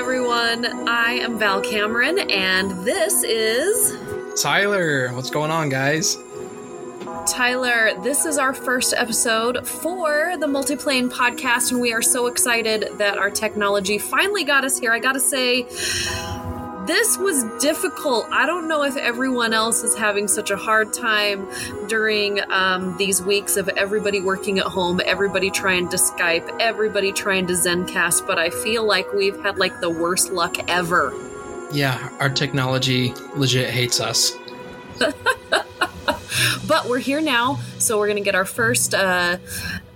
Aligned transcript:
Everyone, 0.00 0.88
I 0.88 1.18
am 1.20 1.38
Val 1.38 1.60
Cameron, 1.60 2.20
and 2.30 2.70
this 2.86 3.22
is. 3.22 3.94
Tyler, 4.42 5.12
what's 5.12 5.28
going 5.28 5.50
on, 5.50 5.68
guys? 5.68 6.16
Tyler, 7.28 7.90
this 8.02 8.24
is 8.24 8.38
our 8.38 8.54
first 8.54 8.94
episode 8.96 9.68
for 9.68 10.38
the 10.38 10.46
Multiplane 10.46 11.10
podcast, 11.10 11.70
and 11.70 11.82
we 11.82 11.92
are 11.92 12.00
so 12.00 12.28
excited 12.28 12.88
that 12.96 13.18
our 13.18 13.28
technology 13.28 13.98
finally 13.98 14.42
got 14.42 14.64
us 14.64 14.78
here. 14.78 14.90
I 14.90 15.00
gotta 15.00 15.20
say, 15.20 15.66
this 16.90 17.16
was 17.16 17.44
difficult. 17.60 18.26
I 18.32 18.46
don't 18.46 18.66
know 18.66 18.82
if 18.82 18.96
everyone 18.96 19.52
else 19.52 19.84
is 19.84 19.96
having 19.96 20.26
such 20.26 20.50
a 20.50 20.56
hard 20.56 20.92
time 20.92 21.48
during 21.86 22.40
um, 22.50 22.96
these 22.96 23.22
weeks 23.22 23.56
of 23.56 23.68
everybody 23.68 24.20
working 24.20 24.58
at 24.58 24.66
home, 24.66 25.00
everybody 25.06 25.52
trying 25.52 25.88
to 25.90 25.96
Skype, 25.96 26.56
everybody 26.58 27.12
trying 27.12 27.46
to 27.46 27.52
Zencast, 27.52 28.26
but 28.26 28.40
I 28.40 28.50
feel 28.50 28.84
like 28.84 29.12
we've 29.12 29.40
had 29.40 29.56
like 29.56 29.80
the 29.80 29.88
worst 29.88 30.32
luck 30.32 30.56
ever. 30.68 31.14
Yeah, 31.70 32.10
our 32.18 32.28
technology 32.28 33.14
legit 33.36 33.70
hates 33.70 34.00
us. 34.00 34.36
but 36.66 36.88
we're 36.88 36.98
here 36.98 37.20
now, 37.20 37.60
so 37.78 37.98
we're 37.98 38.08
going 38.08 38.16
to 38.16 38.24
get 38.24 38.34
our 38.34 38.44
first 38.44 38.94
uh, 38.94 39.36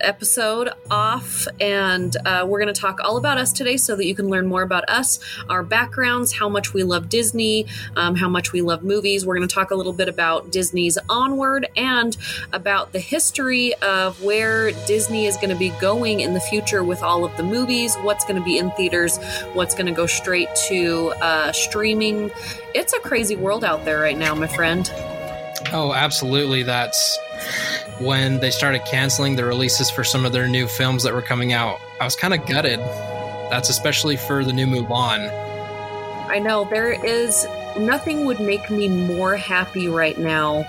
episode 0.04 0.70
off, 0.90 1.48
and 1.60 2.16
uh, 2.24 2.44
we're 2.46 2.60
going 2.60 2.72
to 2.72 2.80
talk 2.80 3.00
all 3.02 3.16
about 3.16 3.38
us 3.38 3.52
today 3.52 3.76
so 3.76 3.96
that 3.96 4.04
you 4.06 4.14
can 4.14 4.28
learn 4.28 4.46
more 4.46 4.62
about 4.62 4.88
us, 4.88 5.18
our 5.48 5.62
backgrounds, 5.62 6.32
how 6.32 6.48
much 6.48 6.72
we 6.72 6.82
love 6.82 7.08
Disney, 7.08 7.66
um, 7.96 8.14
how 8.14 8.28
much 8.28 8.52
we 8.52 8.62
love 8.62 8.84
movies. 8.84 9.26
We're 9.26 9.36
going 9.36 9.48
to 9.48 9.54
talk 9.54 9.70
a 9.70 9.74
little 9.74 9.92
bit 9.92 10.08
about 10.08 10.52
Disney's 10.52 10.98
Onward 11.08 11.66
and 11.76 12.16
about 12.52 12.92
the 12.92 13.00
history 13.00 13.74
of 13.76 14.22
where 14.22 14.70
Disney 14.86 15.26
is 15.26 15.36
going 15.36 15.50
to 15.50 15.56
be 15.56 15.70
going 15.80 16.20
in 16.20 16.34
the 16.34 16.40
future 16.40 16.84
with 16.84 17.02
all 17.02 17.24
of 17.24 17.36
the 17.36 17.42
movies, 17.42 17.96
what's 18.02 18.24
going 18.24 18.36
to 18.36 18.44
be 18.44 18.58
in 18.58 18.70
theaters, 18.72 19.18
what's 19.54 19.74
going 19.74 19.86
to 19.86 19.92
go 19.92 20.06
straight 20.06 20.48
to 20.68 21.14
uh, 21.22 21.52
streaming. 21.52 22.30
It's 22.74 22.92
a 22.92 23.00
crazy 23.00 23.36
world 23.36 23.64
out 23.64 23.84
there 23.84 24.00
right 24.00 24.18
now, 24.18 24.34
my 24.34 24.46
friend. 24.46 24.90
Oh, 25.72 25.92
absolutely. 25.92 26.62
That's 26.62 27.18
when 28.00 28.40
they 28.40 28.50
started 28.50 28.82
canceling 28.84 29.36
the 29.36 29.44
releases 29.44 29.90
for 29.90 30.04
some 30.04 30.24
of 30.24 30.32
their 30.32 30.48
new 30.48 30.66
films 30.66 31.02
that 31.02 31.12
were 31.12 31.22
coming 31.22 31.52
out. 31.52 31.80
I 32.00 32.04
was 32.04 32.16
kind 32.16 32.34
of 32.34 32.46
gutted. 32.46 32.80
That's 33.50 33.68
especially 33.68 34.16
for 34.16 34.44
the 34.44 34.52
new 34.52 34.66
Mulan. 34.66 35.30
I 36.28 36.38
know 36.38 36.64
there 36.64 36.92
is 36.92 37.46
nothing 37.78 38.24
would 38.24 38.40
make 38.40 38.70
me 38.70 38.88
more 38.88 39.36
happy 39.36 39.88
right 39.88 40.18
now 40.18 40.66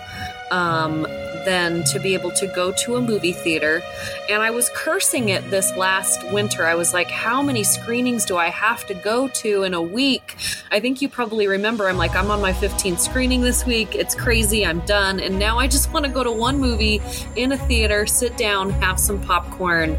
um, 0.51 1.07
than 1.45 1.83
to 1.85 1.99
be 1.99 2.13
able 2.13 2.31
to 2.31 2.47
go 2.47 2.71
to 2.71 2.95
a 2.97 3.01
movie 3.01 3.31
theater. 3.31 3.81
And 4.29 4.41
I 4.41 4.49
was 4.49 4.69
cursing 4.73 5.29
it 5.29 5.49
this 5.49 5.75
last 5.77 6.23
winter. 6.31 6.65
I 6.65 6.75
was 6.75 6.93
like, 6.93 7.09
how 7.09 7.41
many 7.41 7.63
screenings 7.63 8.25
do 8.25 8.35
I 8.37 8.49
have 8.49 8.85
to 8.87 8.93
go 8.93 9.27
to 9.27 9.63
in 9.63 9.73
a 9.73 9.81
week? 9.81 10.35
I 10.71 10.79
think 10.79 11.01
you 11.01 11.09
probably 11.09 11.47
remember 11.47 11.87
I'm 11.87 11.97
like, 11.97 12.15
I'm 12.15 12.31
on 12.31 12.41
my 12.41 12.53
15th 12.53 12.99
screening 12.99 13.41
this 13.41 13.65
week. 13.65 13.95
It's 13.95 14.15
crazy. 14.15 14.65
I'm 14.65 14.79
done. 14.81 15.19
And 15.19 15.39
now 15.39 15.59
I 15.59 15.67
just 15.67 15.93
want 15.93 16.05
to 16.05 16.11
go 16.11 16.23
to 16.23 16.31
one 16.31 16.59
movie 16.59 17.01
in 17.35 17.51
a 17.51 17.57
theater, 17.57 18.05
sit 18.05 18.35
down, 18.37 18.69
have 18.71 18.99
some 18.99 19.21
popcorn. 19.21 19.95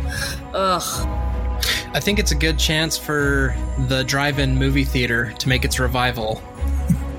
Ugh. 0.53 1.23
I 1.95 2.01
think 2.01 2.19
it's 2.19 2.33
a 2.33 2.37
good 2.37 2.59
chance 2.59 2.99
for 2.99 3.57
the 3.89 4.03
drive 4.05 4.39
in 4.39 4.57
movie 4.57 4.85
theater 4.85 5.33
to 5.39 5.49
make 5.49 5.65
its 5.65 5.79
revival. 5.79 6.43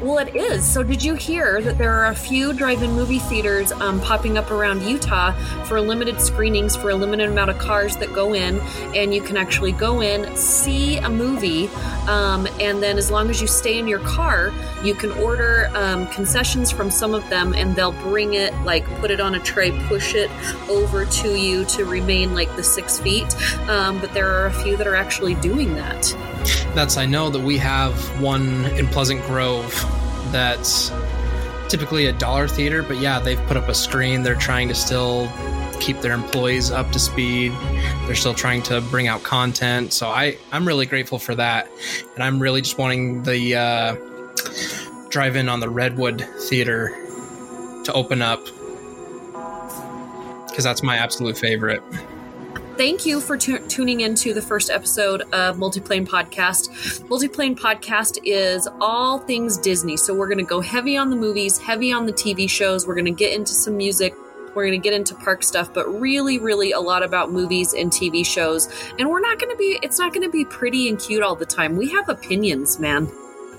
Well, 0.08 0.20
it 0.20 0.38
is. 0.38 0.66
So, 0.66 0.84
did 0.84 1.04
you 1.04 1.16
hear 1.16 1.62
that 1.62 1.78
there 1.78 1.92
are 1.92 2.06
a 2.06 2.16
few 2.16 2.54
drive 2.54 2.82
in 2.82 2.94
movie 2.94 3.20
theaters 3.20 3.74
um, 3.74 4.00
popping 4.00 4.38
up 4.38 4.52
around 4.52 4.82
Utah 4.84 5.34
for 5.66 5.82
limited 5.82 6.22
screenings 6.22 6.78
for 6.78 6.92
a 6.92 6.96
limited 6.96 7.28
amount 7.30 7.50
of 7.50 7.58
cars 7.58 7.98
that 7.98 8.14
go 8.14 8.34
in? 8.34 8.62
And 8.96 9.14
you 9.14 9.22
can 9.22 9.36
actually 9.36 9.74
go 9.74 10.00
in, 10.00 10.34
see 10.38 10.96
a 11.00 11.10
movie, 11.10 11.68
um, 12.08 12.48
and 12.62 12.82
then 12.82 12.98
as 12.98 13.12
long 13.12 13.30
as 13.30 13.42
you 13.42 13.48
stay 13.48 13.80
in 13.80 13.86
your 13.86 14.00
car, 14.00 14.54
you 14.82 14.96
can 14.96 15.12
order 15.12 15.70
um, 15.74 16.08
concessions 16.08 16.72
from 16.72 16.90
some 16.90 17.14
of 17.14 17.30
them, 17.30 17.54
and 17.54 17.76
they'll 17.76 17.92
bring 17.92 18.34
it, 18.34 18.54
like 18.64 18.86
put 19.02 19.12
it 19.12 19.20
on 19.20 19.36
a 19.36 19.40
tray, 19.42 19.78
push 19.90 20.16
it 20.16 20.32
over 20.70 21.04
to 21.04 21.38
you 21.38 21.66
to 21.66 21.84
remain 21.84 22.34
like 22.34 22.56
the 22.56 22.64
six 22.64 22.98
feet. 22.98 23.36
Um, 23.68 24.00
but 24.00 24.14
there 24.14 24.32
are 24.32 24.46
a 24.46 24.54
few 24.54 24.78
that 24.78 24.88
are 24.88 24.96
actually 24.96 25.36
doing 25.36 25.76
that. 25.76 26.16
That's, 26.74 26.96
I 26.96 27.06
know 27.06 27.30
that 27.30 27.42
we 27.42 27.58
have 27.58 27.94
one 28.22 28.64
in 28.78 28.88
Pleasant 28.88 29.22
Grove 29.24 29.74
that's 30.32 30.92
typically 31.70 32.06
a 32.08 32.14
dollar 32.14 32.48
theater, 32.48 32.84
but 32.84 32.98
yeah, 32.98 33.20
they've 33.20 33.42
put 33.48 33.58
up 33.58 33.68
a 33.68 33.74
screen. 33.74 34.24
They're 34.24 34.36
trying 34.36 34.68
to 34.70 34.76
still 34.76 35.30
keep 35.80 36.00
their 36.02 36.14
employees 36.14 36.72
up 36.72 36.92
to 36.92 37.00
speed. 37.00 37.52
They're 38.06 38.16
still 38.16 38.34
trying 38.34 38.64
to 38.64 38.82
bring 38.82 39.08
out 39.08 39.24
content. 39.24 39.94
So 39.94 40.08
I, 40.08 40.38
I'm 40.52 40.68
really 40.68 40.86
grateful 40.86 41.20
for 41.20 41.36
that. 41.36 41.70
And 42.16 42.24
I'm 42.24 42.40
really 42.40 42.62
just 42.62 42.78
wanting 42.78 43.24
the 43.24 43.56
uh, 43.56 43.96
drive 45.10 45.36
in 45.36 45.50
on 45.50 45.60
the 45.60 45.70
Redwood 45.70 46.28
Theater 46.48 46.90
to 47.84 47.94
open 47.94 48.22
up 48.22 48.46
because 50.48 50.64
that's 50.64 50.82
my 50.82 50.98
absolute 50.98 51.38
favorite 51.38 51.84
thank 52.78 53.08
you 53.08 53.20
for 53.20 53.36
tu- 53.36 53.66
tuning 53.68 54.02
into 54.02 54.36
the 54.36 54.42
first 54.42 54.70
episode 54.70 55.22
of 55.34 55.58
Multiplane 55.58 56.08
Podcast. 56.08 56.70
Multiplane 57.08 57.58
Podcast 57.58 58.20
is 58.24 58.70
all 58.80 59.18
things 59.18 59.58
Disney. 59.58 59.98
So 59.98 60.14
we're 60.14 60.28
going 60.28 60.38
to 60.38 60.44
go 60.44 60.62
heavy 60.62 60.96
on 60.96 61.10
the 61.10 61.16
movies, 61.16 61.58
heavy 61.58 61.92
on 61.92 62.06
the 62.06 62.14
TV 62.14 62.48
shows. 62.48 62.86
We're 62.86 62.94
going 62.94 63.06
to 63.06 63.12
get 63.12 63.34
into 63.34 63.54
some 63.54 63.78
music. 63.78 64.14
We're 64.54 64.68
going 64.68 64.80
to 64.80 64.84
get 64.84 64.94
into 64.94 65.16
park 65.16 65.42
stuff, 65.42 65.74
but 65.74 65.88
really, 65.88 66.38
really 66.38 66.72
a 66.72 66.80
lot 66.80 67.02
about 67.02 67.32
movies 67.32 67.74
and 67.74 67.92
TV 67.92 68.24
shows. 68.24 68.70
And 69.00 69.10
we're 69.10 69.22
not 69.22 69.40
going 69.40 69.52
to 69.52 69.58
be, 69.58 69.80
it's 69.82 69.98
not 69.98 70.14
going 70.14 70.26
to 70.26 70.32
be 70.32 70.46
pretty 70.46 70.88
and 70.88 71.00
cute 71.00 71.24
all 71.24 71.36
the 71.36 71.48
time. 71.48 71.78
We 71.78 71.90
have 71.90 72.10
opinions, 72.10 72.80
man. 72.80 73.12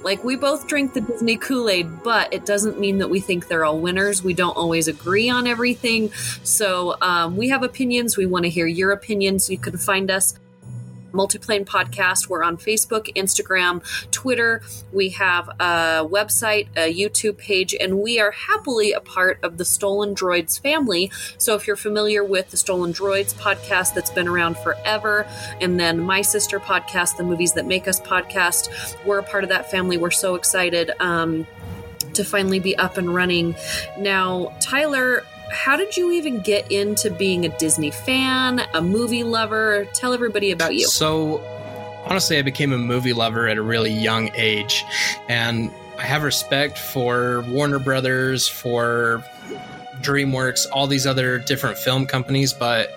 Like, 0.03 0.23
we 0.25 0.37
both 0.37 0.67
drink 0.67 0.95
the 0.95 1.01
Disney 1.01 1.37
Kool 1.37 1.69
Aid, 1.69 2.03
but 2.03 2.33
it 2.33 2.47
doesn't 2.47 2.79
mean 2.79 2.99
that 2.99 3.09
we 3.09 3.21
think 3.21 3.49
they're 3.49 3.65
all 3.65 3.79
winners. 3.79 4.23
We 4.23 4.35
don't 4.35 4.57
always 4.57 4.89
agree 4.89 5.29
on 5.29 5.47
everything. 5.47 6.13
So, 6.43 6.97
um, 7.01 7.37
we 7.37 7.49
have 7.49 7.63
opinions. 7.63 8.17
We 8.17 8.27
want 8.27 8.45
to 8.45 8.51
hear 8.51 8.67
your 8.67 8.93
opinions. 8.93 9.51
You 9.51 9.59
can 9.59 9.77
find 9.77 10.11
us 10.11 10.39
Multiplane 11.13 11.65
Podcast. 11.65 12.29
We're 12.29 12.43
on 12.43 12.57
Facebook, 12.57 13.15
Instagram, 13.15 13.83
Twitter. 14.11 14.63
We 14.93 15.11
have 15.11 15.49
a 15.61 16.07
website, 16.09 16.69
a 16.77 16.93
YouTube 16.93 17.39
page, 17.39 17.75
and 17.79 17.99
we 17.99 18.21
are 18.21 18.31
happily 18.31 18.93
a 18.93 19.01
part 19.01 19.39
of 19.43 19.59
the 19.59 19.65
Stolen 19.65 20.15
Droids 20.15 20.61
family. 20.61 21.11
So 21.39 21.55
if 21.55 21.67
you're 21.67 21.77
familiar 21.77 22.23
with 22.25 22.51
the 22.51 22.57
Stolen 22.57 22.93
Droids 22.93 23.35
podcast 23.35 23.95
that's 23.95 24.11
been 24.11 24.29
around 24.29 24.59
forever, 24.59 25.27
and 25.61 25.79
then 25.79 26.01
my 26.01 26.23
sister 26.23 26.61
podcast, 26.61 27.17
the 27.17 27.25
Movies 27.25 27.53
That 27.55 27.67
Make 27.67 27.89
Us 27.89 28.01
podcast, 28.01 28.97
we're 29.05 29.19
a 29.19 29.23
part 29.23 29.45
of 29.45 29.51
that 29.51 29.71
family. 29.71 29.97
We're 29.97 30.11
so 30.11 30.35
excited. 30.35 30.91
Um, 31.01 31.47
to 32.15 32.25
finally 32.25 32.59
be 32.59 32.77
up 32.77 32.99
and 32.99 33.15
running. 33.15 33.55
Now, 33.97 34.53
Tyler, 34.61 35.25
how 35.51 35.77
did 35.77 35.97
you 35.97 36.13
even 36.13 36.41
get 36.41 36.71
into 36.71 37.11
being 37.11 37.45
a 37.45 37.49
Disney 37.59 37.91
fan, 37.91 38.61
a 38.75 38.83
movie 38.83 39.25
lover? 39.25 39.87
Tell 39.95 40.13
everybody 40.13 40.51
about 40.51 40.75
you. 40.75 40.87
So, 40.87 41.41
honestly, 42.07 42.39
I 42.39 42.43
became 42.43 42.73
a 42.73 42.79
movie 42.79 43.13
lover 43.13 43.49
at 43.49 43.59
a 43.59 43.63
really 43.63 43.93
young 43.93 44.31
age, 44.35 44.85
and 45.29 45.71
I 45.99 46.03
have 46.03 46.23
respect 46.23 46.79
for 46.79 47.45
Warner 47.49 47.79
Brothers, 47.79 48.47
for 48.47 49.25
DreamWorks, 50.01 50.67
all 50.73 50.87
these 50.87 51.07
other 51.07 51.39
different 51.39 51.79
film 51.79 52.07
companies, 52.07 52.53
but 52.53 52.91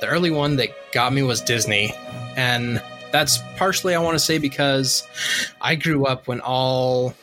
the 0.00 0.06
early 0.06 0.30
one 0.30 0.56
that 0.56 0.68
got 0.92 1.12
me 1.12 1.22
was 1.22 1.40
Disney. 1.40 1.94
And 2.36 2.82
that's 3.12 3.38
partially, 3.56 3.94
I 3.94 4.00
want 4.00 4.16
to 4.16 4.18
say, 4.18 4.38
because 4.38 5.06
I 5.60 5.74
grew 5.74 6.04
up 6.04 6.26
when 6.26 6.40
all 6.40 7.14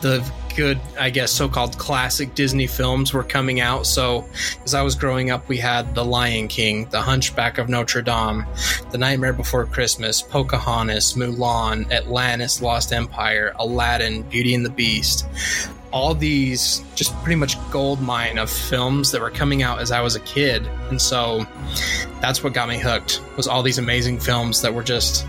the 0.00 0.28
good, 0.58 0.80
I 0.98 1.08
guess, 1.10 1.30
so 1.30 1.48
called 1.48 1.78
classic 1.78 2.34
Disney 2.34 2.66
films 2.66 3.14
were 3.14 3.22
coming 3.22 3.60
out. 3.60 3.86
So, 3.86 4.26
as 4.64 4.74
I 4.74 4.82
was 4.82 4.96
growing 4.96 5.30
up, 5.30 5.48
we 5.48 5.56
had 5.56 5.94
The 5.94 6.04
Lion 6.04 6.48
King, 6.48 6.86
The 6.90 7.00
Hunchback 7.00 7.58
of 7.58 7.68
Notre 7.68 8.02
Dame, 8.02 8.44
The 8.90 8.98
Nightmare 8.98 9.32
Before 9.32 9.66
Christmas, 9.66 10.20
Pocahontas, 10.20 11.14
Mulan, 11.14 11.88
Atlantis, 11.92 12.60
Lost 12.60 12.92
Empire, 12.92 13.52
Aladdin, 13.60 14.22
Beauty 14.22 14.52
and 14.52 14.66
the 14.66 14.70
Beast. 14.70 15.28
All 15.92 16.12
these 16.12 16.82
just 16.96 17.14
pretty 17.22 17.36
much 17.36 17.56
gold 17.70 18.00
mine 18.00 18.36
of 18.36 18.50
films 18.50 19.12
that 19.12 19.20
were 19.20 19.30
coming 19.30 19.62
out 19.62 19.78
as 19.78 19.92
I 19.92 20.00
was 20.00 20.16
a 20.16 20.20
kid. 20.20 20.66
And 20.90 21.00
so 21.00 21.46
that's 22.20 22.42
what 22.42 22.52
got 22.52 22.68
me 22.68 22.80
hooked 22.80 23.22
was 23.36 23.46
all 23.46 23.62
these 23.62 23.78
amazing 23.78 24.18
films 24.18 24.60
that 24.62 24.74
were 24.74 24.82
just 24.82 25.24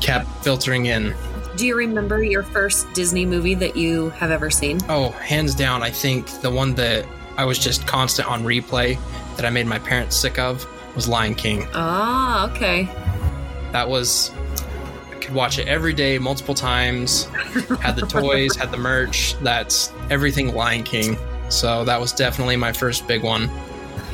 kept 0.00 0.28
filtering 0.44 0.86
in 0.86 1.12
do 1.56 1.66
you 1.66 1.76
remember 1.76 2.22
your 2.22 2.42
first 2.42 2.92
Disney 2.92 3.26
movie 3.26 3.54
that 3.56 3.76
you 3.76 4.10
have 4.10 4.30
ever 4.30 4.50
seen? 4.50 4.78
Oh, 4.88 5.10
hands 5.10 5.54
down, 5.54 5.82
I 5.82 5.90
think 5.90 6.26
the 6.40 6.50
one 6.50 6.74
that 6.74 7.06
I 7.36 7.44
was 7.44 7.58
just 7.58 7.86
constant 7.86 8.28
on 8.28 8.42
replay 8.42 8.98
that 9.36 9.44
I 9.44 9.50
made 9.50 9.66
my 9.66 9.78
parents 9.78 10.16
sick 10.16 10.38
of 10.38 10.66
was 10.94 11.08
Lion 11.08 11.34
King. 11.34 11.66
Ah, 11.74 12.50
okay. 12.50 12.84
That 13.72 13.88
was 13.88 14.30
I 15.10 15.14
could 15.16 15.34
watch 15.34 15.58
it 15.58 15.68
every 15.68 15.92
day, 15.92 16.18
multiple 16.18 16.54
times. 16.54 17.24
had 17.80 17.96
the 17.96 18.06
toys, 18.06 18.56
had 18.56 18.70
the 18.70 18.76
merch. 18.76 19.34
That's 19.40 19.92
everything 20.10 20.54
Lion 20.54 20.82
King. 20.82 21.16
So 21.48 21.84
that 21.84 22.00
was 22.00 22.12
definitely 22.12 22.56
my 22.56 22.72
first 22.72 23.06
big 23.06 23.22
one. 23.22 23.50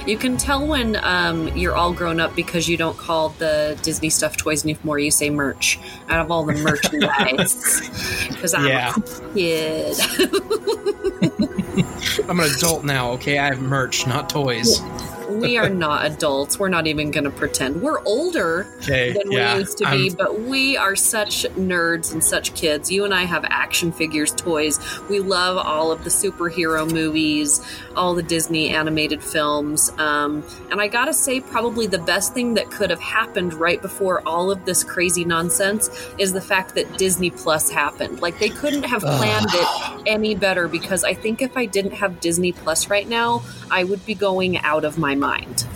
You 0.08 0.16
can 0.16 0.38
tell 0.38 0.66
when 0.66 0.96
um, 1.02 1.48
you're 1.48 1.76
all 1.76 1.92
grown 1.92 2.18
up 2.18 2.34
because 2.34 2.66
you 2.66 2.78
don't 2.78 2.96
call 2.96 3.28
the 3.38 3.78
Disney 3.82 4.08
stuff 4.08 4.38
toys 4.38 4.64
anymore. 4.64 4.98
You 4.98 5.10
say 5.10 5.28
merch 5.28 5.78
out 6.08 6.24
of 6.24 6.30
all 6.30 6.46
the 6.46 6.54
merchandise. 6.54 7.82
Because 8.38 8.54
I'm 8.54 8.66
Yeah. 8.66 8.94
a 8.96 9.34
kid. 9.34 9.96
I'm 12.28 12.38
an 12.40 12.50
adult 12.56 12.84
now, 12.84 13.10
okay? 13.12 13.38
I 13.38 13.46
have 13.46 13.60
merch, 13.60 14.06
not 14.06 14.30
toys. 14.30 14.80
we 15.28 15.58
are 15.58 15.68
not 15.68 16.06
adults. 16.06 16.58
We're 16.58 16.68
not 16.68 16.86
even 16.86 17.10
going 17.10 17.24
to 17.24 17.30
pretend. 17.30 17.82
We're 17.82 18.00
older 18.04 18.66
Okay. 18.82 19.12
than 19.12 19.32
yeah. 19.32 19.54
we 19.54 19.60
used 19.60 19.78
to 19.78 19.84
I'm- 19.86 19.98
be, 19.98 20.10
but 20.10 20.40
we 20.42 20.76
are 20.76 20.94
such 20.94 21.42
nerds 21.56 22.12
and 22.12 22.22
such 22.22 22.54
kids. 22.54 22.92
You 22.92 23.04
and 23.04 23.12
I 23.12 23.24
have 23.24 23.44
action 23.48 23.90
figures, 23.92 24.30
toys. 24.32 24.78
We 25.10 25.18
love 25.20 25.56
all 25.58 25.90
of 25.90 26.04
the 26.04 26.10
superhero 26.10 26.90
movies, 26.90 27.60
all 27.98 28.14
the 28.14 28.22
Disney 28.22 28.70
animated 28.70 29.22
films. 29.22 29.90
Um, 29.98 30.44
and 30.70 30.80
I 30.80 30.88
gotta 30.88 31.12
say, 31.12 31.40
probably 31.40 31.86
the 31.86 31.98
best 31.98 32.32
thing 32.32 32.54
that 32.54 32.70
could 32.70 32.90
have 32.90 33.00
happened 33.00 33.52
right 33.52 33.82
before 33.82 34.26
all 34.26 34.50
of 34.50 34.64
this 34.64 34.84
crazy 34.84 35.24
nonsense 35.24 35.90
is 36.16 36.32
the 36.32 36.40
fact 36.40 36.74
that 36.76 36.96
Disney 36.96 37.30
Plus 37.30 37.70
happened. 37.70 38.20
Like, 38.22 38.38
they 38.38 38.48
couldn't 38.48 38.84
have 38.84 39.02
planned 39.02 39.50
it 39.50 40.02
any 40.06 40.34
better 40.34 40.68
because 40.68 41.04
I 41.04 41.12
think 41.12 41.42
if 41.42 41.56
I 41.56 41.66
didn't 41.66 41.92
have 41.92 42.20
Disney 42.20 42.52
Plus 42.52 42.88
right 42.88 43.08
now, 43.08 43.42
I 43.70 43.84
would 43.84 44.06
be 44.06 44.14
going 44.14 44.58
out 44.58 44.84
of 44.84 44.96
my 44.96 45.14
mind. 45.14 45.66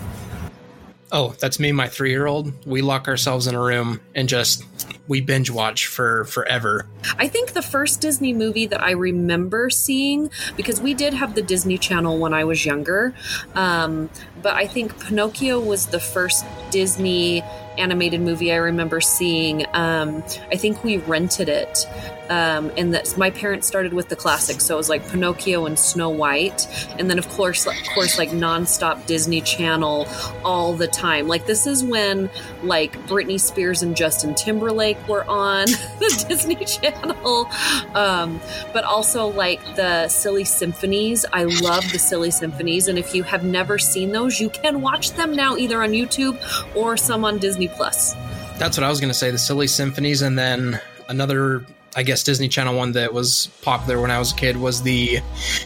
Oh, 1.14 1.34
that's 1.38 1.60
me, 1.60 1.72
my 1.72 1.88
three 1.88 2.10
year 2.10 2.26
old. 2.26 2.54
We 2.64 2.80
lock 2.80 3.06
ourselves 3.06 3.46
in 3.46 3.54
a 3.54 3.60
room 3.60 4.00
and 4.14 4.30
just 4.30 4.64
we 5.08 5.20
binge 5.20 5.50
watch 5.50 5.86
for 5.86 6.24
forever. 6.26 6.86
I 7.18 7.28
think 7.28 7.52
the 7.52 7.62
first 7.62 8.00
Disney 8.00 8.32
movie 8.32 8.66
that 8.66 8.82
I 8.82 8.92
remember 8.92 9.70
seeing, 9.70 10.30
because 10.56 10.80
we 10.80 10.94
did 10.94 11.14
have 11.14 11.34
the 11.34 11.42
Disney 11.42 11.78
Channel 11.78 12.18
when 12.18 12.32
I 12.32 12.44
was 12.44 12.64
younger, 12.64 13.14
um, 13.54 14.10
but 14.42 14.54
I 14.54 14.66
think 14.66 14.98
Pinocchio 15.04 15.60
was 15.60 15.86
the 15.86 16.00
first 16.00 16.44
Disney 16.70 17.42
animated 17.78 18.20
movie 18.20 18.52
I 18.52 18.56
remember 18.56 19.00
seeing. 19.00 19.64
Um, 19.72 20.22
I 20.50 20.56
think 20.56 20.82
we 20.84 20.98
rented 20.98 21.48
it. 21.48 21.86
Um, 22.30 22.72
and 22.78 22.94
that 22.94 23.18
my 23.18 23.28
parents 23.28 23.66
started 23.66 23.92
with 23.92 24.08
the 24.08 24.16
classics, 24.16 24.64
so 24.64 24.74
it 24.74 24.78
was 24.78 24.88
like 24.88 25.06
Pinocchio 25.06 25.66
and 25.66 25.78
Snow 25.78 26.08
White, 26.08 26.66
and 26.98 27.10
then 27.10 27.18
of 27.18 27.28
course, 27.28 27.66
of 27.66 27.74
course, 27.94 28.16
like 28.16 28.30
nonstop 28.30 29.04
Disney 29.04 29.42
Channel 29.42 30.08
all 30.42 30.72
the 30.72 30.86
time. 30.86 31.28
Like 31.28 31.44
this 31.44 31.66
is 31.66 31.84
when 31.84 32.30
like 32.62 32.96
Britney 33.06 33.38
Spears 33.38 33.82
and 33.82 33.94
Justin 33.94 34.34
Timberlake 34.34 34.96
were 35.08 35.28
on 35.28 35.66
the 35.98 36.24
Disney 36.26 36.64
Channel, 36.64 37.50
um, 37.94 38.40
but 38.72 38.84
also 38.84 39.26
like 39.26 39.60
the 39.76 40.08
Silly 40.08 40.44
Symphonies. 40.44 41.26
I 41.34 41.44
love 41.44 41.82
the 41.92 41.98
Silly 41.98 42.30
Symphonies, 42.30 42.88
and 42.88 42.98
if 42.98 43.14
you 43.14 43.24
have 43.24 43.44
never 43.44 43.78
seen 43.78 44.12
those, 44.12 44.31
you 44.40 44.50
can 44.50 44.80
watch 44.80 45.12
them 45.12 45.34
now 45.34 45.56
either 45.56 45.82
on 45.82 45.90
YouTube 45.90 46.38
or 46.76 46.96
some 46.96 47.24
on 47.24 47.38
Disney 47.38 47.68
Plus. 47.68 48.14
That's 48.58 48.76
what 48.76 48.84
I 48.84 48.88
was 48.88 49.00
going 49.00 49.12
to 49.12 49.18
say 49.18 49.30
the 49.30 49.38
Silly 49.38 49.66
Symphonies. 49.66 50.22
And 50.22 50.38
then 50.38 50.80
another, 51.08 51.64
I 51.96 52.02
guess, 52.02 52.22
Disney 52.22 52.48
Channel 52.48 52.76
one 52.76 52.92
that 52.92 53.12
was 53.12 53.48
popular 53.62 54.00
when 54.00 54.10
I 54.10 54.18
was 54.18 54.32
a 54.32 54.36
kid 54.36 54.56
was 54.56 54.82
the 54.82 55.20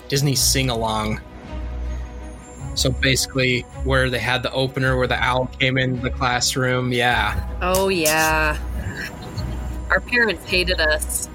Disney 0.09 0.35
Sing 0.35 0.71
Along. 0.71 1.21
So 2.75 2.91
basically, 2.91 3.63
where 3.85 4.11
they 4.11 4.19
had 4.19 4.43
the 4.43 4.53
opener 4.53 4.99
where 4.99 5.07
the 5.07 5.17
owl 5.17 5.47
came 5.59 5.79
in 5.79 6.01
the 6.03 6.11
classroom. 6.11 6.93
Yeah. 6.93 7.49
Oh 7.63 7.89
yeah. 7.89 8.59
Our 9.91 10.01
parents 10.01 10.45
hated 10.49 10.81
us. 10.81 11.29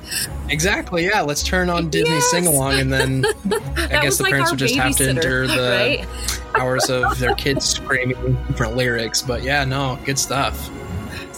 Exactly. 0.50 1.06
Yeah. 1.06 1.22
Let's 1.22 1.44
turn 1.44 1.70
on 1.70 1.90
Disney 1.90 2.16
Yes. 2.16 2.32
Sing 2.32 2.48
Along, 2.48 2.74
and 2.74 2.92
then 2.92 3.26
I 3.46 4.02
guess 4.02 4.18
the 4.18 4.24
like 4.24 4.32
parents 4.32 4.52
would 4.52 4.60
just 4.60 4.76
have 4.76 4.96
to 4.98 5.10
endure 5.10 5.48
the 5.48 6.06
right? 6.06 6.60
hours 6.60 6.90
of 6.90 7.18
their 7.18 7.34
kids 7.36 7.66
screaming 7.66 8.38
different 8.48 8.76
lyrics. 8.76 9.22
But 9.22 9.44
yeah, 9.44 9.64
no, 9.64 9.98
good 10.06 10.20
stuff. 10.20 10.70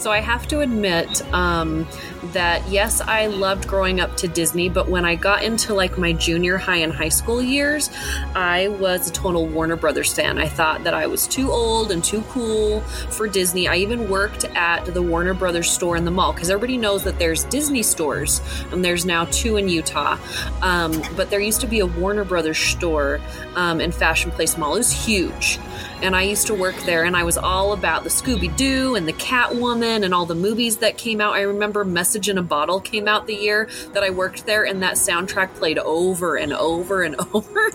So 0.04 0.12
I 0.12 0.20
have 0.20 0.46
to 0.48 0.60
admit 0.60 1.22
um, 1.32 1.88
that 2.34 2.68
yes, 2.68 3.00
I 3.00 3.28
loved 3.28 3.66
growing 3.66 4.00
up 4.00 4.18
to 4.18 4.28
Disney, 4.28 4.68
but 4.68 4.86
when 4.86 5.06
I 5.06 5.14
got 5.14 5.42
into 5.42 5.72
like 5.72 5.96
my 5.96 6.12
junior 6.12 6.58
high 6.58 6.76
and 6.76 6.92
high 6.92 7.08
school 7.08 7.40
years, 7.40 7.88
I 8.34 8.68
was 8.68 9.08
a 9.08 9.12
total 9.14 9.46
Warner 9.46 9.76
Brothers 9.76 10.12
fan. 10.12 10.36
I 10.36 10.46
thought 10.46 10.84
that 10.84 10.92
I 10.92 11.06
was 11.06 11.26
too 11.26 11.50
old 11.50 11.90
and 11.90 12.04
too 12.04 12.20
cool 12.28 12.82
for 12.82 13.26
Disney. 13.28 13.66
I 13.66 13.76
even 13.76 14.10
worked 14.10 14.44
at 14.44 14.84
the 14.84 15.00
Warner 15.00 15.32
Brothers 15.32 15.70
store 15.70 15.96
in 15.96 16.04
the 16.04 16.10
mall 16.10 16.34
because 16.34 16.50
everybody 16.50 16.76
knows 16.76 17.02
that 17.04 17.18
there's 17.18 17.44
Disney 17.44 17.82
stores, 17.82 18.42
and 18.72 18.84
there's 18.84 19.06
now 19.06 19.24
two 19.30 19.56
in 19.56 19.70
Utah. 19.70 20.18
Um, 20.60 21.00
but 21.16 21.30
there 21.30 21.40
used 21.40 21.62
to 21.62 21.66
be 21.66 21.80
a 21.80 21.86
Warner 21.86 22.24
Brothers 22.24 22.58
store 22.58 23.22
um, 23.54 23.80
in 23.80 23.90
Fashion 23.90 24.30
Place 24.32 24.58
Mall. 24.58 24.74
It 24.74 24.80
was 24.80 24.92
huge 24.92 25.58
and 26.02 26.14
I 26.14 26.22
used 26.22 26.46
to 26.48 26.54
work 26.54 26.76
there, 26.84 27.04
and 27.04 27.16
I 27.16 27.24
was 27.24 27.36
all 27.36 27.72
about 27.72 28.04
the 28.04 28.10
Scooby 28.10 28.54
Doo 28.56 28.94
and 28.94 29.06
the 29.06 29.12
Catwoman 29.12 30.04
and 30.04 30.14
all 30.14 30.26
the 30.26 30.34
movies 30.34 30.78
that 30.78 30.98
came 30.98 31.20
out. 31.20 31.34
I 31.34 31.42
remember 31.42 31.84
Message 31.84 32.28
in 32.28 32.38
a 32.38 32.42
Bottle 32.42 32.80
came 32.80 33.08
out 33.08 33.26
the 33.26 33.34
year 33.34 33.68
that 33.92 34.02
I 34.02 34.10
worked 34.10 34.46
there, 34.46 34.64
and 34.64 34.82
that 34.82 34.94
soundtrack 34.94 35.54
played 35.54 35.78
over 35.78 36.36
and 36.36 36.52
over 36.52 37.02
and 37.02 37.16
over. 37.34 37.70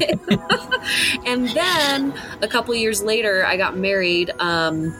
and 1.26 1.48
then 1.48 2.14
a 2.40 2.48
couple 2.48 2.74
years 2.74 3.02
later, 3.02 3.44
I 3.44 3.56
got 3.56 3.76
married. 3.76 4.30
Um, 4.38 4.94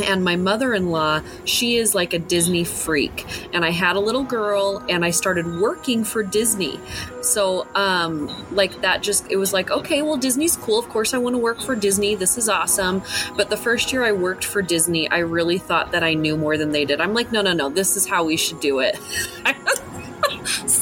and 0.00 0.24
my 0.24 0.36
mother-in-law 0.36 1.20
she 1.44 1.76
is 1.76 1.94
like 1.94 2.12
a 2.12 2.18
disney 2.18 2.64
freak. 2.64 3.24
And 3.52 3.64
i 3.64 3.70
had 3.70 3.96
a 3.96 4.00
little 4.00 4.24
girl 4.24 4.84
and 4.88 5.04
i 5.04 5.10
started 5.10 5.46
working 5.60 6.04
for 6.04 6.22
disney. 6.22 6.78
So 7.20 7.66
um 7.74 8.28
like 8.54 8.80
that 8.82 9.02
just 9.02 9.30
it 9.30 9.36
was 9.36 9.52
like 9.52 9.70
okay 9.70 10.02
well 10.02 10.16
disney's 10.16 10.56
cool. 10.56 10.78
Of 10.78 10.88
course 10.88 11.14
i 11.14 11.18
want 11.18 11.34
to 11.34 11.38
work 11.38 11.60
for 11.60 11.74
disney. 11.74 12.14
This 12.14 12.38
is 12.38 12.48
awesome. 12.48 13.02
But 13.36 13.50
the 13.50 13.56
first 13.56 13.92
year 13.92 14.04
i 14.04 14.12
worked 14.12 14.44
for 14.44 14.62
disney 14.62 15.08
i 15.10 15.18
really 15.18 15.58
thought 15.58 15.92
that 15.92 16.02
i 16.02 16.14
knew 16.14 16.36
more 16.36 16.56
than 16.56 16.72
they 16.72 16.84
did. 16.84 17.00
I'm 17.00 17.14
like 17.14 17.32
no 17.32 17.42
no 17.42 17.52
no. 17.52 17.68
This 17.68 17.96
is 17.96 18.06
how 18.06 18.24
we 18.24 18.36
should 18.36 18.60
do 18.60 18.80
it 18.80 18.98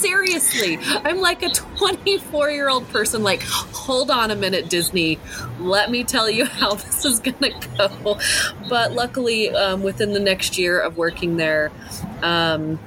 seriously. 0.07 0.79
I'm 1.05 1.21
like 1.21 1.43
a 1.43 1.51
24 1.51 2.51
year 2.51 2.69
old 2.69 2.89
person 2.89 3.23
like 3.23 3.43
hold 3.43 4.11
on 4.11 4.31
a 4.31 4.37
minute 4.37 4.69
disney. 4.69 5.19
Let 5.59 5.91
me 5.91 6.05
tell 6.05 6.31
you 6.31 6.45
how 6.45 6.75
this 6.75 7.05
is 7.05 7.21
gonna 7.21 7.53
go. 7.77 8.19
But 8.69 8.93
luckily 8.93 9.51
um, 9.51 9.83
within 9.83 10.13
the 10.13 10.21
next 10.21 10.59
year 10.59 10.79
of 10.79 10.97
working 10.97 11.37
there 11.37 11.71
um, 12.23 12.79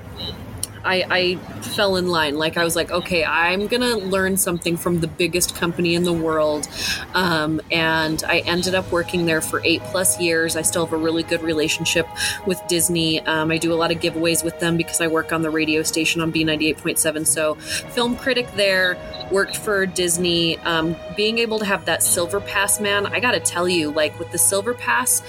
I, 0.83 1.05
I 1.09 1.36
fell 1.62 1.95
in 1.95 2.07
line. 2.07 2.38
Like 2.38 2.57
I 2.57 2.63
was 2.63 2.75
like, 2.75 2.91
okay, 2.91 3.24
I'm 3.24 3.67
gonna 3.67 3.98
learn 3.98 4.38
something 4.38 4.77
from 4.77 5.00
the 5.00 5.07
biggest 5.07 5.55
company 5.55 5.95
in 5.95 6.03
the 6.03 6.13
world, 6.13 6.67
um, 7.13 7.62
and 7.71 8.24
I 8.24 8.39
ended 8.39 8.75
up 8.75 8.91
working 8.91 9.25
there 9.25 9.41
for 9.41 9.62
eight 9.63 9.81
plus 9.86 10.19
years. 10.19 10.55
I 10.55 10.62
still 10.62 10.86
have 10.86 10.93
a 10.93 10.98
really 10.98 11.24
good 11.24 11.41
relationship 11.41 12.07
with 12.45 12.62
Disney. 12.67 13.19
Um, 13.21 13.51
I 13.51 13.57
do 13.57 13.74
a 13.74 13.75
lot 13.75 13.91
of 13.91 14.00
giveaways 14.00 14.43
with 14.43 14.59
them 14.59 14.77
because 14.77 15.01
I 15.01 15.07
work 15.07 15.33
on 15.33 15.41
the 15.41 15.50
radio 15.50 15.83
station 15.83 16.21
on 16.21 16.31
B98.7. 16.31 17.25
So, 17.25 17.55
film 17.55 18.15
critic 18.15 18.48
there, 18.55 18.98
worked 19.31 19.57
for 19.57 19.86
Disney. 19.86 20.57
Um, 20.59 20.95
being 21.15 21.39
able 21.39 21.59
to 21.59 21.65
have 21.65 21.86
that 21.86 22.03
Silver 22.03 22.39
Pass, 22.39 22.79
man, 22.79 23.05
I 23.05 23.19
gotta 23.19 23.39
tell 23.39 23.67
you, 23.67 23.91
like 23.91 24.17
with 24.19 24.31
the 24.31 24.38
Silver 24.38 24.74
Pass, 24.74 25.21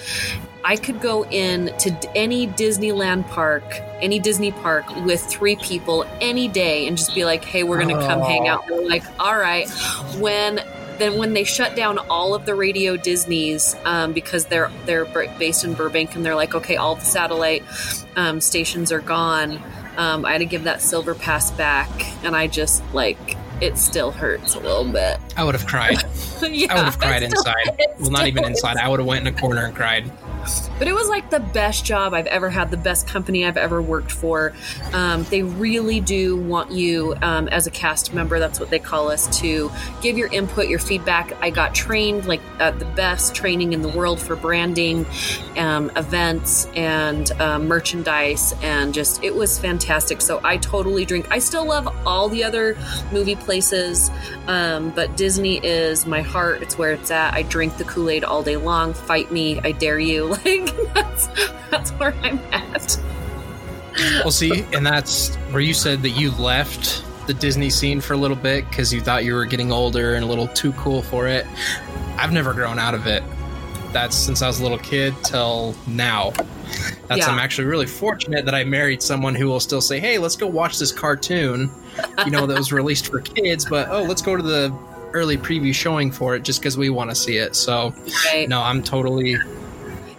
I 0.63 0.75
could 0.75 1.01
go 1.01 1.25
in 1.25 1.75
to 1.79 2.11
any 2.15 2.47
Disneyland 2.47 3.27
park, 3.29 3.63
any 4.01 4.19
Disney 4.19 4.51
park 4.51 4.85
with 5.03 5.21
three 5.21 5.55
people 5.55 6.05
any 6.21 6.47
day 6.47 6.87
and 6.87 6.97
just 6.97 7.15
be 7.15 7.25
like, 7.25 7.43
hey, 7.43 7.63
we're 7.63 7.81
going 7.81 7.95
to 7.95 8.05
come 8.05 8.21
hang 8.21 8.47
out. 8.47 8.67
They're 8.67 8.87
like, 8.87 9.03
all 9.19 9.37
right. 9.37 9.67
When 10.19 10.61
then 10.97 11.17
when 11.17 11.33
they 11.33 11.43
shut 11.43 11.75
down 11.75 11.97
all 11.97 12.35
of 12.35 12.45
the 12.45 12.53
radio 12.53 12.95
Disneys 12.95 13.75
um, 13.85 14.13
because 14.13 14.45
they're 14.45 14.71
they're 14.85 15.05
based 15.39 15.63
in 15.63 15.73
Burbank 15.73 16.15
and 16.15 16.23
they're 16.23 16.35
like, 16.35 16.53
okay, 16.53 16.75
all 16.75 16.95
the 16.95 17.05
satellite 17.05 17.63
um, 18.15 18.39
stations 18.39 18.91
are 18.91 19.01
gone. 19.01 19.59
Um, 19.97 20.25
I 20.25 20.33
had 20.33 20.37
to 20.39 20.45
give 20.45 20.65
that 20.65 20.81
silver 20.81 21.15
pass 21.15 21.51
back, 21.51 21.89
and 22.23 22.35
I 22.35 22.47
just 22.47 22.83
like 22.93 23.35
it 23.61 23.77
still 23.77 24.11
hurts 24.11 24.55
a 24.55 24.59
little 24.59 24.85
bit. 24.91 25.19
I 25.35 25.43
would 25.43 25.55
have 25.55 25.67
cried. 25.67 26.03
yeah, 26.43 26.71
I 26.71 26.75
would 26.75 26.85
have 26.85 26.99
cried 26.99 27.23
still- 27.23 27.31
inside. 27.31 27.79
Well, 27.99 28.11
not 28.11 28.27
even 28.27 28.45
inside. 28.45 28.77
I 28.77 28.87
would 28.87 28.99
have 28.99 29.07
went 29.07 29.27
in 29.27 29.33
a 29.33 29.37
corner 29.37 29.65
and 29.65 29.75
cried. 29.75 30.11
But 30.77 30.87
it 30.87 30.93
was 30.93 31.07
like 31.09 31.29
the 31.29 31.39
best 31.39 31.85
job 31.85 32.13
I've 32.13 32.25
ever 32.27 32.49
had, 32.49 32.71
the 32.71 32.77
best 32.77 33.07
company 33.07 33.45
I've 33.45 33.57
ever 33.57 33.81
worked 33.81 34.11
for. 34.11 34.53
Um, 34.93 35.23
they 35.25 35.43
really 35.43 35.99
do 35.99 36.35
want 36.37 36.71
you 36.71 37.15
um, 37.21 37.47
as 37.49 37.67
a 37.67 37.71
cast 37.71 38.13
member, 38.13 38.39
that's 38.39 38.59
what 38.59 38.69
they 38.69 38.79
call 38.79 39.11
us, 39.11 39.39
to 39.39 39.71
give 40.01 40.17
your 40.17 40.27
input, 40.31 40.67
your 40.67 40.79
feedback. 40.79 41.33
I 41.41 41.49
got 41.49 41.75
trained 41.75 42.25
like 42.25 42.41
at 42.59 42.79
the 42.79 42.85
best 42.85 43.35
training 43.35 43.73
in 43.73 43.81
the 43.81 43.89
world 43.89 44.19
for 44.19 44.35
branding, 44.35 45.05
um, 45.57 45.91
events, 45.95 46.65
and 46.75 47.31
um, 47.33 47.67
merchandise, 47.67 48.53
and 48.61 48.93
just 48.93 49.23
it 49.23 49.35
was 49.35 49.59
fantastic. 49.59 50.21
So 50.21 50.41
I 50.43 50.57
totally 50.57 51.05
drink. 51.05 51.27
I 51.29 51.39
still 51.39 51.65
love 51.65 51.87
all 52.05 52.29
the 52.29 52.43
other 52.43 52.77
movie 53.11 53.35
places, 53.35 54.09
um, 54.47 54.89
but 54.91 55.15
Disney 55.17 55.57
is 55.63 56.05
my 56.05 56.21
heart. 56.21 56.61
It's 56.61 56.77
where 56.77 56.91
it's 56.91 57.11
at. 57.11 57.33
I 57.33 57.43
drink 57.43 57.77
the 57.77 57.83
Kool 57.83 58.09
Aid 58.09 58.23
all 58.23 58.41
day 58.43 58.57
long. 58.57 58.93
Fight 58.93 59.31
me, 59.31 59.59
I 59.59 59.71
dare 59.71 59.99
you. 59.99 60.30
Like 60.31 60.71
that's 60.93 61.27
that's 61.69 61.91
where 61.91 62.13
I'm 62.21 62.39
at. 62.51 62.97
Well, 64.23 64.31
see, 64.31 64.63
and 64.73 64.85
that's 64.85 65.35
where 65.51 65.61
you 65.61 65.73
said 65.73 66.01
that 66.03 66.11
you 66.11 66.31
left 66.31 67.03
the 67.27 67.33
Disney 67.33 67.69
scene 67.69 68.01
for 68.01 68.13
a 68.13 68.17
little 68.17 68.37
bit 68.37 68.67
because 68.69 68.93
you 68.93 69.01
thought 69.01 69.23
you 69.25 69.33
were 69.33 69.45
getting 69.45 69.71
older 69.71 70.15
and 70.15 70.23
a 70.23 70.27
little 70.27 70.47
too 70.47 70.71
cool 70.73 71.01
for 71.01 71.27
it. 71.27 71.45
I've 72.17 72.31
never 72.31 72.53
grown 72.53 72.79
out 72.79 72.93
of 72.93 73.05
it. 73.07 73.23
That's 73.91 74.15
since 74.15 74.41
I 74.41 74.47
was 74.47 74.59
a 74.59 74.63
little 74.63 74.77
kid 74.79 75.13
till 75.23 75.75
now. 75.85 76.31
That's 77.07 77.19
Yeah. 77.19 77.27
I'm 77.27 77.39
actually 77.39 77.65
really 77.65 77.85
fortunate 77.85 78.45
that 78.45 78.55
I 78.55 78.63
married 78.63 79.01
someone 79.03 79.35
who 79.35 79.47
will 79.47 79.59
still 79.59 79.81
say, 79.81 79.99
"Hey, 79.99 80.17
let's 80.17 80.37
go 80.37 80.47
watch 80.47 80.79
this 80.79 80.91
cartoon." 80.93 81.69
You 82.25 82.31
know 82.31 82.45
that 82.47 82.57
was 82.57 82.71
released 82.81 83.07
for 83.07 83.19
kids, 83.19 83.65
but 83.65 83.89
oh, 83.89 84.03
let's 84.03 84.21
go 84.21 84.37
to 84.37 84.43
the 84.43 84.73
early 85.13 85.37
preview 85.37 85.75
showing 85.75 86.09
for 86.09 86.35
it 86.35 86.43
just 86.43 86.61
because 86.61 86.77
we 86.77 86.89
want 86.89 87.09
to 87.09 87.15
see 87.15 87.35
it. 87.35 87.53
So 87.55 87.93
Right. 88.31 88.47
no, 88.47 88.61
I'm 88.61 88.81
totally 88.81 89.37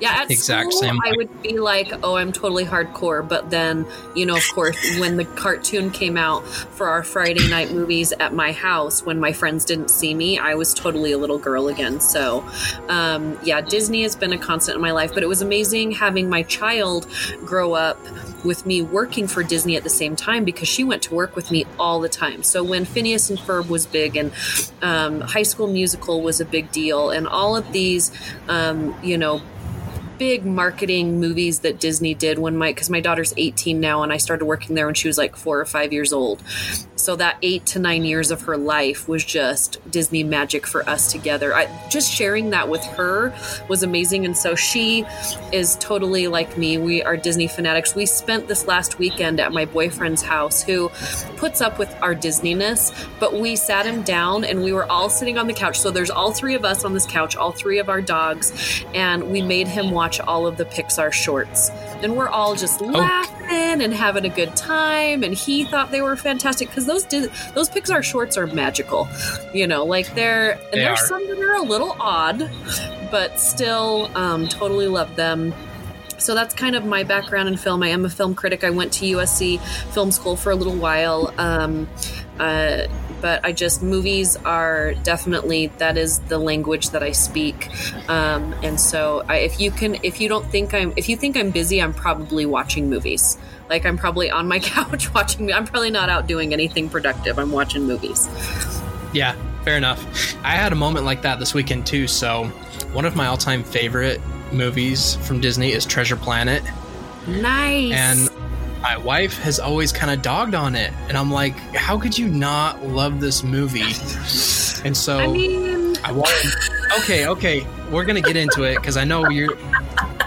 Yeah, 0.02 0.23
at 0.23 0.30
Exact 0.32 0.73
school, 0.73 0.80
same 0.80 0.99
I 1.04 1.12
would 1.16 1.42
be 1.42 1.59
like, 1.59 1.92
"Oh, 2.02 2.16
I'm 2.16 2.32
totally 2.32 2.64
hardcore," 2.64 3.26
but 3.26 3.50
then, 3.50 3.87
you 4.16 4.26
know, 4.26 4.35
of 4.35 4.42
course, 4.52 4.76
when 4.99 5.16
the 5.16 5.25
cartoon 5.25 5.92
came 5.92 6.16
out 6.16 6.44
for 6.44 6.88
our 6.88 7.04
Friday 7.04 7.49
night 7.49 7.71
movies 7.71 8.12
at 8.18 8.35
my 8.35 8.50
house, 8.50 9.06
when 9.06 9.21
my 9.21 9.32
friends 9.32 9.64
didn't 9.64 9.90
see 9.90 10.12
me, 10.12 10.38
I 10.38 10.56
was 10.56 10.75
totally 10.75 11.12
a 11.12 11.18
little 11.18 11.38
girl 11.38 11.68
again. 11.68 12.00
So, 12.00 12.44
um, 12.88 13.38
yeah, 13.44 13.61
Disney 13.61 14.02
has 14.02 14.16
been 14.16 14.32
a 14.32 14.38
constant 14.38 14.75
in 14.75 14.82
my 14.82 14.90
life, 14.90 15.14
but 15.14 15.23
it 15.23 15.28
was 15.28 15.40
amazing 15.40 15.92
having 15.92 16.28
my 16.28 16.42
child 16.42 17.06
grow 17.44 17.75
up 17.75 17.97
with 18.44 18.66
me 18.66 18.82
working 18.82 19.28
for 19.28 19.44
Disney 19.44 19.76
at 19.76 19.85
the 19.85 19.90
same 19.90 20.16
time 20.16 20.44
because 20.44 20.66
she 20.66 20.82
went 20.82 21.02
to 21.02 21.14
work 21.14 21.37
with 21.37 21.52
me 21.52 21.64
all 21.78 22.00
the 22.00 22.09
time. 22.09 22.42
So 22.42 22.64
when 22.64 22.85
Phineas 22.85 23.30
and 23.30 23.38
Ferb 23.38 23.68
was 23.68 23.87
big 23.87 24.16
and 24.16 24.32
um, 24.82 25.21
High 25.21 25.44
School 25.44 25.68
Musical 25.68 26.23
was 26.23 26.40
a 26.40 26.44
big 26.44 26.73
deal, 26.73 27.11
and 27.11 27.28
all 27.28 27.54
of 27.54 27.73
these, 27.73 28.11
um, 28.49 28.97
you 29.00 29.16
know, 29.16 29.40
big 30.23 30.47
marketing 30.47 31.19
movies 31.19 31.59
that 31.59 31.81
Disney 31.81 32.14
did 32.14 32.38
when 32.38 32.57
my 32.57 32.71
because 32.71 32.88
my 32.88 33.00
daughter's 33.00 33.35
18 33.37 33.81
now 33.81 34.05
and 34.05 34.12
I 34.12 34.19
started 34.19 34.45
working 34.45 34.76
there 34.76 34.87
when 34.87 34.95
she 34.95 35.09
was 35.09 35.19
like 35.19 35.35
4 35.35 35.59
or 35.59 35.64
5 35.64 35.93
years 35.93 36.12
old. 36.12 36.41
So 37.02 37.16
that 37.16 37.37
8 37.42 37.66
to 37.66 37.78
9 37.80 38.04
years 38.04 38.30
of 38.30 38.42
her 38.42 38.56
life 38.56 39.09
was 39.09 39.25
just 39.25 39.78
Disney 39.90 40.23
magic 40.23 40.68
for 40.68 40.88
us 40.88 41.11
together. 41.11 41.52
I 41.52 41.66
just 41.88 42.09
sharing 42.09 42.50
that 42.50 42.68
with 42.68 42.85
her 42.85 43.35
was 43.68 43.82
amazing 43.82 44.25
and 44.25 44.37
so 44.37 44.54
she 44.54 45.04
is 45.52 45.75
totally 45.80 46.28
like 46.28 46.56
me. 46.56 46.78
We 46.78 47.02
are 47.02 47.16
Disney 47.16 47.49
fanatics. 47.49 47.97
We 47.97 48.06
spent 48.06 48.47
this 48.47 48.68
last 48.68 49.00
weekend 49.00 49.40
at 49.40 49.52
my 49.52 49.64
boyfriend's 49.64 50.23
house 50.23 50.62
who 50.62 50.90
puts 51.38 51.61
up 51.61 51.76
with 51.76 51.92
our 52.00 52.14
Disneyness, 52.14 52.92
but 53.18 53.35
we 53.35 53.56
sat 53.56 53.85
him 53.85 54.02
down 54.02 54.44
and 54.44 54.62
we 54.62 54.73
were 54.73 54.88
all 54.88 55.11
sitting 55.11 55.38
on 55.38 55.49
the 55.49 55.54
couch. 55.54 55.80
So 55.80 55.90
there's 55.90 56.11
all 56.11 56.30
three 56.30 56.54
of 56.54 56.64
us 56.64 56.85
on 56.85 56.94
this 56.94 57.04
couch, 57.04 57.35
all 57.35 57.50
three 57.50 57.80
of 57.80 57.88
our 57.88 58.00
dogs, 58.00 58.85
and 58.94 59.28
we 59.28 59.42
made 59.42 59.66
him 59.66 59.90
watch 59.90 60.21
all 60.21 60.47
of 60.47 60.56
the 60.56 60.66
Pixar 60.66 61.12
shorts. 61.12 61.71
And 62.00 62.16
we're 62.16 62.28
all 62.28 62.54
just 62.54 62.80
laughing 62.80 63.42
and 63.52 63.92
having 63.94 64.25
a 64.25 64.28
good 64.28 64.54
time. 64.56 65.23
And 65.23 65.35
he 65.35 65.64
thought 65.64 65.90
they 65.90 66.02
were 66.02 66.16
fantastic 66.16 66.68
because 66.68 66.87
those 66.87 67.04
Dis- 67.04 67.28
those 67.54 67.68
Pixar 67.68 68.02
shorts 68.02 68.37
are 68.37 68.47
magical. 68.47 69.09
You 69.52 69.66
know, 69.66 69.85
like 69.85 70.14
they're 70.14 70.52
and 70.52 70.61
They 70.73 70.78
there's 70.78 71.00
are. 71.02 71.06
some 71.06 71.26
that 71.28 71.38
are 71.38 71.54
a 71.56 71.62
little 71.62 71.97
odd, 72.00 72.50
but 73.11 73.38
still 73.40 74.11
um, 74.16 74.49
totally 74.49 74.88
love 74.88 75.14
them. 75.16 75.52
So 76.18 76.35
that's 76.35 76.54
kind 76.54 76.76
of 76.76 76.85
my 76.85 77.02
background 77.02 77.49
in 77.49 77.56
film. 77.56 77.82
I 77.82 77.88
am 77.88 78.04
a 78.04 78.11
film 78.11 78.35
critic. 78.37 78.62
I 78.62 78.71
went 78.71 78.92
to 78.94 79.04
USC 79.06 79.61
Film 79.92 80.12
School 80.12 80.37
for 80.37 80.50
a 80.52 80.54
little 80.54 80.76
while. 80.76 81.35
Um, 81.37 81.88
uh, 82.38 82.85
but 83.23 83.43
I 83.45 83.52
just 83.52 83.83
movies 83.83 84.37
are 84.45 84.93
definitely 85.05 85.69
that 85.79 85.97
is 85.97 86.19
the 86.29 86.37
language 86.38 86.91
that 86.91 87.02
I 87.02 87.12
speak, 87.12 87.71
um, 88.11 88.52
and 88.62 88.79
so 88.79 89.25
I, 89.29 89.37
if 89.38 89.59
you 89.59 89.71
can, 89.71 89.97
if 90.02 90.21
you 90.21 90.29
don't 90.29 90.45
think 90.50 90.75
I'm, 90.75 90.93
if 90.97 91.09
you 91.09 91.17
think 91.17 91.37
I'm 91.38 91.50
busy, 91.50 91.81
I'm 91.81 91.95
probably 91.95 92.45
watching 92.45 92.91
movies. 92.91 93.38
Like 93.71 93.87
I'm 93.87 93.97
probably 93.97 94.31
on 94.31 94.47
my 94.49 94.59
couch 94.75 95.14
watching. 95.14 95.50
I'm 95.50 95.64
probably 95.64 95.91
not 95.91 96.11
out 96.11 96.26
doing 96.26 96.52
anything 96.52 96.91
productive. 96.91 97.38
I'm 97.38 97.52
watching 97.52 97.85
movies. 97.87 98.29
Yeah, 99.14 99.35
fair 99.64 99.76
enough. 99.79 100.05
I 100.45 100.50
had 100.50 100.73
a 100.73 100.76
moment 100.76 101.07
like 101.07 101.23
that 101.23 101.38
this 101.38 101.55
weekend 101.55 101.87
too. 101.87 102.07
So, 102.07 102.45
one 102.93 103.05
of 103.07 103.17
my 103.17 103.26
all-time 103.29 103.62
favorite 103.62 104.21
movies 104.52 105.17
from 105.17 105.41
Disney 105.41 105.73
is 105.73 105.87
Treasure 105.87 106.17
Planet, 106.17 106.62
Nice. 107.26 107.93
and 107.93 108.29
my 108.83 108.97
wife 108.97 109.39
has 109.39 109.61
always 109.61 109.93
kind 109.93 110.12
of 110.12 110.23
dogged 110.23 110.55
on 110.55 110.75
it, 110.75 110.93
and 111.09 111.17
I'm 111.17 111.31
like, 111.31 111.57
"How 111.75 111.99
could 111.99 112.19
you 112.19 112.29
not 112.29 112.85
love 112.85 113.21
this 113.21 113.43
movie?" 113.43 113.93
And 114.85 114.97
so 114.97 115.19
I 115.19 115.27
mean, 115.29 115.97
I 116.05 116.12
wanted. 116.12 116.53
Okay, 116.99 117.27
okay, 117.27 117.67
we're 117.91 118.05
gonna 118.05 118.21
get 118.21 118.37
into 118.37 118.65
it 118.65 118.75
because 118.77 118.99
I 118.99 119.05
know 119.05 119.31
you're. 119.31 119.57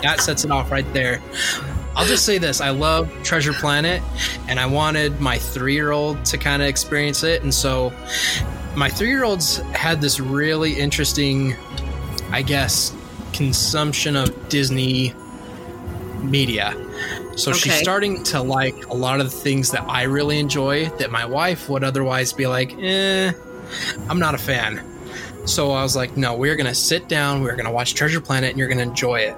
That 0.01 0.19
sets 0.19 0.43
it 0.43 0.49
off 0.49 0.71
right 0.71 0.91
there. 0.93 1.21
I'll 1.95 2.07
just 2.07 2.25
say 2.25 2.39
this: 2.39 2.59
I 2.59 2.71
love 2.71 3.11
Treasure 3.21 3.53
Planet, 3.53 4.01
and 4.47 4.59
I 4.59 4.65
wanted 4.65 5.21
my 5.21 5.37
three-year-old 5.37 6.25
to 6.25 6.39
kind 6.39 6.63
of 6.63 6.67
experience 6.67 7.23
it, 7.23 7.43
and 7.43 7.53
so 7.53 7.93
my 8.75 8.89
three-year-olds 8.89 9.57
had 9.73 10.01
this 10.01 10.19
really 10.19 10.73
interesting, 10.73 11.55
I 12.31 12.41
guess, 12.41 12.91
consumption 13.31 14.15
of 14.15 14.49
Disney 14.49 15.13
media. 16.23 16.73
So 17.35 17.53
she's 17.53 17.77
starting 17.79 18.23
to 18.23 18.41
like 18.41 18.87
a 18.87 18.93
lot 18.93 19.19
of 19.19 19.29
the 19.29 19.37
things 19.37 19.71
that 19.71 19.83
I 19.87 20.03
really 20.03 20.39
enjoy 20.39 20.89
that 20.97 21.11
my 21.11 21.25
wife 21.25 21.69
would 21.69 21.83
otherwise 21.83 22.33
be 22.33 22.47
like, 22.47 22.77
eh, 22.77 23.33
I'm 24.09 24.19
not 24.19 24.35
a 24.35 24.37
fan. 24.37 24.83
So 25.45 25.71
I 25.71 25.83
was 25.83 25.95
like, 25.95 26.17
no, 26.17 26.35
we're 26.35 26.55
going 26.55 26.65
to 26.67 26.75
sit 26.75 27.07
down, 27.07 27.41
we're 27.41 27.55
going 27.55 27.65
to 27.65 27.71
watch 27.71 27.93
Treasure 27.93 28.21
Planet, 28.21 28.51
and 28.51 28.59
you're 28.59 28.67
going 28.67 28.79
to 28.79 28.83
enjoy 28.83 29.19
it. 29.19 29.35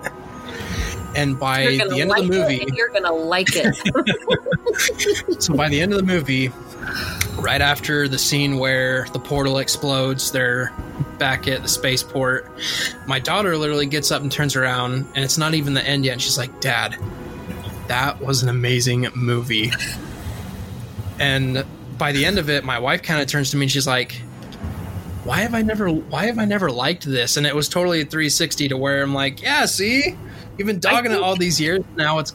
And 1.16 1.40
by 1.40 1.66
the 1.90 2.02
end 2.02 2.10
like 2.12 2.22
of 2.24 2.28
the 2.28 2.38
movie, 2.38 2.64
you're 2.76 2.90
gonna 2.90 3.12
like 3.12 3.48
it. 3.54 3.76
so 5.42 5.56
by 5.56 5.68
the 5.68 5.82
end 5.82 5.92
of 5.92 5.98
the 5.98 6.06
movie, 6.06 6.52
right 7.40 7.62
after 7.62 8.08
the 8.08 8.20
scene 8.20 8.60
where 8.60 9.08
the 9.14 9.20
portal 9.20 9.58
explodes, 9.58 10.32
they're 10.32 10.72
back 11.18 11.48
at 11.48 11.64
the 11.64 11.70
spaceport. 11.70 12.48
My 13.08 13.20
daughter 13.20 13.58
literally 13.58 13.88
gets 13.88 14.12
up 14.12 14.22
and 14.22 14.32
turns 14.32 14.56
around, 14.56 15.08
and 15.16 15.26
it's 15.26 15.40
not 15.40 15.56
even 15.56 15.74
the 15.74 15.84
end 15.84 16.06
yet. 16.06 16.14
And 16.14 16.22
she's 16.22 16.38
like, 16.38 16.62
Dad, 16.62 16.98
that 17.88 18.22
was 18.22 18.44
an 18.44 18.50
amazing 18.50 19.08
movie. 19.16 19.72
And 21.20 21.66
by 21.98 22.12
the 22.12 22.26
end 22.26 22.38
of 22.38 22.50
it, 22.50 22.64
my 22.64 22.80
wife 22.80 23.02
kind 23.02 23.22
of 23.22 23.28
turns 23.28 23.52
to 23.52 23.58
me 23.58 23.66
and 23.66 23.72
she's 23.72 23.88
like, 23.88 24.14
why 25.24 25.40
have 25.40 25.54
I 25.54 25.62
never 25.62 25.90
why 25.90 26.26
have 26.28 26.40
I 26.40 26.46
never 26.46 26.72
liked 26.72 27.04
this? 27.06 27.38
And 27.38 27.46
it 27.46 27.56
was 27.56 27.68
totally 27.68 28.02
a 28.02 28.06
360 28.06 28.70
to 28.70 28.78
where 28.78 29.02
I'm 29.02 29.14
like, 29.14 29.42
yeah, 29.42 29.66
see? 29.66 30.16
You've 30.58 30.68
been 30.68 30.80
dogging 30.80 31.12
it 31.12 31.20
all 31.20 31.36
these 31.36 31.60
years. 31.60 31.84
Now 31.96 32.20
it's 32.20 32.34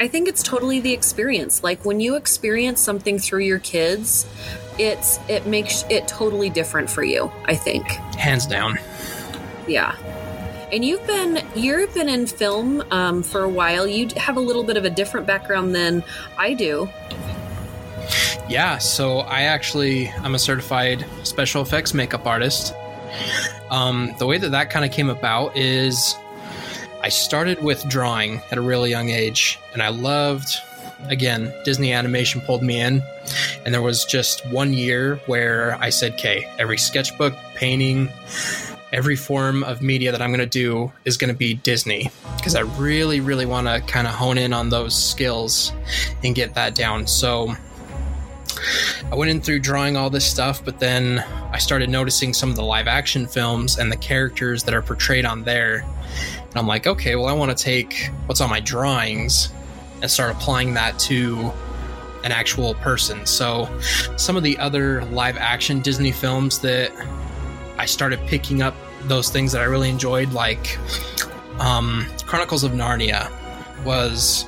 I 0.00 0.08
think 0.08 0.28
it's 0.28 0.42
totally 0.42 0.80
the 0.80 0.92
experience. 0.92 1.62
Like 1.62 1.84
when 1.84 2.00
you 2.00 2.16
experience 2.16 2.80
something 2.80 3.18
through 3.18 3.44
your 3.44 3.58
kids, 3.58 4.26
it's 4.78 5.20
it 5.28 5.46
makes 5.46 5.84
it 5.90 6.08
totally 6.08 6.48
different 6.48 6.88
for 6.88 7.04
you, 7.04 7.30
I 7.44 7.54
think. 7.54 7.86
hands 8.16 8.46
down. 8.46 8.78
Yeah. 9.68 9.94
And 10.72 10.84
you've 10.84 11.04
been 11.06 11.44
you've 11.54 11.92
been 11.94 12.08
in 12.08 12.26
film 12.26 12.82
um, 12.90 13.22
for 13.22 13.42
a 13.42 13.48
while. 13.48 13.86
You 13.86 14.08
have 14.16 14.36
a 14.36 14.40
little 14.40 14.62
bit 14.62 14.76
of 14.76 14.84
a 14.84 14.90
different 14.90 15.26
background 15.26 15.74
than 15.74 16.04
I 16.38 16.54
do. 16.54 16.88
Yeah, 18.48 18.78
so 18.78 19.20
I 19.20 19.42
actually 19.42 20.10
I'm 20.10 20.34
a 20.34 20.38
certified 20.38 21.04
special 21.24 21.62
effects 21.62 21.94
makeup 21.94 22.26
artist. 22.26 22.74
Um, 23.70 24.14
the 24.18 24.26
way 24.26 24.38
that 24.38 24.50
that 24.50 24.70
kind 24.70 24.84
of 24.84 24.92
came 24.92 25.08
about 25.08 25.56
is 25.56 26.16
I 27.02 27.08
started 27.08 27.62
with 27.62 27.88
drawing 27.88 28.40
at 28.50 28.58
a 28.58 28.60
really 28.60 28.90
young 28.90 29.10
age, 29.10 29.58
and 29.72 29.82
I 29.82 29.88
loved. 29.88 30.54
Again, 31.08 31.50
Disney 31.64 31.94
animation 31.94 32.42
pulled 32.42 32.62
me 32.62 32.78
in, 32.78 33.02
and 33.64 33.72
there 33.72 33.80
was 33.80 34.04
just 34.04 34.46
one 34.48 34.74
year 34.74 35.16
where 35.26 35.78
I 35.80 35.88
said, 35.88 36.12
"Okay, 36.12 36.46
every 36.58 36.76
sketchbook, 36.76 37.34
painting, 37.54 38.10
every 38.92 39.16
form 39.16 39.62
of 39.64 39.82
media 39.82 40.12
that 40.12 40.20
I'm 40.20 40.30
going 40.30 40.40
to 40.40 40.46
do 40.46 40.92
is 41.04 41.16
going 41.16 41.32
to 41.32 41.36
be 41.36 41.54
Disney," 41.54 42.10
because 42.36 42.54
I 42.54 42.60
really, 42.60 43.20
really 43.20 43.46
want 43.46 43.66
to 43.66 43.80
kind 43.80 44.06
of 44.06 44.14
hone 44.14 44.38
in 44.38 44.52
on 44.52 44.68
those 44.68 44.94
skills 44.94 45.72
and 46.22 46.34
get 46.34 46.54
that 46.54 46.74
down. 46.74 47.06
So 47.06 47.54
I 49.10 49.14
went 49.14 49.30
in 49.30 49.40
through 49.40 49.60
drawing 49.60 49.96
all 49.96 50.10
this 50.10 50.26
stuff, 50.26 50.64
but 50.64 50.78
then 50.78 51.24
I 51.52 51.58
started 51.58 51.88
noticing 51.88 52.32
some 52.32 52.50
of 52.50 52.56
the 52.56 52.62
live 52.62 52.86
action 52.86 53.26
films 53.26 53.78
and 53.78 53.90
the 53.90 53.96
characters 53.96 54.62
that 54.64 54.74
are 54.74 54.82
portrayed 54.82 55.24
on 55.24 55.44
there. 55.44 55.84
And 56.34 56.56
I'm 56.56 56.66
like, 56.66 56.86
okay, 56.86 57.16
well, 57.16 57.26
I 57.26 57.32
want 57.32 57.56
to 57.56 57.64
take 57.64 58.10
what's 58.26 58.40
on 58.40 58.50
my 58.50 58.60
drawings 58.60 59.50
and 60.02 60.10
start 60.10 60.32
applying 60.32 60.74
that 60.74 60.98
to 61.00 61.52
an 62.24 62.32
actual 62.32 62.74
person. 62.74 63.24
So 63.24 63.68
some 64.16 64.36
of 64.36 64.42
the 64.42 64.58
other 64.58 65.04
live 65.06 65.36
action 65.36 65.80
Disney 65.80 66.12
films 66.12 66.58
that 66.60 66.92
I 67.80 67.86
started 67.86 68.20
picking 68.26 68.62
up 68.62 68.74
those 69.02 69.30
things 69.30 69.52
that 69.52 69.60
I 69.62 69.64
really 69.64 69.88
enjoyed, 69.88 70.32
like 70.32 70.78
um, 71.58 72.06
Chronicles 72.26 72.62
of 72.62 72.72
Narnia, 72.72 73.30
was 73.84 74.44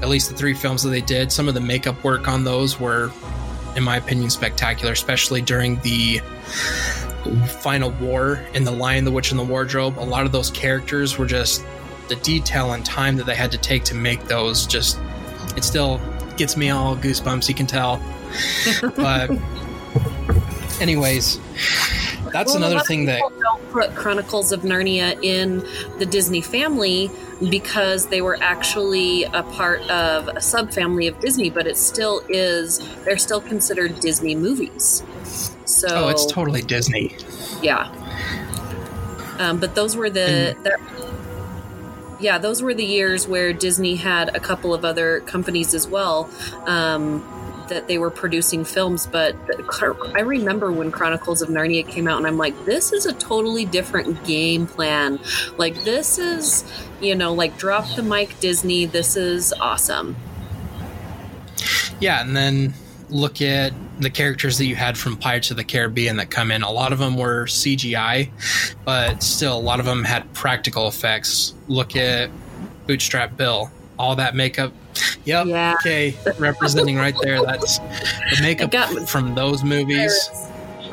at 0.00 0.08
least 0.08 0.30
the 0.30 0.36
three 0.36 0.54
films 0.54 0.82
that 0.84 0.90
they 0.90 1.00
did. 1.00 1.32
Some 1.32 1.48
of 1.48 1.54
the 1.54 1.60
makeup 1.60 2.02
work 2.04 2.28
on 2.28 2.44
those 2.44 2.78
were 2.78 3.10
in 3.78 3.84
my 3.84 3.96
opinion, 3.96 4.28
spectacular, 4.28 4.92
especially 4.92 5.40
during 5.40 5.80
the 5.80 6.18
final 7.60 7.90
war 7.92 8.44
in 8.54 8.64
The 8.64 8.70
Lion, 8.70 9.04
the 9.04 9.10
Witch, 9.10 9.30
and 9.30 9.38
the 9.38 9.44
Wardrobe. 9.44 9.98
A 9.98 10.00
lot 10.00 10.26
of 10.26 10.32
those 10.32 10.50
characters 10.50 11.16
were 11.16 11.26
just 11.26 11.64
the 12.08 12.16
detail 12.16 12.72
and 12.72 12.84
time 12.84 13.16
that 13.16 13.26
they 13.26 13.34
had 13.34 13.52
to 13.52 13.58
take 13.58 13.84
to 13.84 13.94
make 13.94 14.24
those. 14.24 14.66
Just 14.66 14.98
it 15.56 15.64
still 15.64 16.00
gets 16.36 16.56
me 16.56 16.70
all 16.70 16.96
goosebumps. 16.96 17.48
You 17.48 17.54
can 17.54 17.66
tell. 17.66 18.00
But, 18.96 19.30
anyways, 20.82 21.40
that's 22.32 22.54
Well, 22.54 22.62
another 22.62 22.84
thing 22.84 23.06
that 23.06 23.20
don't 23.40 23.70
put 23.70 23.94
Chronicles 23.94 24.52
of 24.52 24.62
Narnia 24.62 25.22
in 25.22 25.64
the 25.98 26.06
Disney 26.06 26.40
family 26.40 27.10
because 27.50 28.06
they 28.06 28.20
were 28.20 28.38
actually 28.40 29.24
a 29.24 29.42
part 29.42 29.80
of 29.90 30.28
a 30.28 30.34
subfamily 30.34 31.08
of 31.08 31.18
Disney, 31.20 31.50
but 31.50 31.66
it 31.66 31.76
still 31.76 32.22
is, 32.28 32.80
they're 33.04 33.18
still 33.18 33.40
considered 33.40 34.00
Disney 34.00 34.34
movies. 34.34 35.02
So, 35.64 35.88
oh, 35.90 36.08
it's 36.08 36.26
totally 36.26 36.62
Disney. 36.62 37.16
Yeah. 37.62 37.92
Um, 39.38 39.60
but 39.60 39.74
those 39.74 39.96
were 39.96 40.10
the, 40.10 40.56
the 40.64 40.78
yeah, 42.20 42.38
those 42.38 42.62
were 42.62 42.74
the 42.74 42.84
years 42.84 43.28
where 43.28 43.52
Disney 43.52 43.96
had 43.96 44.34
a 44.34 44.40
couple 44.40 44.74
of 44.74 44.84
other 44.84 45.20
companies 45.20 45.74
as 45.74 45.86
well. 45.86 46.28
Um, 46.66 47.22
that 47.68 47.88
they 47.88 47.98
were 47.98 48.10
producing 48.10 48.64
films, 48.64 49.06
but 49.06 49.36
I 50.14 50.20
remember 50.20 50.72
when 50.72 50.90
Chronicles 50.90 51.42
of 51.42 51.48
Narnia 51.48 51.86
came 51.86 52.08
out, 52.08 52.18
and 52.18 52.26
I'm 52.26 52.38
like, 52.38 52.64
this 52.64 52.92
is 52.92 53.06
a 53.06 53.12
totally 53.12 53.64
different 53.64 54.24
game 54.24 54.66
plan. 54.66 55.18
Like, 55.56 55.84
this 55.84 56.18
is, 56.18 56.64
you 57.00 57.14
know, 57.14 57.32
like 57.32 57.56
drop 57.58 57.86
the 57.96 58.02
mic, 58.02 58.38
Disney. 58.40 58.86
This 58.86 59.16
is 59.16 59.52
awesome. 59.54 60.16
Yeah, 62.00 62.20
and 62.20 62.36
then 62.36 62.74
look 63.10 63.40
at 63.40 63.72
the 64.00 64.10
characters 64.10 64.58
that 64.58 64.66
you 64.66 64.76
had 64.76 64.96
from 64.96 65.16
Pirates 65.16 65.50
of 65.50 65.56
the 65.56 65.64
Caribbean 65.64 66.18
that 66.18 66.30
come 66.30 66.50
in. 66.50 66.62
A 66.62 66.70
lot 66.70 66.92
of 66.92 66.98
them 66.98 67.16
were 67.16 67.46
CGI, 67.46 68.30
but 68.84 69.22
still, 69.22 69.56
a 69.56 69.60
lot 69.60 69.80
of 69.80 69.86
them 69.86 70.04
had 70.04 70.32
practical 70.34 70.86
effects. 70.88 71.54
Look 71.66 71.96
at 71.96 72.30
Bootstrap 72.86 73.36
Bill. 73.36 73.70
All 73.98 74.14
that 74.16 74.36
makeup 74.36 74.72
Yep. 75.24 75.46
Yeah. 75.46 75.74
Okay. 75.80 76.16
Representing 76.38 76.96
right 76.96 77.14
there. 77.22 77.42
That's 77.42 77.78
the 77.78 78.38
makeup 78.40 78.70
got, 78.70 79.08
from 79.08 79.34
those 79.34 79.64
movies. 79.64 80.12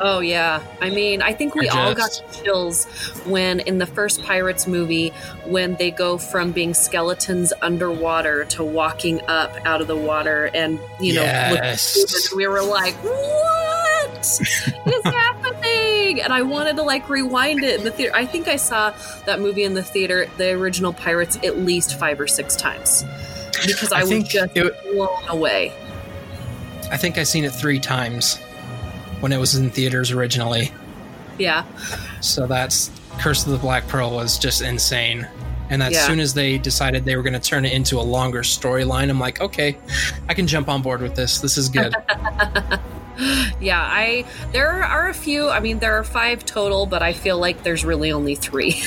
Oh 0.00 0.20
yeah. 0.20 0.62
I 0.80 0.90
mean, 0.90 1.22
I 1.22 1.32
think 1.32 1.54
we 1.54 1.68
all 1.68 1.94
got 1.94 2.22
chills 2.32 2.84
when 3.24 3.60
in 3.60 3.78
the 3.78 3.86
first 3.86 4.22
Pirates 4.22 4.66
movie 4.66 5.10
when 5.46 5.76
they 5.76 5.90
go 5.90 6.18
from 6.18 6.52
being 6.52 6.74
skeletons 6.74 7.52
underwater 7.62 8.44
to 8.46 8.64
walking 8.64 9.20
up 9.28 9.54
out 9.64 9.80
of 9.80 9.86
the 9.86 9.96
water 9.96 10.50
and 10.52 10.78
you 11.00 11.14
know 11.14 11.22
yes. 11.22 12.32
we 12.34 12.46
were 12.46 12.62
like, 12.62 12.94
"What 12.96 14.18
is 14.20 15.04
happening?" 15.04 16.20
And 16.20 16.32
I 16.32 16.42
wanted 16.42 16.76
to 16.76 16.82
like 16.82 17.08
rewind 17.08 17.62
it 17.64 17.78
in 17.78 17.84
the 17.84 17.90
theater. 17.90 18.14
I 18.14 18.26
think 18.26 18.48
I 18.48 18.56
saw 18.56 18.94
that 19.24 19.40
movie 19.40 19.64
in 19.64 19.74
the 19.74 19.82
theater, 19.82 20.28
the 20.36 20.50
original 20.50 20.92
Pirates 20.92 21.36
at 21.42 21.58
least 21.58 21.98
5 21.98 22.20
or 22.20 22.26
6 22.26 22.56
times 22.56 23.04
because 23.64 23.92
I, 23.92 24.00
I 24.00 24.04
was 24.04 24.28
just 24.28 24.56
it, 24.56 24.82
blown 24.92 25.28
away. 25.28 25.72
I 26.90 26.96
think 26.96 27.18
I 27.18 27.24
seen 27.24 27.44
it 27.44 27.50
three 27.50 27.80
times 27.80 28.38
when 29.20 29.32
it 29.32 29.38
was 29.38 29.54
in 29.54 29.70
theaters 29.70 30.10
originally. 30.10 30.72
Yeah. 31.38 31.64
So 32.20 32.46
that's 32.46 32.90
Curse 33.18 33.46
of 33.46 33.52
the 33.52 33.58
Black 33.58 33.86
Pearl 33.88 34.10
was 34.10 34.38
just 34.38 34.62
insane. 34.62 35.26
And 35.68 35.82
as 35.82 35.94
yeah. 35.94 36.06
soon 36.06 36.20
as 36.20 36.34
they 36.34 36.58
decided 36.58 37.04
they 37.04 37.16
were 37.16 37.22
going 37.22 37.32
to 37.32 37.40
turn 37.40 37.64
it 37.64 37.72
into 37.72 37.98
a 37.98 38.02
longer 38.02 38.42
storyline, 38.42 39.10
I'm 39.10 39.18
like, 39.18 39.40
okay, 39.40 39.76
I 40.28 40.34
can 40.34 40.46
jump 40.46 40.68
on 40.68 40.80
board 40.82 41.02
with 41.02 41.16
this. 41.16 41.40
This 41.40 41.58
is 41.58 41.68
good. 41.68 41.94
yeah, 43.60 43.82
I 43.82 44.24
there 44.52 44.84
are 44.84 45.08
a 45.08 45.14
few. 45.14 45.48
I 45.48 45.60
mean, 45.60 45.80
there 45.80 45.98
are 45.98 46.04
five 46.04 46.44
total, 46.44 46.86
but 46.86 47.02
I 47.02 47.12
feel 47.12 47.38
like 47.38 47.64
there's 47.64 47.84
really 47.84 48.12
only 48.12 48.36
three. 48.36 48.80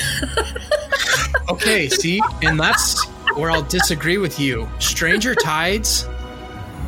okay, 1.49 1.89
see, 1.89 2.21
and 2.41 2.58
that's 2.58 3.05
where 3.35 3.51
I'll 3.51 3.63
disagree 3.63 4.17
with 4.17 4.39
you. 4.39 4.69
Stranger 4.79 5.35
Tides, 5.35 6.07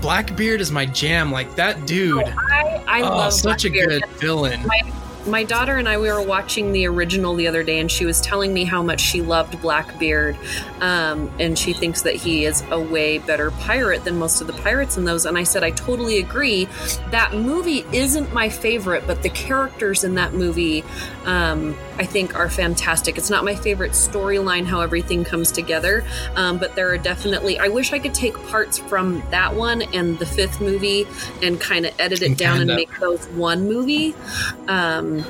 Blackbeard 0.02 0.62
is 0.62 0.72
my 0.72 0.86
jam. 0.86 1.32
Like 1.32 1.56
that 1.56 1.86
dude. 1.86 2.24
Oh, 2.24 2.34
I, 2.52 2.84
I 2.88 3.02
oh, 3.02 3.10
love 3.18 3.34
such 3.34 3.64
Blackbeard. 3.64 3.92
a 3.92 4.00
good 4.00 4.10
villain. 4.20 4.66
My, 4.66 4.92
my 5.28 5.44
daughter 5.44 5.78
and 5.78 5.88
I 5.88 5.98
we 5.98 6.12
were 6.12 6.22
watching 6.22 6.72
the 6.72 6.88
original 6.88 7.36
the 7.36 7.48
other 7.48 7.64
day, 7.64 7.80
and 7.80 7.92
she 7.92 8.06
was 8.06 8.20
telling 8.22 8.54
me 8.54 8.64
how 8.64 8.82
much 8.82 9.02
she 9.02 9.22
loved 9.22 9.62
Blackbeard, 9.62 10.36
um, 10.80 11.32
and 11.40 11.58
she 11.58 11.74
thinks 11.74 12.02
that 12.02 12.16
he 12.16 12.46
is 12.46 12.64
a 12.72 12.80
way 12.80 13.20
better 13.20 13.52
pirate 13.52 14.04
than 14.04 14.18
most 14.18 14.42
of 14.42 14.48
the 14.48 14.54
pirates 14.54 14.98
in 14.98 15.06
those. 15.06 15.26
And 15.26 15.38
I 15.38 15.44
said 15.44 15.64
I 15.64 15.72
totally 15.72 16.18
agree. 16.18 16.66
That 17.12 17.34
movie 17.36 17.86
isn't 17.94 18.34
my 18.34 18.50
favorite, 18.50 19.06
but 19.06 19.22
the 19.22 19.30
characters 19.30 20.04
in 20.04 20.16
that 20.16 20.34
movie, 20.34 20.84
um, 21.26 21.78
I 21.98 22.06
think, 22.06 22.36
are 22.36 22.50
fantastic. 22.50 23.18
It's 23.18 23.30
not 23.30 23.44
my 23.44 23.56
favorite 23.56 23.92
storyline 23.92 24.66
how 24.66 24.82
everything 24.82 25.24
comes 25.24 25.52
together, 25.52 26.04
um, 26.36 26.58
but 26.58 26.76
there 26.76 26.90
are 26.90 26.98
definitely. 26.98 27.60
I 27.60 27.68
wish 27.68 27.94
I 27.94 28.00
could 28.00 28.14
take 28.14 28.36
parts 28.48 28.78
from 28.78 29.24
that 29.32 29.56
one 29.56 29.82
and 29.94 30.18
the 30.18 30.26
fifth 30.26 30.62
movie 30.62 31.06
and 31.42 31.60
kind 31.60 31.86
of 31.86 31.94
edit 32.00 32.22
it 32.22 32.38
down 32.38 32.62
and 32.62 32.68
make 32.68 32.98
those 33.00 33.28
one 33.30 33.68
movie. 33.68 34.16
Um, 34.68 35.24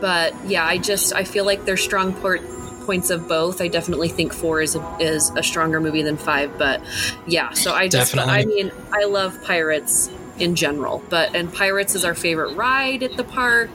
but 0.00 0.34
yeah, 0.46 0.64
I 0.64 0.78
just 0.78 1.14
I 1.14 1.24
feel 1.24 1.44
like 1.44 1.64
there's 1.64 1.82
strong 1.82 2.14
port 2.14 2.42
points 2.84 3.10
of 3.10 3.28
both. 3.28 3.60
I 3.60 3.68
definitely 3.68 4.08
think 4.08 4.32
four 4.32 4.60
is 4.60 4.74
a, 4.74 4.96
is 4.98 5.30
a 5.30 5.42
stronger 5.42 5.80
movie 5.80 6.02
than 6.02 6.16
five, 6.16 6.58
but 6.58 6.82
yeah. 7.26 7.50
So 7.52 7.72
I 7.72 7.88
just 7.88 8.12
definitely. 8.12 8.40
I 8.40 8.44
mean 8.44 8.72
I 8.92 9.04
love 9.04 9.42
pirates 9.42 10.10
in 10.42 10.56
general. 10.56 11.02
But 11.08 11.34
and 11.36 11.52
Pirates 11.54 11.94
is 11.94 12.04
our 12.04 12.14
favorite 12.14 12.54
ride 12.54 13.04
at 13.04 13.16
the 13.16 13.22
park. 13.22 13.70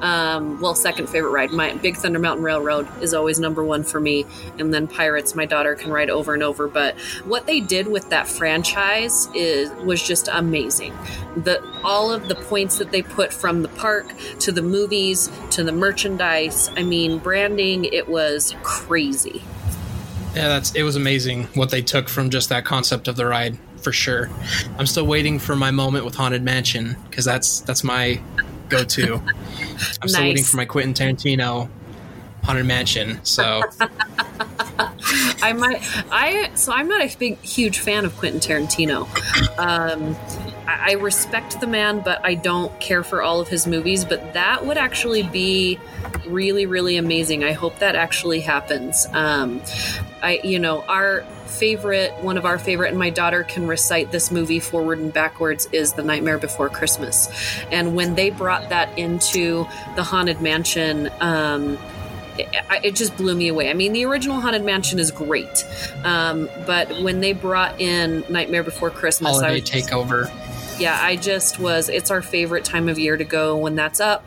Um, 0.00 0.60
well, 0.60 0.74
second 0.74 1.08
favorite 1.08 1.30
ride. 1.30 1.50
My 1.50 1.74
Big 1.74 1.96
Thunder 1.96 2.20
Mountain 2.20 2.44
Railroad 2.44 2.88
is 3.02 3.12
always 3.12 3.40
number 3.40 3.64
one 3.64 3.82
for 3.82 4.00
me, 4.00 4.24
and 4.58 4.72
then 4.72 4.86
Pirates. 4.86 5.34
My 5.34 5.44
daughter 5.44 5.74
can 5.74 5.90
ride 5.90 6.10
over 6.10 6.32
and 6.32 6.42
over. 6.42 6.68
But 6.68 6.98
what 7.24 7.46
they 7.46 7.60
did 7.60 7.88
with 7.88 8.08
that 8.10 8.28
franchise 8.28 9.28
is 9.34 9.70
was 9.84 10.00
just 10.00 10.28
amazing. 10.28 10.94
The 11.36 11.60
all 11.82 12.12
of 12.12 12.28
the 12.28 12.36
points 12.36 12.78
that 12.78 12.92
they 12.92 13.02
put 13.02 13.32
from 13.32 13.62
the 13.62 13.68
park 13.68 14.06
to 14.38 14.52
the 14.52 14.62
movies 14.62 15.28
to 15.50 15.64
the 15.64 15.72
merchandise. 15.72 16.70
I 16.76 16.84
mean, 16.84 17.18
branding. 17.18 17.84
It 17.84 18.08
was 18.08 18.54
crazy. 18.62 19.42
Yeah, 20.36 20.48
that's 20.48 20.72
it 20.76 20.84
was 20.84 20.94
amazing 20.94 21.44
what 21.54 21.70
they 21.70 21.82
took 21.82 22.08
from 22.08 22.30
just 22.30 22.48
that 22.48 22.64
concept 22.64 23.08
of 23.08 23.16
the 23.16 23.26
ride 23.26 23.58
for 23.82 23.92
sure. 23.92 24.30
I'm 24.78 24.86
still 24.86 25.06
waiting 25.06 25.38
for 25.38 25.56
my 25.56 25.70
moment 25.70 26.04
with 26.04 26.14
Haunted 26.14 26.42
Mansion 26.42 26.96
because 27.08 27.24
that's 27.24 27.60
that's 27.60 27.84
my 27.84 28.20
go-to. 28.68 29.14
I'm 29.16 29.24
nice. 29.24 30.12
still 30.12 30.22
waiting 30.22 30.44
for 30.44 30.56
my 30.56 30.64
Quentin 30.64 30.94
Tarantino 30.94 31.68
Haunted 32.44 32.66
Mansion. 32.66 33.20
So 33.24 33.62
I 35.42 35.52
might 35.52 35.80
I 36.10 36.50
so 36.54 36.72
I'm 36.72 36.88
not 36.88 37.02
a 37.02 37.16
big 37.16 37.40
huge 37.40 37.78
fan 37.78 38.04
of 38.04 38.16
Quentin 38.16 38.40
Tarantino. 38.40 39.06
Um, 39.58 40.16
I, 40.66 40.90
I 40.90 40.92
respect 40.94 41.60
the 41.60 41.66
man, 41.66 42.00
but 42.00 42.24
I 42.24 42.34
don't 42.34 42.78
care 42.80 43.04
for 43.04 43.22
all 43.22 43.40
of 43.40 43.48
his 43.48 43.66
movies. 43.66 44.04
But 44.04 44.34
that 44.34 44.64
would 44.66 44.78
actually 44.78 45.22
be 45.22 45.78
really, 46.26 46.66
really 46.66 46.96
amazing. 46.96 47.44
I 47.44 47.52
hope 47.52 47.78
that 47.78 47.94
actually 47.94 48.40
happens. 48.40 49.06
Um, 49.12 49.60
I, 50.22 50.40
you 50.44 50.58
know, 50.58 50.82
our 50.82 51.24
favorite, 51.46 52.12
one 52.22 52.38
of 52.38 52.44
our 52.44 52.58
favorite, 52.58 52.88
and 52.88 52.98
my 52.98 53.10
daughter 53.10 53.44
can 53.44 53.66
recite 53.66 54.10
this 54.10 54.30
movie 54.30 54.60
forward 54.60 54.98
and 54.98 55.12
backwards, 55.12 55.68
is 55.72 55.92
The 55.92 56.02
Nightmare 56.02 56.38
Before 56.38 56.68
Christmas. 56.68 57.28
And 57.70 57.94
when 57.94 58.14
they 58.14 58.30
brought 58.30 58.68
that 58.70 58.96
into 58.98 59.66
the 59.96 60.02
Haunted 60.02 60.40
Mansion, 60.40 61.10
um, 61.20 61.78
it, 62.38 62.84
it, 62.84 62.94
just 62.94 63.16
blew 63.16 63.34
me 63.34 63.48
away. 63.48 63.68
I 63.68 63.74
mean, 63.74 63.92
the 63.92 64.04
original 64.06 64.40
Haunted 64.40 64.64
Mansion 64.64 64.98
is 64.98 65.10
great, 65.10 65.66
um, 66.04 66.48
but 66.66 66.88
when 67.02 67.20
they 67.20 67.32
brought 67.32 67.80
in 67.80 68.24
Nightmare 68.28 68.62
Before 68.62 68.90
Christmas, 68.90 69.32
holiday 69.32 69.56
I 69.56 69.60
was, 69.60 69.70
takeover. 69.70 70.78
Yeah, 70.80 70.98
I 71.00 71.16
just 71.16 71.58
was. 71.58 71.88
It's 71.88 72.10
our 72.10 72.22
favorite 72.22 72.64
time 72.64 72.88
of 72.88 72.98
year 72.98 73.16
to 73.16 73.24
go 73.24 73.56
when 73.56 73.74
that's 73.74 74.00
up, 74.00 74.26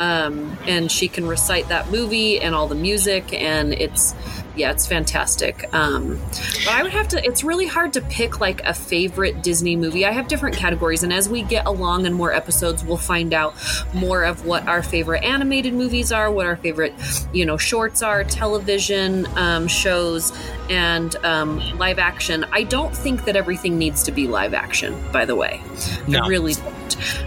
um, 0.00 0.56
and 0.66 0.90
she 0.90 1.08
can 1.08 1.26
recite 1.26 1.68
that 1.68 1.90
movie 1.90 2.40
and 2.40 2.54
all 2.54 2.66
the 2.66 2.74
music, 2.74 3.32
and 3.34 3.74
it's 3.74 4.14
yeah, 4.56 4.72
it's 4.72 4.86
fantastic. 4.86 5.72
Um, 5.72 6.18
but 6.64 6.74
I 6.74 6.82
would 6.82 6.92
have 6.92 7.08
to. 7.08 7.24
It's 7.24 7.44
really 7.44 7.66
hard 7.66 7.92
to 7.92 8.00
pick 8.00 8.40
like 8.40 8.62
a 8.64 8.74
favorite 8.74 9.42
Disney 9.42 9.76
movie. 9.76 10.04
I 10.04 10.10
have 10.10 10.26
different 10.26 10.56
categories, 10.56 11.02
and 11.02 11.12
as 11.12 11.28
we 11.28 11.42
get 11.42 11.66
along 11.66 12.06
in 12.06 12.14
more 12.14 12.32
episodes, 12.32 12.82
we'll 12.82 12.96
find 12.96 13.34
out 13.34 13.54
more 13.94 14.24
of 14.24 14.46
what 14.46 14.66
our 14.66 14.82
favorite 14.82 15.22
animated 15.22 15.74
movies 15.74 16.12
are, 16.12 16.30
what 16.30 16.46
our 16.46 16.56
favorite, 16.56 16.94
you 17.32 17.44
know, 17.44 17.58
shorts 17.58 18.02
are, 18.02 18.24
television 18.24 19.26
um, 19.36 19.68
shows, 19.68 20.32
and 20.70 21.14
um, 21.24 21.58
live 21.78 21.98
action. 21.98 22.44
I 22.52 22.62
don't 22.62 22.96
think 22.96 23.26
that 23.26 23.36
everything 23.36 23.78
needs 23.78 24.02
to 24.04 24.12
be 24.12 24.26
live 24.26 24.54
action. 24.54 24.98
By 25.12 25.26
the 25.26 25.36
way, 25.36 25.60
no. 26.08 26.20
I 26.20 26.28
really 26.28 26.54
don't. 26.54 26.79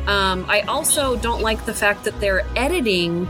Um, 0.07 0.45
I 0.47 0.62
also 0.62 1.15
don't 1.17 1.41
like 1.41 1.65
the 1.65 1.73
fact 1.73 2.03
that 2.05 2.19
they're 2.19 2.45
editing 2.55 3.27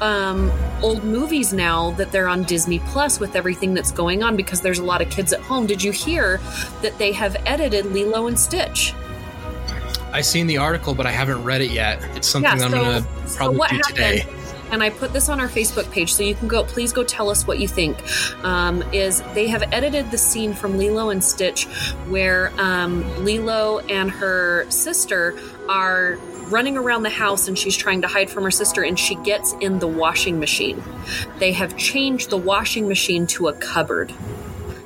um, 0.00 0.50
old 0.82 1.04
movies 1.04 1.52
now 1.52 1.90
that 1.92 2.12
they're 2.12 2.28
on 2.28 2.44
Disney 2.44 2.78
Plus 2.78 3.18
with 3.18 3.34
everything 3.34 3.74
that's 3.74 3.90
going 3.90 4.22
on 4.22 4.36
because 4.36 4.60
there's 4.60 4.78
a 4.78 4.84
lot 4.84 5.02
of 5.02 5.10
kids 5.10 5.32
at 5.32 5.40
home. 5.40 5.66
Did 5.66 5.82
you 5.82 5.92
hear 5.92 6.38
that 6.82 6.96
they 6.98 7.12
have 7.12 7.36
edited 7.46 7.86
Lilo 7.86 8.26
and 8.26 8.38
Stitch? 8.38 8.94
I 10.12 10.22
seen 10.22 10.46
the 10.46 10.58
article, 10.58 10.94
but 10.94 11.06
I 11.06 11.10
haven't 11.10 11.44
read 11.44 11.60
it 11.60 11.70
yet. 11.70 12.02
It's 12.16 12.28
something 12.28 12.50
yeah, 12.50 12.58
so, 12.58 12.64
I'm 12.66 12.70
going 12.72 13.02
to 13.02 13.36
probably 13.36 13.68
so 13.68 13.76
do 13.76 13.82
today. 13.82 14.26
And 14.70 14.82
I 14.82 14.90
put 14.90 15.14
this 15.14 15.30
on 15.30 15.40
our 15.40 15.48
Facebook 15.48 15.90
page, 15.90 16.12
so 16.12 16.22
you 16.22 16.34
can 16.34 16.46
go. 16.46 16.62
Please 16.62 16.92
go 16.92 17.02
tell 17.02 17.30
us 17.30 17.46
what 17.46 17.58
you 17.58 17.66
think. 17.66 17.96
Um, 18.44 18.82
is 18.92 19.22
they 19.34 19.48
have 19.48 19.62
edited 19.72 20.10
the 20.10 20.18
scene 20.18 20.52
from 20.52 20.76
Lilo 20.76 21.08
and 21.08 21.24
Stitch 21.24 21.64
where 22.08 22.52
um, 22.58 23.02
Lilo 23.24 23.78
and 23.88 24.10
her 24.10 24.66
sister 24.70 25.38
are 25.68 26.18
running 26.48 26.76
around 26.76 27.02
the 27.02 27.10
house 27.10 27.46
and 27.46 27.58
she's 27.58 27.76
trying 27.76 28.02
to 28.02 28.08
hide 28.08 28.30
from 28.30 28.44
her 28.44 28.50
sister 28.50 28.82
and 28.82 28.98
she 28.98 29.14
gets 29.16 29.52
in 29.60 29.78
the 29.78 29.86
washing 29.86 30.40
machine. 30.40 30.82
They 31.38 31.52
have 31.52 31.76
changed 31.76 32.30
the 32.30 32.38
washing 32.38 32.88
machine 32.88 33.26
to 33.28 33.48
a 33.48 33.52
cupboard 33.52 34.12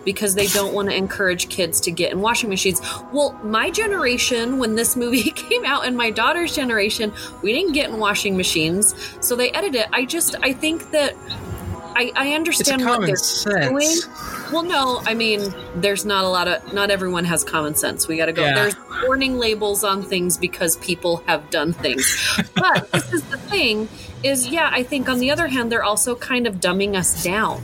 because 0.04 0.34
they 0.34 0.46
don't 0.48 0.74
want 0.74 0.90
to 0.90 0.96
encourage 0.96 1.48
kids 1.48 1.80
to 1.82 1.90
get 1.90 2.12
in 2.12 2.20
washing 2.20 2.48
machines. 2.50 2.80
Well, 3.12 3.32
my 3.44 3.70
generation, 3.70 4.58
when 4.58 4.74
this 4.74 4.96
movie 4.96 5.30
came 5.30 5.64
out, 5.64 5.86
and 5.86 5.96
my 5.96 6.10
daughter's 6.10 6.54
generation, 6.54 7.12
we 7.42 7.52
didn't 7.52 7.72
get 7.72 7.90
in 7.90 7.98
washing 7.98 8.36
machines, 8.36 8.94
so 9.20 9.36
they 9.36 9.50
edited 9.52 9.82
it. 9.82 9.88
I 9.92 10.04
just, 10.04 10.34
I 10.42 10.52
think 10.52 10.90
that. 10.90 11.14
I, 11.94 12.10
I 12.16 12.32
understand 12.32 12.86
what 12.86 13.04
they're 13.04 13.16
sense. 13.16 13.68
doing. 13.68 14.41
Well, 14.52 14.62
no, 14.62 15.00
I 15.06 15.14
mean, 15.14 15.54
there's 15.76 16.04
not 16.04 16.24
a 16.24 16.28
lot 16.28 16.46
of, 16.46 16.74
not 16.74 16.90
everyone 16.90 17.24
has 17.24 17.42
common 17.42 17.74
sense. 17.74 18.06
We 18.06 18.18
got 18.18 18.26
to 18.26 18.32
go. 18.32 18.42
Yeah. 18.42 18.54
There's 18.54 18.76
warning 19.02 19.38
labels 19.38 19.82
on 19.82 20.02
things 20.02 20.36
because 20.36 20.76
people 20.76 21.24
have 21.26 21.48
done 21.50 21.72
things. 21.72 22.38
But 22.54 22.90
this 22.92 23.12
is 23.14 23.22
the 23.24 23.38
thing 23.38 23.88
is, 24.22 24.48
yeah, 24.48 24.68
I 24.70 24.82
think 24.82 25.08
on 25.08 25.18
the 25.18 25.30
other 25.30 25.46
hand, 25.46 25.72
they're 25.72 25.82
also 25.82 26.14
kind 26.14 26.46
of 26.46 26.56
dumbing 26.56 26.94
us 26.96 27.24
down. 27.24 27.62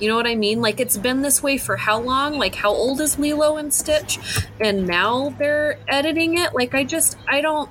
You 0.00 0.08
know 0.08 0.16
what 0.16 0.26
I 0.26 0.34
mean? 0.34 0.62
Like 0.62 0.80
it's 0.80 0.96
been 0.96 1.20
this 1.20 1.42
way 1.42 1.58
for 1.58 1.76
how 1.76 2.00
long? 2.00 2.38
Like 2.38 2.54
how 2.54 2.70
old 2.70 3.02
is 3.02 3.18
Lilo 3.18 3.58
and 3.58 3.72
Stitch? 3.72 4.18
And 4.58 4.86
now 4.86 5.34
they're 5.38 5.78
editing 5.88 6.38
it. 6.38 6.54
Like 6.54 6.74
I 6.74 6.84
just 6.84 7.18
I 7.28 7.42
don't 7.42 7.68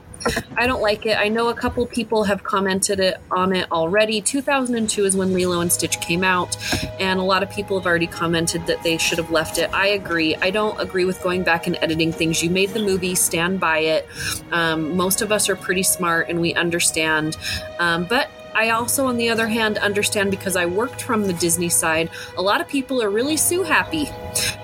I 0.57 0.67
don't 0.67 0.81
like 0.81 1.05
it. 1.05 1.17
I 1.17 1.29
know 1.29 1.49
a 1.49 1.53
couple 1.53 1.85
people 1.85 2.23
have 2.25 2.43
commented 2.43 2.99
it 2.99 3.17
on 3.31 3.55
it 3.55 3.71
already. 3.71 4.21
2002 4.21 5.05
is 5.05 5.15
when 5.15 5.33
Lilo 5.33 5.61
and 5.61 5.71
Stitch 5.71 5.99
came 6.01 6.23
out, 6.23 6.57
and 6.99 7.19
a 7.19 7.23
lot 7.23 7.43
of 7.43 7.49
people 7.49 7.79
have 7.79 7.85
already 7.85 8.07
commented 8.07 8.67
that 8.67 8.83
they 8.83 8.97
should 8.97 9.17
have 9.17 9.31
left 9.31 9.57
it. 9.57 9.71
I 9.73 9.87
agree. 9.87 10.35
I 10.35 10.51
don't 10.51 10.79
agree 10.79 11.05
with 11.05 11.21
going 11.21 11.43
back 11.43 11.67
and 11.67 11.77
editing 11.81 12.11
things. 12.11 12.43
You 12.43 12.49
made 12.49 12.69
the 12.71 12.79
movie, 12.79 13.15
stand 13.15 13.59
by 13.59 13.79
it. 13.79 14.07
Um, 14.51 14.95
most 14.97 15.21
of 15.21 15.31
us 15.31 15.49
are 15.49 15.55
pretty 15.55 15.83
smart 15.83 16.29
and 16.29 16.41
we 16.41 16.53
understand. 16.53 17.37
Um, 17.79 18.05
but 18.05 18.29
I 18.59 18.71
also, 18.71 19.05
on 19.05 19.15
the 19.15 19.29
other 19.29 19.47
hand, 19.47 19.77
understand 19.77 20.31
because 20.31 20.57
I 20.57 20.65
worked 20.65 21.01
from 21.01 21.27
the 21.27 21.31
Disney 21.31 21.69
side, 21.69 22.09
a 22.35 22.41
lot 22.41 22.59
of 22.59 22.67
people 22.67 23.01
are 23.01 23.09
really 23.09 23.37
sue 23.37 23.63
happy. 23.63 24.09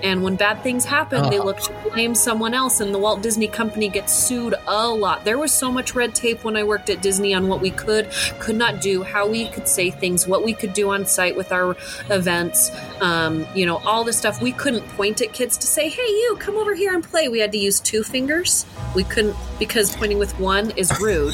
And 0.04 0.22
when 0.22 0.36
bad 0.36 0.62
things 0.64 0.84
happen, 0.84 1.30
they 1.30 1.40
Oh. 1.40 1.46
look 1.46 1.62
to 1.62 1.72
blame 1.90 2.14
someone 2.14 2.54
else, 2.54 2.82
and 2.82 2.94
the 2.94 3.00
Walt 3.00 3.22
Disney 3.22 3.48
Company 3.48 3.88
gets 3.88 4.12
sued 4.14 4.54
a 4.68 4.90
lot. 4.90 5.24
There 5.24 5.38
was 5.38 5.54
so 5.54 5.72
much 5.72 5.96
red 5.96 6.14
tape 6.14 6.44
when 6.44 6.58
I 6.58 6.64
worked 6.64 6.90
at 6.90 7.02
Disney 7.02 7.34
on 7.34 7.48
what 7.48 7.62
we 7.62 7.72
could, 7.72 8.10
could 8.40 8.58
not 8.58 8.82
do, 8.82 9.02
how 9.04 9.28
we 9.28 9.48
could 9.48 9.70
say 9.70 9.92
things, 9.92 10.28
what 10.28 10.44
we 10.44 10.54
could 10.54 10.74
do 10.74 10.90
on 10.90 11.06
site 11.06 11.38
with 11.38 11.54
our 11.54 11.78
events, 12.10 12.72
um, 13.00 13.48
you 13.56 13.66
know, 13.66 13.78
all 13.86 14.04
this 14.04 14.18
stuff. 14.18 14.42
We 14.42 14.52
couldn't 14.52 14.86
point 14.98 15.22
at 15.22 15.32
kids 15.32 15.56
to 15.56 15.68
say, 15.68 15.88
hey, 15.88 16.02
you, 16.02 16.36
come 16.38 16.58
over 16.58 16.76
here 16.76 16.94
and 16.94 17.02
play. 17.02 17.30
We 17.30 17.40
had 17.40 17.54
to 17.54 17.58
use 17.58 17.80
two 17.80 18.04
fingers. 18.04 18.66
We 18.94 19.06
couldn't, 19.06 19.38
because 19.58 19.96
pointing 19.96 20.20
with 20.20 20.38
one 20.38 20.72
is 20.72 20.92
rude 21.00 21.34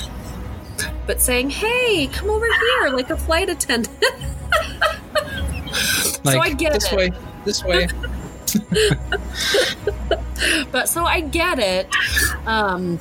but 1.07 1.21
saying, 1.21 1.49
"Hey, 1.49 2.07
come 2.07 2.29
over 2.29 2.45
here," 2.45 2.89
like 2.89 3.09
a 3.09 3.17
flight 3.17 3.49
attendant. 3.49 3.97
Like 6.23 6.39
I 6.39 6.53
get 6.53 6.71
it. 6.71 6.81
this 6.81 6.91
it. 6.91 6.95
way, 6.95 7.11
this 7.45 7.63
way. 7.63 7.87
but 10.71 10.89
so 10.89 11.05
I 11.05 11.21
get 11.21 11.59
it. 11.59 11.87
Um, 12.45 12.99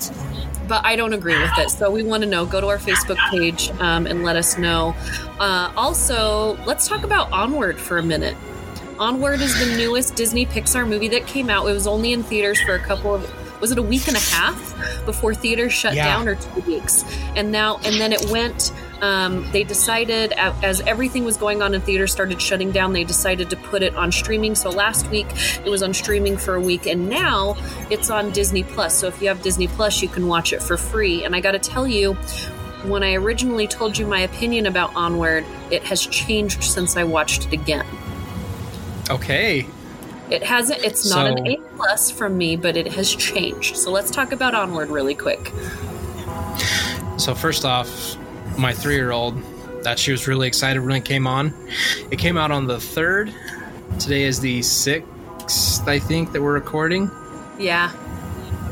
but 0.69 0.85
I 0.85 0.97
don't 0.97 1.13
agree 1.13 1.39
with 1.39 1.59
it. 1.59 1.71
So 1.71 1.91
we 1.91 2.03
want 2.03 2.23
to 2.23 2.29
know. 2.29 2.47
Go 2.47 2.61
to 2.61 2.69
our 2.69 2.79
Facebook 2.79 3.19
page 3.31 3.71
um, 3.81 4.07
and 4.07 4.23
let 4.23 4.37
us 4.37 4.57
know. 4.57 4.95
Uh, 5.39 5.73
also, 5.77 6.57
let's 6.65 6.87
talk 6.89 7.03
about 7.03 7.31
Onward 7.33 7.79
for 7.79 7.99
a 7.99 8.03
minute. 8.03 8.37
Onward 8.99 9.41
is 9.41 9.59
the 9.59 9.77
newest 9.77 10.15
Disney 10.15 10.47
Pixar 10.47 10.87
movie 10.87 11.09
that 11.09 11.27
came 11.27 11.51
out. 11.51 11.67
It 11.67 11.73
was 11.73 11.87
only 11.87 12.13
in 12.13 12.23
theaters 12.23 12.61
for 12.63 12.75
a 12.75 12.79
couple 12.79 13.15
of 13.15 13.25
was 13.61 13.70
it 13.73 13.79
a 13.79 13.83
week 13.83 14.09
and 14.09 14.16
a 14.16 14.20
half 14.20 15.05
before 15.05 15.35
theaters 15.35 15.73
shut 15.73 15.94
Yeah. 15.94 16.05
down 16.07 16.29
or 16.29 16.35
two 16.35 16.61
weeks? 16.66 17.05
And 17.37 17.53
now 17.53 17.79
and 17.85 18.01
then 18.01 18.12
it 18.12 18.31
went 18.31 18.73
um, 19.03 19.51
they 19.53 19.64
decided 19.64 20.33
as 20.33 20.83
everything 20.83 21.25
was 21.25 21.38
going 21.38 21.62
on 21.62 21.73
in 21.73 21.81
theaters 21.81 22.12
started 22.12 22.40
shutting 22.40 22.70
down 22.70 22.92
they 22.92 23.05
decided 23.05 23.49
to 23.51 23.57
put 23.57 23.83
it 23.83 23.94
on 23.96 24.12
streaming. 24.12 24.55
So 24.55 24.68
last 24.70 25.09
week 25.11 25.27
it 25.64 25.70
was 25.70 25.83
on 25.83 25.94
streaming 25.94 26.37
for 26.37 26.55
a 26.55 26.61
week 26.61 26.87
and 26.87 27.09
now 27.09 27.57
it's 27.90 28.11
on 28.11 28.31
disney 28.33 28.62
plus. 28.62 28.94
So 28.94 29.07
if 29.07 29.23
you 29.23 29.29
have 29.29 29.40
disney 29.42 29.68
plus 29.68 30.03
you 30.03 30.09
can 30.09 30.27
watch 30.27 30.53
it 30.53 30.62
for 30.62 30.77
free. 30.77 31.25
And 31.25 31.35
i 31.35 31.40
gotta 31.40 31.59
tell 31.59 31.87
you 31.87 32.14
when 32.85 33.03
i 33.03 33.14
originally 33.14 33.66
told 33.66 33.96
you 33.99 34.07
my 34.07 34.20
opinion 34.20 34.66
about 34.66 34.94
onward 34.94 35.44
it 35.70 35.83
has 35.85 36.07
changed 36.07 36.62
since 36.64 36.96
i 36.96 37.05
watched 37.05 37.46
it 37.46 37.53
again. 37.55 37.87
Okay. 39.11 39.66
It 40.31 40.43
hasn't 40.43 40.83
it's 40.85 41.09
not 41.11 41.27
an 41.27 41.47
a 41.47 41.57
plus 41.77 42.11
from 42.11 42.37
me 42.38 42.57
but 42.57 42.77
it 42.77 42.87
has 42.93 43.14
changed 43.14 43.77
so 43.77 43.90
let's 43.90 44.11
talk 44.11 44.33
about 44.33 44.55
onward 44.55 44.88
really 44.88 45.14
quick 45.14 45.53
So 47.19 47.35
first 47.35 47.64
off, 47.66 48.16
my 48.59 48.73
three-year-old, 48.73 49.35
that 49.85 49.99
she 49.99 50.11
was 50.11 50.27
really 50.27 50.49
excited 50.49 50.81
when 50.81 50.97
it 50.97 51.05
came 51.05 51.27
on. 51.27 51.53
It 52.11 52.19
came 52.19 52.38
out 52.38 52.51
on 52.51 52.66
the 52.66 52.81
third. 52.81 53.31
Today 53.99 54.23
is 54.23 54.40
the 54.40 54.62
sixth, 54.62 55.87
I 55.87 55.99
think, 55.99 56.33
that 56.33 56.40
we're 56.40 56.55
recording. 56.55 57.11
yeah 57.59 57.93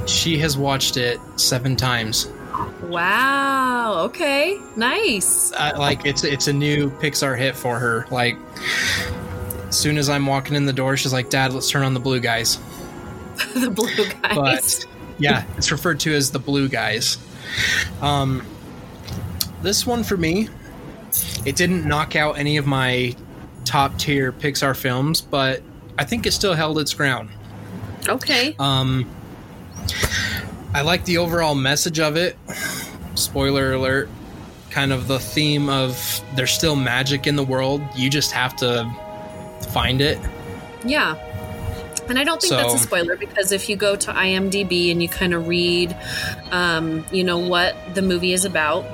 She 0.07 0.39
has 0.39 0.57
watched 0.57 0.97
it 0.97 1.21
seven 1.37 1.77
times. 1.77 2.29
wow 2.85 4.01
okay 4.05 4.59
nice 4.77 5.53
Uh, 5.53 5.73
like 5.79 6.07
it's 6.07 6.25
it's 6.25 6.49
a 6.49 6.53
new 6.53 6.91
Pixar 7.03 7.37
hit 7.39 7.55
for 7.55 7.79
her. 7.79 8.07
Like, 8.11 8.37
as 9.69 9.79
soon 9.79 9.99
as 9.99 10.09
I'm 10.09 10.27
walking 10.27 10.57
in 10.57 10.67
the 10.67 10.73
door, 10.73 10.97
she's 10.97 11.13
like, 11.13 11.31
"Dad, 11.31 11.53
let's 11.53 11.71
turn 11.71 11.83
on 11.83 11.95
the 11.95 12.01
blue 12.01 12.21
guys." 12.21 12.59
the 13.55 13.71
blue 13.71 13.95
guys 13.95 14.35
But 14.35 14.87
yeah, 15.19 15.45
it's 15.57 15.71
referred 15.71 16.01
to 16.01 16.15
as 16.15 16.31
the 16.31 16.39
blue 16.39 16.69
guys. 16.69 17.19
Um, 18.01 18.45
this 19.63 19.87
one 19.87 20.03
for 20.03 20.17
me, 20.17 20.49
it 21.45 21.57
didn't 21.57 21.87
knock 21.87 22.17
out 22.17 22.39
any 22.39 22.57
of 22.57 22.67
my 22.67 23.15
top 23.65 23.99
tier 23.99 24.33
Pixar 24.33 24.77
films, 24.77 25.21
but 25.21 25.63
I 25.99 26.05
think 26.05 26.27
it 26.27 26.33
still 26.33 26.55
held 26.55 26.79
its 26.79 26.95
ground. 26.95 27.29
okay 28.09 28.55
Um, 28.59 29.09
I 30.75 30.83
like 30.83 31.05
the 31.05 31.19
overall 31.19 31.55
message 31.55 31.99
of 31.99 32.17
it. 32.17 32.37
Spoiler 33.15 33.73
alert. 33.73 34.09
Kind 34.71 34.93
of 34.93 35.09
the 35.09 35.19
theme 35.19 35.69
of 35.69 36.23
there's 36.37 36.53
still 36.53 36.77
magic 36.77 37.27
in 37.27 37.37
the 37.37 37.45
world. 37.45 37.83
You 37.97 38.11
just 38.11 38.33
have 38.33 38.55
to 38.57 38.91
find 39.69 40.01
it. 40.01 40.19
Yeah. 40.85 41.17
And 42.09 42.19
I 42.19 42.25
don't 42.25 42.41
think 42.41 42.53
that's 42.55 42.75
a 42.75 42.79
spoiler 42.79 43.17
because 43.17 43.53
if 43.53 43.69
you 43.69 43.77
go 43.77 43.95
to 43.95 44.13
IMDb 44.13 44.91
and 44.91 45.03
you 45.03 45.09
kind 45.09 45.35
of 45.35 45.47
read, 45.47 45.95
um, 46.51 47.05
you 47.13 47.23
know, 47.23 47.39
what 47.39 47.77
the 47.95 48.01
movie 48.01 48.33
is 48.33 48.47
about, 48.47 48.87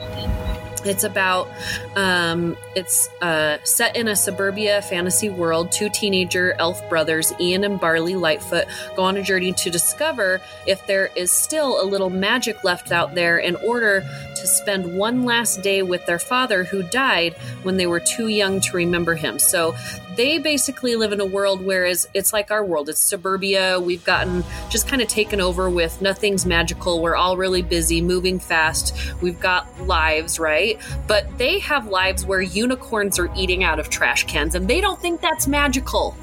it's 0.85 1.05
about, 1.05 1.49
um, 1.97 2.57
it's 2.75 3.09
uh, 3.23 3.59
set 3.65 3.97
in 3.97 4.09
a 4.09 4.17
suburbia 4.17 4.83
fantasy 4.83 5.31
world. 5.31 5.73
Two 5.73 5.89
teenager 5.89 6.55
elf 6.59 6.87
brothers, 6.91 7.33
Ian 7.41 7.65
and 7.65 7.81
Barley 7.81 8.17
Lightfoot, 8.17 8.67
go 8.95 9.05
on 9.05 9.17
a 9.17 9.23
journey 9.23 9.53
to 9.53 9.71
discover 9.71 10.41
if 10.67 10.87
there 10.87 11.11
is 11.17 11.33
still 11.33 11.83
a 11.83 11.87
little 11.87 12.11
magic 12.11 12.65
left 12.65 12.93
out 12.93 13.15
there 13.15 13.39
in 13.39 13.57
order 13.57 14.01
to 14.35 14.47
spend 14.47 14.97
one 14.97 15.25
last 15.25 15.63
day 15.63 15.83
with 15.83 16.05
their 16.07 16.19
father 16.19 16.65
who 16.65 16.83
died 16.83 17.35
when 17.63 17.77
they 17.77 17.87
were 17.87 18.01
too 18.01 18.29
young 18.29 18.61
to 18.61 18.77
remember 18.77 19.15
him. 19.15 19.39
So 19.39 19.75
they 20.17 20.39
basically 20.39 20.97
live 20.97 21.13
in 21.13 21.21
a 21.21 21.27
world 21.27 21.65
whereas 21.65 22.07
it's 22.15 22.33
like 22.33 22.51
our 22.51 22.65
world 22.65 22.89
it's 22.89 23.01
suburbia 23.01 23.79
we've 23.81 24.05
gotten 24.05 24.45
just 24.71 24.89
kind 24.89 25.03
of 25.03 25.09
taken 25.09 25.41
over 25.41 25.69
with 25.71 26.01
nothing's 26.01 26.47
magical 26.47 27.01
we're 27.01 27.17
all 27.17 27.37
really 27.37 27.63
busy 27.63 28.01
moving 28.01 28.39
fast 28.39 28.95
we've 29.21 29.41
got 29.41 29.67
lives 29.83 30.39
right 30.39 30.79
but 31.07 31.27
they 31.39 31.59
have 31.59 31.89
lives 31.89 32.25
where 32.25 32.41
unicorns 32.41 33.19
are 33.19 33.31
eating 33.37 33.65
out 33.65 33.79
of 33.79 33.91
trash 33.91 34.25
cans 34.25 34.55
and 34.55 34.69
they 34.69 34.81
don't 34.81 35.01
think 35.01 35.21
that's 35.21 35.47
magical 35.47 36.17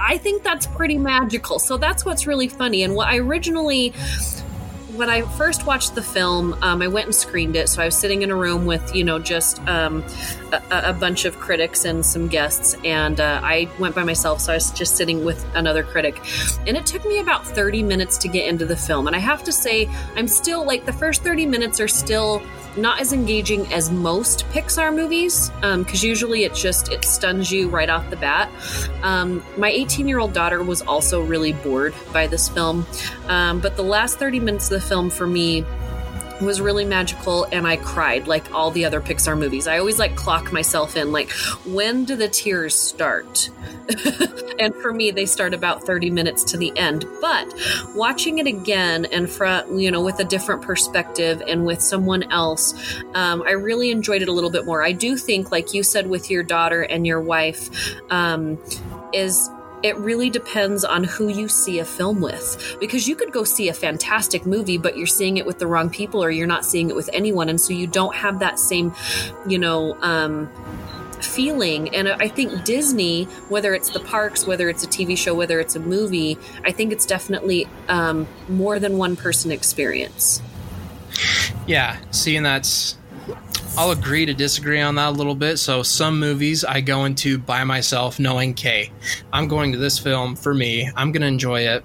I 0.00 0.16
think 0.16 0.42
that's 0.42 0.66
pretty 0.66 0.96
magical. 0.96 1.58
So 1.58 1.76
that's 1.76 2.04
what's 2.06 2.26
really 2.26 2.48
funny. 2.48 2.82
And 2.82 2.94
what 2.94 3.08
I 3.08 3.18
originally, 3.18 3.90
when 4.96 5.10
I 5.10 5.22
first 5.36 5.66
watched 5.66 5.94
the 5.94 6.02
film, 6.02 6.54
um, 6.62 6.80
I 6.80 6.88
went 6.88 7.06
and 7.06 7.14
screened 7.14 7.54
it. 7.54 7.68
So 7.68 7.82
I 7.82 7.84
was 7.84 7.96
sitting 7.96 8.22
in 8.22 8.30
a 8.30 8.34
room 8.34 8.64
with, 8.64 8.94
you 8.94 9.04
know, 9.04 9.18
just 9.18 9.60
um, 9.68 10.02
a, 10.52 10.90
a 10.90 10.92
bunch 10.92 11.24
of 11.24 11.38
critics 11.38 11.84
and 11.84 12.04
some 12.04 12.28
guests. 12.28 12.74
And 12.84 13.20
uh, 13.20 13.40
I 13.42 13.68
went 13.78 13.94
by 13.94 14.04
myself. 14.04 14.40
So 14.40 14.52
I 14.52 14.56
was 14.56 14.70
just 14.70 14.96
sitting 14.96 15.24
with 15.24 15.44
another 15.54 15.82
critic. 15.82 16.20
And 16.66 16.76
it 16.76 16.86
took 16.86 17.04
me 17.04 17.18
about 17.18 17.46
30 17.46 17.82
minutes 17.82 18.18
to 18.18 18.28
get 18.28 18.48
into 18.48 18.66
the 18.66 18.76
film. 18.76 19.06
And 19.06 19.16
I 19.16 19.20
have 19.20 19.44
to 19.44 19.52
say, 19.52 19.88
I'm 20.16 20.28
still 20.28 20.64
like 20.64 20.86
the 20.86 20.92
first 20.92 21.22
30 21.22 21.46
minutes 21.46 21.80
are 21.80 21.88
still 21.88 22.42
not 22.76 23.00
as 23.00 23.12
engaging 23.12 23.70
as 23.72 23.90
most 23.90 24.46
Pixar 24.48 24.94
movies 24.94 25.50
because 25.60 26.04
usually 26.04 26.44
it 26.44 26.54
just 26.54 26.90
it 26.90 27.04
stuns 27.04 27.50
you 27.50 27.68
right 27.68 27.90
off 27.90 28.08
the 28.10 28.16
bat. 28.16 28.50
Um, 29.02 29.44
my 29.56 29.70
18 29.70 30.08
year 30.08 30.18
old 30.18 30.32
daughter 30.32 30.62
was 30.62 30.82
also 30.82 31.20
really 31.22 31.52
bored 31.52 31.94
by 32.12 32.26
this 32.26 32.48
film, 32.48 32.86
um, 33.26 33.60
but 33.60 33.76
the 33.76 33.82
last 33.82 34.18
30 34.18 34.40
minutes 34.40 34.70
of 34.70 34.80
the 34.80 34.86
film 34.86 35.10
for 35.10 35.26
me 35.26 35.64
was 36.40 36.60
really 36.60 36.84
magical 36.84 37.44
and 37.52 37.66
I 37.66 37.76
cried 37.76 38.26
like 38.26 38.52
all 38.52 38.70
the 38.70 38.84
other 38.84 39.00
Pixar 39.00 39.38
movies. 39.38 39.66
I 39.66 39.78
always 39.78 39.98
like 39.98 40.16
clock 40.16 40.52
myself 40.52 40.96
in 40.96 41.12
like 41.12 41.30
when 41.64 42.04
do 42.04 42.16
the 42.16 42.28
tears 42.28 42.74
start? 42.74 43.50
and 44.58 44.74
for 44.76 44.92
me 44.92 45.10
they 45.10 45.26
start 45.26 45.54
about 45.54 45.84
30 45.84 46.10
minutes 46.10 46.44
to 46.44 46.56
the 46.56 46.76
end. 46.76 47.04
But 47.20 47.52
watching 47.94 48.38
it 48.38 48.46
again 48.46 49.04
and 49.06 49.28
from 49.28 49.78
you 49.78 49.90
know 49.90 50.02
with 50.02 50.18
a 50.20 50.24
different 50.24 50.62
perspective 50.62 51.42
and 51.46 51.64
with 51.64 51.80
someone 51.80 52.30
else, 52.32 52.74
um, 53.14 53.42
I 53.42 53.52
really 53.52 53.90
enjoyed 53.90 54.22
it 54.22 54.28
a 54.28 54.32
little 54.32 54.50
bit 54.50 54.64
more. 54.64 54.82
I 54.82 54.92
do 54.92 55.16
think 55.16 55.50
like 55.50 55.74
you 55.74 55.82
said 55.82 56.08
with 56.08 56.30
your 56.30 56.42
daughter 56.42 56.82
and 56.82 57.06
your 57.06 57.20
wife 57.20 57.70
um, 58.10 58.58
is 59.12 59.50
it 59.82 59.96
really 59.96 60.30
depends 60.30 60.84
on 60.84 61.04
who 61.04 61.28
you 61.28 61.48
see 61.48 61.78
a 61.78 61.84
film 61.84 62.20
with. 62.20 62.76
Because 62.80 63.08
you 63.08 63.16
could 63.16 63.32
go 63.32 63.44
see 63.44 63.68
a 63.68 63.74
fantastic 63.74 64.46
movie 64.46 64.78
but 64.78 64.96
you're 64.96 65.06
seeing 65.06 65.36
it 65.36 65.46
with 65.46 65.58
the 65.58 65.66
wrong 65.66 65.90
people 65.90 66.22
or 66.22 66.30
you're 66.30 66.46
not 66.46 66.64
seeing 66.64 66.90
it 66.90 66.96
with 66.96 67.10
anyone. 67.12 67.48
And 67.48 67.60
so 67.60 67.72
you 67.72 67.86
don't 67.86 68.14
have 68.14 68.38
that 68.40 68.58
same 68.58 68.94
you 69.46 69.58
know 69.58 69.96
um, 70.02 70.50
feeling. 71.20 71.94
And 71.94 72.08
i 72.08 72.28
think 72.28 72.64
disney 72.64 73.24
whether 73.48 73.74
it's 73.74 73.90
the 73.90 74.00
parks 74.00 74.46
whether 74.46 74.68
it's 74.68 74.84
a 74.84 74.86
tv 74.86 75.16
show 75.16 75.34
whether 75.34 75.60
it's 75.60 75.76
a 75.76 75.80
movie 75.80 76.38
i 76.64 76.72
think 76.72 76.92
it's 76.92 77.04
definitely 77.04 77.68
um, 77.88 78.26
more 78.48 78.78
than 78.78 78.96
one 78.96 79.16
person 79.16 79.50
experience. 79.50 80.40
Yeah, 81.66 81.96
seeing 82.10 82.42
that's. 82.42 82.96
I'll 83.78 83.92
agree 83.92 84.26
to 84.26 84.34
disagree 84.34 84.80
on 84.80 84.96
that 84.96 85.08
a 85.08 85.12
little 85.12 85.34
bit. 85.34 85.58
So, 85.58 85.82
some 85.82 86.18
movies 86.18 86.64
I 86.64 86.80
go 86.80 87.04
into 87.04 87.38
by 87.38 87.64
myself 87.64 88.18
knowing, 88.18 88.50
okay, 88.50 88.90
I'm 89.32 89.48
going 89.48 89.72
to 89.72 89.78
this 89.78 89.98
film 89.98 90.36
for 90.36 90.52
me. 90.52 90.90
I'm 90.96 91.12
going 91.12 91.22
to 91.22 91.28
enjoy 91.28 91.62
it. 91.62 91.84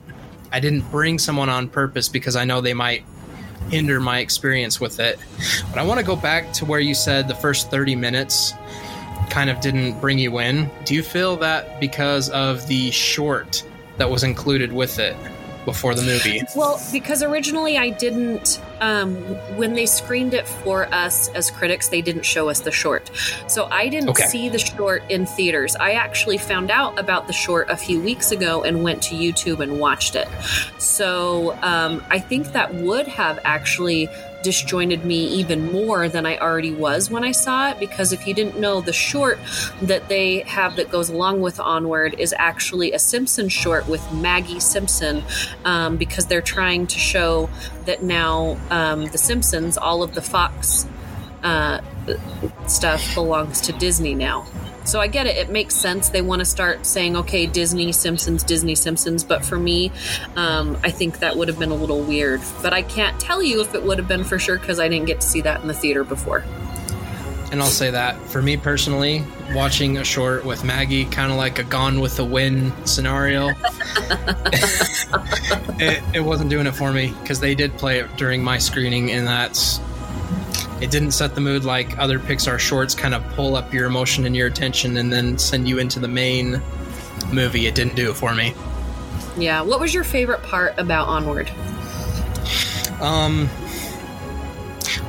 I 0.51 0.59
didn't 0.59 0.89
bring 0.91 1.19
someone 1.19 1.49
on 1.49 1.69
purpose 1.69 2.09
because 2.09 2.35
I 2.35 2.45
know 2.45 2.61
they 2.61 2.73
might 2.73 3.03
hinder 3.69 3.99
my 3.99 4.19
experience 4.19 4.79
with 4.79 4.99
it. 4.99 5.19
But 5.69 5.79
I 5.79 5.83
want 5.83 5.99
to 5.99 6.05
go 6.05 6.15
back 6.15 6.51
to 6.53 6.65
where 6.65 6.79
you 6.79 6.95
said 6.95 7.27
the 7.27 7.35
first 7.35 7.71
30 7.71 7.95
minutes 7.95 8.53
kind 9.29 9.49
of 9.49 9.59
didn't 9.59 9.99
bring 9.99 10.19
you 10.19 10.39
in. 10.39 10.69
Do 10.85 10.95
you 10.95 11.03
feel 11.03 11.35
that 11.37 11.79
because 11.79 12.29
of 12.29 12.67
the 12.67 12.91
short 12.91 13.63
that 13.97 14.09
was 14.09 14.23
included 14.23 14.71
with 14.71 14.99
it 14.99 15.15
before 15.65 15.95
the 15.95 16.03
movie? 16.03 16.41
Well, 16.55 16.81
because 16.91 17.23
originally 17.23 17.77
I 17.77 17.89
didn't, 17.89 18.61
um, 18.81 19.15
when 19.57 19.73
they 19.73 19.85
screened 19.85 20.33
it 20.33 20.47
for 20.47 20.85
us 20.93 21.29
as 21.29 21.49
critics, 21.51 21.89
they 21.89 22.01
didn't 22.01 22.25
show 22.25 22.49
us 22.49 22.59
the 22.61 22.71
short. 22.71 23.09
So 23.47 23.67
I 23.71 23.87
didn't 23.89 24.09
Okay. 24.09 24.25
see 24.27 24.49
the 24.49 24.59
short 24.59 25.03
in 25.09 25.25
theaters. 25.25 25.75
I 25.75 25.93
actually 25.93 26.37
found 26.37 26.71
out 26.71 26.97
about 26.99 27.27
the 27.27 27.33
short 27.33 27.69
a 27.69 27.77
few 27.77 27.99
weeks 28.01 28.31
ago 28.31 28.63
and 28.63 28.83
went 28.83 29.01
to 29.03 29.15
YouTube 29.15 29.59
and 29.59 29.79
watched 29.79 30.15
it. 30.15 30.27
So 30.77 31.57
um, 31.61 32.03
I 32.09 32.19
think 32.19 32.51
that 32.53 32.73
would 32.75 33.07
have 33.07 33.39
actually 33.43 34.09
disjointed 34.45 35.03
me 35.03 35.25
even 35.25 35.71
more 35.71 36.07
than 36.07 36.23
I 36.23 36.37
already 36.37 36.71
was 36.71 37.09
when 37.09 37.23
I 37.23 37.31
saw 37.31 37.71
it 37.71 37.79
because 37.79 38.13
if 38.13 38.27
you 38.27 38.33
didn't 38.35 38.59
know 38.59 38.79
the 38.79 38.93
short 38.93 39.39
that 39.81 40.07
they 40.07 40.41
have 40.41 40.75
that 40.75 40.91
goes 40.91 41.09
along 41.09 41.41
with 41.41 41.59
Onward 41.59 42.13
is 42.19 42.31
actually 42.37 42.91
a 42.93 42.99
Simpson 42.99 43.49
short 43.49 43.87
with 43.87 44.03
Maggie 44.13 44.59
Simpson 44.59 45.23
um, 45.65 45.97
because 45.97 46.27
they're 46.27 46.43
trying 46.43 46.85
to 46.85 46.99
show 46.99 47.49
that 47.85 48.03
now 48.03 48.55
um, 48.69 49.05
the 49.07 49.17
Simpsons, 49.17 49.79
all 49.79 50.03
of 50.03 50.13
the 50.13 50.21
Fox 50.21 50.85
uh, 51.41 51.81
stuff 52.67 53.15
belongs 53.15 53.61
to 53.61 53.73
Disney 53.73 54.13
now. 54.13 54.45
So 54.85 54.99
I 54.99 55.07
get 55.07 55.25
it. 55.25 55.35
It 55.35 55.49
makes 55.49 55.75
sense. 55.75 56.09
They 56.09 56.21
want 56.21 56.39
to 56.39 56.45
start 56.45 56.85
saying, 56.85 57.17
okay, 57.17 57.47
Disney, 57.47 57.91
Simpsons, 57.91 58.43
Disney, 58.43 58.75
Simpsons. 58.75 59.23
But 59.23 59.43
for 59.43 59.57
me, 59.57 59.91
um, 60.35 60.77
I 60.83 60.91
think 60.91 61.19
that 61.19 61.35
would 61.35 61.47
have 61.47 61.59
been 61.59 61.71
a 61.71 61.75
little 61.75 62.01
weird. 62.01 62.41
But 62.61 62.73
I 62.73 62.83
can't 62.83 63.19
tell 63.19 63.41
you 63.41 63.61
if 63.61 63.73
it 63.73 63.83
would 63.83 63.97
have 63.97 64.07
been 64.07 64.23
for 64.23 64.39
sure 64.39 64.59
because 64.59 64.79
I 64.79 64.87
didn't 64.87 65.07
get 65.07 65.21
to 65.21 65.27
see 65.27 65.41
that 65.41 65.61
in 65.61 65.67
the 65.67 65.73
theater 65.73 66.03
before. 66.03 66.45
And 67.51 67.61
I'll 67.61 67.69
say 67.69 67.91
that 67.91 68.17
for 68.27 68.41
me 68.41 68.57
personally, 68.57 69.23
watching 69.53 69.97
a 69.97 70.03
short 70.03 70.45
with 70.45 70.63
Maggie, 70.63 71.05
kind 71.05 71.31
of 71.31 71.37
like 71.37 71.59
a 71.59 71.63
Gone 71.63 71.99
with 71.99 72.17
the 72.17 72.25
Wind 72.25 72.73
scenario, 72.85 73.49
it, 75.79 76.03
it 76.13 76.19
wasn't 76.19 76.49
doing 76.49 76.67
it 76.67 76.73
for 76.73 76.91
me 76.91 77.13
because 77.21 77.39
they 77.39 77.55
did 77.55 77.77
play 77.77 77.99
it 77.99 78.17
during 78.17 78.43
my 78.43 78.57
screening, 78.57 79.11
and 79.11 79.27
that's 79.27 79.79
it 80.81 80.91
didn't 80.91 81.11
set 81.11 81.35
the 81.35 81.41
mood 81.41 81.63
like 81.65 81.97
other 81.97 82.19
Pixar 82.19 82.59
shorts 82.59 82.93
kind 82.95 83.13
of 83.13 83.23
pull 83.33 83.55
up 83.55 83.73
your 83.73 83.85
emotion 83.85 84.25
and 84.25 84.35
your 84.35 84.47
attention 84.47 84.97
and 84.97 85.11
then 85.11 85.37
send 85.37 85.67
you 85.67 85.79
into 85.79 85.99
the 85.99 86.07
main 86.07 86.61
movie. 87.31 87.67
It 87.67 87.75
didn't 87.75 87.95
do 87.95 88.11
it 88.11 88.15
for 88.15 88.33
me. 88.35 88.53
Yeah. 89.37 89.61
What 89.61 89.79
was 89.79 89.93
your 89.93 90.03
favorite 90.03 90.43
part 90.43 90.73
about 90.77 91.07
Onward? 91.07 91.49
Um, 93.01 93.47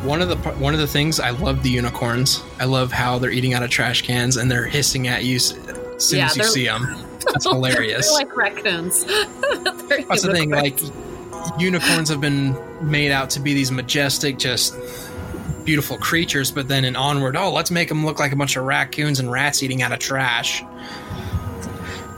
one 0.03 0.21
of 0.23 0.29
the 0.29 0.37
one 0.37 0.75
of 0.75 0.81
the 0.81 0.87
things 0.87 1.21
I 1.21 1.31
love 1.31 1.63
the 1.63 1.71
unicorns. 1.71 2.43
I 2.59 2.65
love 2.65 2.93
how 2.93 3.19
they're 3.19 3.31
eating 3.31 3.55
out 3.55 3.63
of 3.63 3.71
trash 3.71 4.03
cans 4.03 4.37
and 4.37 4.51
they're 4.51 4.67
hissing 4.67 5.07
at 5.09 5.25
you 5.25 5.37
as 5.37 5.55
soon 5.99 6.19
Yeah, 6.19 6.27
as 6.27 6.37
you 6.37 6.45
see 6.45 6.65
them. 6.67 6.87
That's 7.27 7.45
hilarious. 7.49 8.09
They're 8.09 8.25
like 8.27 8.37
raccoons. 8.37 9.05
They're 9.05 10.03
That's 10.05 10.23
the 10.23 10.33
thing. 10.33 10.51
Like 10.51 10.81
unicorns. 10.81 11.63
unicorns 11.63 12.09
have 12.09 12.21
been 12.21 12.57
made 12.89 13.11
out 13.11 13.31
to 13.31 13.41
be 13.41 13.55
these 13.55 13.71
majestic, 13.73 14.39
just 14.39 14.75
beautiful 15.67 15.99
creatures, 15.99 16.51
but 16.51 16.69
then 16.69 16.85
in 16.85 16.97
onward, 16.97 17.37
oh, 17.37 17.53
let's 17.53 17.71
make 17.71 17.89
them 17.89 18.07
look 18.07 18.19
like 18.19 18.33
a 18.33 18.37
bunch 18.37 18.57
of 18.57 18.65
raccoons 18.65 19.19
and 19.19 19.31
rats 19.31 19.63
eating 19.63 19.83
out 19.83 19.93
of 19.93 19.99
trash. 19.99 20.63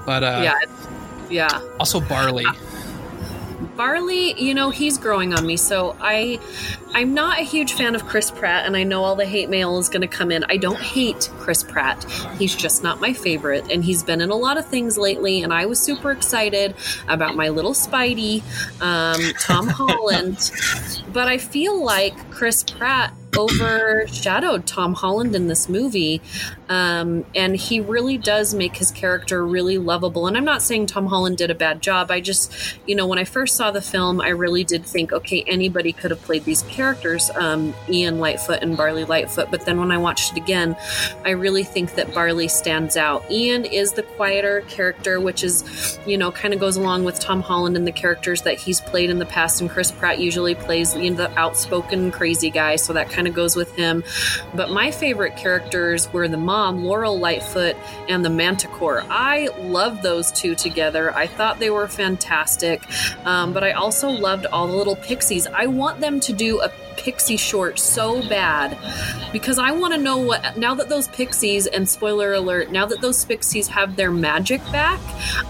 But 0.07 0.23
uh, 0.23 0.41
yeah. 0.45 0.59
Yeah. 1.29 1.61
also 1.81 2.01
barley. 2.01 2.47
Barley, 3.77 4.41
you 4.41 4.55
know, 4.55 4.71
he's 4.71 4.99
growing 4.99 5.35
on 5.35 5.47
me. 5.47 5.57
So 5.57 5.97
I 6.01 6.39
I'm 6.95 7.15
not 7.15 7.39
a 7.39 7.43
huge 7.43 7.75
fan 7.75 7.95
of 7.95 8.07
Chris 8.07 8.31
Pratt 8.31 8.67
and 8.67 8.77
I 8.77 8.83
know 8.83 9.05
all 9.05 9.15
the 9.15 9.27
hate 9.27 9.49
mail 9.49 9.79
is 9.79 9.89
going 9.89 10.01
to 10.01 10.09
come 10.09 10.31
in. 10.31 10.45
I 10.45 10.57
don't 10.57 10.81
hate 10.81 11.31
Chris 11.39 11.63
Pratt. 11.63 12.05
He's 12.39 12.55
just 12.57 12.83
not 12.83 13.01
my 13.01 13.13
favorite 13.13 13.71
and 13.71 13.85
he's 13.85 14.03
been 14.03 14.21
in 14.21 14.31
a 14.31 14.37
lot 14.37 14.59
of 14.59 14.67
things 14.67 14.99
lately 14.99 15.43
and 15.43 15.53
I 15.53 15.67
was 15.67 15.81
super 15.81 16.11
excited 16.11 16.75
about 17.07 17.37
my 17.37 17.51
little 17.51 17.73
Spidey 17.73 18.43
um, 18.81 19.21
Tom 19.41 19.69
Holland. 19.69 20.51
But 21.13 21.29
I 21.29 21.39
feel 21.39 21.83
like 21.83 22.31
Chris 22.31 22.63
Pratt 22.65 23.13
overshadowed 23.37 24.67
Tom 24.67 24.95
Holland 24.95 25.35
in 25.35 25.47
this 25.47 25.69
movie. 25.69 26.21
Um, 26.69 27.25
and 27.35 27.57
he 27.57 27.81
really 27.81 28.19
does 28.19 28.55
make 28.55 28.77
his 28.77 28.91
character 28.91 29.47
really 29.47 29.79
lovable. 29.79 30.27
And 30.27 30.37
I'm 30.37 30.45
not 30.45 30.63
saying 30.63 30.87
Tom 30.87 31.07
Holland 31.07 31.39
did 31.39 31.51
a 31.51 31.55
bad 31.55 31.81
job. 31.81 32.11
I 32.11 32.21
just, 32.21 32.53
you 32.87 32.95
know, 32.95 33.07
when 33.07 33.19
I 33.19 33.25
first 33.25 33.57
saw 33.57 33.71
the 33.71 33.81
film, 33.81 34.21
I 34.21 34.29
really 34.29 34.65
did 34.65 34.85
think, 34.85 35.13
okay, 35.13 35.45
anybody 35.47 35.93
could 35.93 36.11
have 36.11 36.21
played 36.23 36.45
these 36.45 36.63
characters, 36.63 36.78
um, 37.37 37.75
Ian 37.89 38.19
Lightfoot 38.19 38.63
and 38.63 38.77
Barley 38.77 39.05
Lightfoot. 39.05 39.51
But 39.51 39.65
then 39.65 39.79
when 39.79 39.91
I 39.91 39.99
watched 39.99 40.33
it 40.33 40.37
again, 40.37 40.77
I 41.25 41.31
really 41.31 41.65
think 41.65 41.95
that 41.95 42.15
Barley 42.15 42.49
stands 42.49 42.97
out. 42.97 43.29
Ian 43.31 43.65
is 43.65 43.93
the 43.93 44.03
quieter 44.03 44.63
character, 44.69 45.21
which 45.21 45.43
is, 45.45 45.99
you 46.07 46.17
know, 46.17 46.31
kind 46.31 46.55
of 46.55 46.61
goes 46.61 46.77
along 46.77 47.05
with 47.05 47.19
Tom 47.21 47.41
Holland 47.41 47.77
and 47.77 47.87
the 47.87 47.93
characters 47.93 48.43
that 48.43 48.59
he's 48.59 48.81
played 48.81 49.11
in 49.11 49.19
the 49.19 49.27
past. 49.27 49.61
And 49.61 49.71
Chris 49.71 49.91
Pratt 49.91 50.19
usually 50.19 50.55
plays 50.55 50.95
you 50.95 51.11
know, 51.11 51.17
the 51.17 51.39
outspoken, 51.39 52.11
crazy 52.11 52.51
guy. 52.51 52.77
So 52.77 52.93
that 52.93 53.11
kind 53.11 53.27
of 53.27 53.35
goes 53.35 53.57
with 53.57 53.75
him. 53.75 54.05
But 54.55 54.71
my 54.71 54.91
favorite 54.91 55.37
characters 55.37 56.13
were 56.13 56.29
the 56.29 56.37
mom, 56.37 56.85
Laurel 56.85 57.19
Lightfoot, 57.19 57.77
and 58.09 58.25
the 58.25 58.31
Manticore. 58.31 59.05
I 59.11 59.49
love 59.59 60.03
those 60.03 60.33
two 60.33 60.55
together. 60.55 61.15
I 61.15 61.27
thought 61.27 61.59
they 61.59 61.71
were 61.71 61.89
fantastic. 61.89 62.83
Um, 63.25 63.53
but 63.53 63.65
I 63.65 63.73
also 63.73 64.09
loved 64.09 64.47
all 64.47 64.67
the 64.67 64.77
little 64.77 64.97
pixies. 64.97 65.47
I 65.47 65.67
want 65.67 66.01
them 66.01 66.21
to 66.21 66.33
do 66.33 66.61
a 66.61 66.69
pixie 66.99 67.37
short 67.37 67.79
so 67.79 68.21
bad 68.29 68.77
because 69.33 69.59
I 69.59 69.71
want 69.71 69.95
to 69.95 70.01
know 70.01 70.19
what 70.19 70.57
now 70.59 70.75
that 70.75 70.89
those 70.89 71.09
pixies 71.09 71.67
and 71.67 71.89
spoiler 71.89 72.35
alert 72.35 72.71
now 72.71 72.85
that 72.87 73.01
those 73.01 73.25
pixies 73.25 73.69
have 73.69 73.97
their 73.97 74.11
magic 74.11 74.61
back 74.73 75.01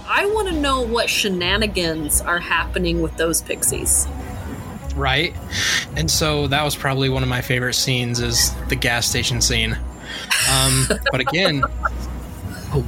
I 0.06 0.26
want 0.26 0.48
to 0.48 0.54
know 0.54 0.82
what 0.82 1.10
shenanigans 1.10 2.20
are 2.20 2.38
happening 2.38 3.02
with 3.02 3.16
those 3.16 3.42
pixies 3.42 4.06
right? 4.98 5.34
And 5.96 6.10
so 6.10 6.48
that 6.48 6.64
was 6.64 6.76
probably 6.76 7.08
one 7.08 7.22
of 7.22 7.28
my 7.28 7.40
favorite 7.40 7.74
scenes 7.74 8.20
is 8.20 8.52
the 8.68 8.76
gas 8.76 9.06
station 9.06 9.40
scene. 9.40 9.78
Um, 10.50 10.88
but 11.10 11.20
again, 11.20 11.62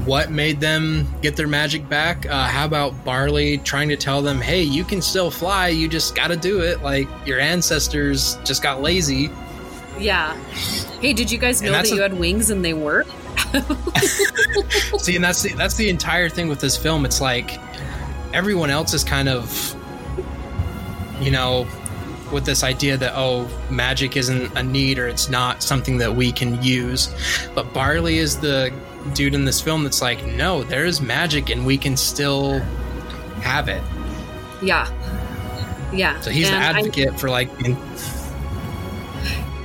what 0.06 0.30
made 0.30 0.60
them 0.60 1.06
get 1.22 1.36
their 1.36 1.48
magic 1.48 1.88
back? 1.88 2.26
Uh, 2.26 2.46
how 2.46 2.64
about 2.64 3.04
Barley 3.04 3.58
trying 3.58 3.88
to 3.88 3.96
tell 3.96 4.22
them, 4.22 4.40
"Hey, 4.40 4.62
you 4.62 4.84
can 4.84 5.00
still 5.02 5.30
fly. 5.30 5.68
You 5.68 5.88
just 5.88 6.14
got 6.14 6.28
to 6.28 6.36
do 6.36 6.60
it. 6.60 6.82
Like 6.82 7.08
your 7.26 7.40
ancestors 7.40 8.36
just 8.44 8.62
got 8.62 8.82
lazy." 8.82 9.30
yeah 9.98 10.34
hey 11.02 11.12
did 11.12 11.30
you 11.30 11.36
guys 11.36 11.60
know 11.60 11.72
that 11.72 11.90
you 11.90 11.98
a- 11.98 12.02
had 12.02 12.18
wings 12.18 12.48
and 12.48 12.64
they 12.64 12.72
work 12.72 13.06
See, 14.98 15.16
and 15.16 15.24
that's 15.24 15.42
the, 15.42 15.52
that's 15.54 15.74
the 15.74 15.88
entire 15.88 16.28
thing 16.28 16.48
with 16.48 16.60
this 16.60 16.76
film. 16.76 17.04
It's 17.04 17.20
like 17.20 17.58
everyone 18.32 18.70
else 18.70 18.94
is 18.94 19.02
kind 19.02 19.28
of, 19.28 19.76
you 21.20 21.30
know, 21.30 21.66
with 22.32 22.44
this 22.44 22.62
idea 22.62 22.96
that 22.96 23.12
oh, 23.16 23.48
magic 23.70 24.16
isn't 24.16 24.56
a 24.56 24.62
need 24.62 24.98
or 24.98 25.08
it's 25.08 25.28
not 25.28 25.62
something 25.62 25.98
that 25.98 26.14
we 26.14 26.30
can 26.30 26.62
use. 26.62 27.12
But 27.54 27.72
Barley 27.74 28.18
is 28.18 28.38
the 28.38 28.72
dude 29.14 29.34
in 29.34 29.44
this 29.44 29.60
film 29.60 29.84
that's 29.84 30.02
like, 30.02 30.24
no, 30.26 30.62
there 30.64 30.84
is 30.84 31.00
magic 31.00 31.50
and 31.50 31.64
we 31.66 31.76
can 31.78 31.96
still 31.96 32.58
have 33.42 33.68
it. 33.68 33.82
yeah 34.62 34.86
yeah 35.92 36.20
So 36.20 36.30
he's 36.30 36.48
And 36.48 36.56
the 36.56 36.66
I- 36.66 36.78
advocate 36.80 37.18
for 37.18 37.28
like, 37.30 37.50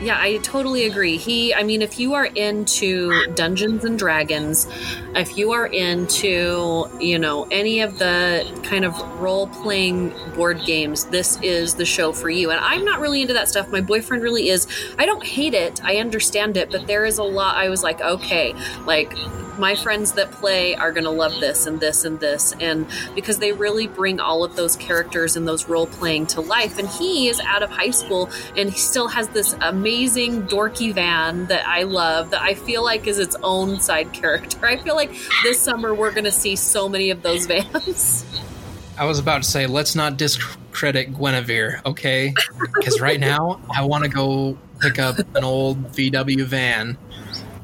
Yeah, 0.05 0.19
I 0.19 0.37
totally 0.37 0.85
agree. 0.85 1.17
He, 1.17 1.51
I 1.51 1.63
mean, 1.63 1.81
if 1.81 1.99
you 1.99 2.13
are 2.13 2.25
into 2.25 3.25
Dungeons 3.33 3.83
and 3.85 3.97
Dragons, 3.97 4.67
if 5.15 5.35
you 5.35 5.51
are 5.51 5.65
into, 5.65 6.87
you 6.99 7.17
know, 7.17 7.47
any 7.49 7.81
of 7.81 7.97
the 7.97 8.45
kind 8.61 8.85
of 8.85 8.95
role 9.19 9.47
playing 9.47 10.13
board 10.35 10.63
games, 10.63 11.05
this 11.05 11.39
is 11.41 11.73
the 11.73 11.85
show 11.85 12.13
for 12.13 12.29
you. 12.29 12.51
And 12.51 12.59
I'm 12.59 12.85
not 12.85 12.99
really 12.99 13.23
into 13.23 13.33
that 13.33 13.49
stuff. 13.49 13.71
My 13.71 13.81
boyfriend 13.81 14.21
really 14.21 14.49
is. 14.49 14.67
I 14.99 15.07
don't 15.07 15.25
hate 15.25 15.55
it, 15.55 15.83
I 15.83 15.95
understand 15.95 16.55
it, 16.55 16.69
but 16.69 16.85
there 16.85 17.03
is 17.05 17.17
a 17.17 17.23
lot. 17.23 17.55
I 17.55 17.69
was 17.69 17.81
like, 17.81 17.99
okay, 17.99 18.53
like, 18.85 19.11
my 19.57 19.75
friends 19.75 20.13
that 20.13 20.31
play 20.31 20.75
are 20.75 20.91
going 20.91 21.03
to 21.03 21.09
love 21.09 21.39
this 21.39 21.65
and 21.65 21.79
this 21.79 22.05
and 22.05 22.19
this 22.19 22.53
and 22.59 22.87
because 23.13 23.39
they 23.39 23.51
really 23.51 23.87
bring 23.87 24.19
all 24.19 24.43
of 24.43 24.55
those 24.55 24.75
characters 24.75 25.35
and 25.35 25.47
those 25.47 25.67
role 25.67 25.87
playing 25.87 26.25
to 26.27 26.41
life 26.41 26.77
and 26.77 26.87
he 26.87 27.27
is 27.27 27.39
out 27.41 27.63
of 27.63 27.69
high 27.69 27.89
school 27.89 28.29
and 28.55 28.69
he 28.69 28.77
still 28.77 29.07
has 29.07 29.27
this 29.29 29.55
amazing 29.61 30.43
dorky 30.43 30.93
van 30.93 31.45
that 31.47 31.65
I 31.67 31.83
love 31.83 32.31
that 32.31 32.41
I 32.41 32.53
feel 32.53 32.83
like 32.83 33.07
is 33.07 33.19
its 33.19 33.35
own 33.43 33.79
side 33.79 34.13
character. 34.13 34.65
I 34.65 34.77
feel 34.77 34.95
like 34.95 35.11
this 35.43 35.59
summer 35.59 35.93
we're 35.93 36.11
going 36.11 36.25
to 36.25 36.31
see 36.31 36.55
so 36.55 36.89
many 36.89 37.09
of 37.09 37.21
those 37.21 37.45
vans. 37.45 38.25
I 38.97 39.05
was 39.05 39.19
about 39.19 39.43
to 39.43 39.49
say, 39.49 39.67
let's 39.67 39.93
not 39.93 40.15
discredit 40.15 41.13
Guinevere, 41.13 41.81
okay? 41.85 42.33
Because 42.73 43.01
right 43.01 43.19
now, 43.19 43.59
I 43.69 43.83
want 43.85 44.05
to 44.05 44.09
go 44.09 44.57
pick 44.79 44.99
up 44.99 45.17
an 45.35 45.43
old 45.43 45.91
VW 45.91 46.43
van, 46.43 46.97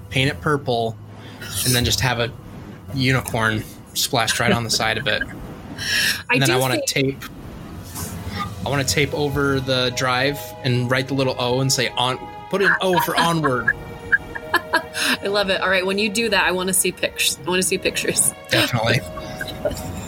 paint 0.10 0.30
it 0.30 0.42
purple, 0.42 0.98
and 1.66 1.74
then 1.76 1.86
just 1.86 2.00
have 2.02 2.20
a 2.20 2.32
unicorn 2.94 3.64
splashed 3.94 4.40
right 4.40 4.52
on 4.52 4.64
the 4.64 4.70
side 4.70 4.98
of 4.98 5.08
it. 5.08 5.24
And 6.30 6.44
I 6.44 6.46
then 6.46 6.52
I 6.56 6.60
want 6.60 6.74
to 6.74 6.80
think- 6.94 7.20
tape. 7.20 7.32
I 8.64 8.70
want 8.70 8.88
to 8.88 8.94
tape 8.94 9.12
over 9.16 9.60
the 9.60 9.92
drive 9.96 10.40
and 10.64 10.92
write 10.92 11.08
the 11.08 11.16
little 11.16 11.36
O 11.40 11.60
and 11.62 11.74
say 11.74 11.90
on. 11.90 12.20
Put 12.52 12.62
an 12.62 12.72
O 12.82 13.00
for 13.00 13.18
onward. 13.18 13.76
I 14.54 15.26
love 15.28 15.50
it. 15.50 15.60
All 15.62 15.70
right, 15.70 15.84
when 15.84 15.98
you 15.98 16.10
do 16.10 16.30
that, 16.30 16.46
I 16.46 16.52
want 16.52 16.68
to 16.68 16.74
see 16.74 16.92
pictures. 16.92 17.40
I 17.44 17.50
want 17.50 17.62
to 17.64 17.68
see 17.68 17.80
pictures. 17.80 18.32
Definitely. 18.50 19.00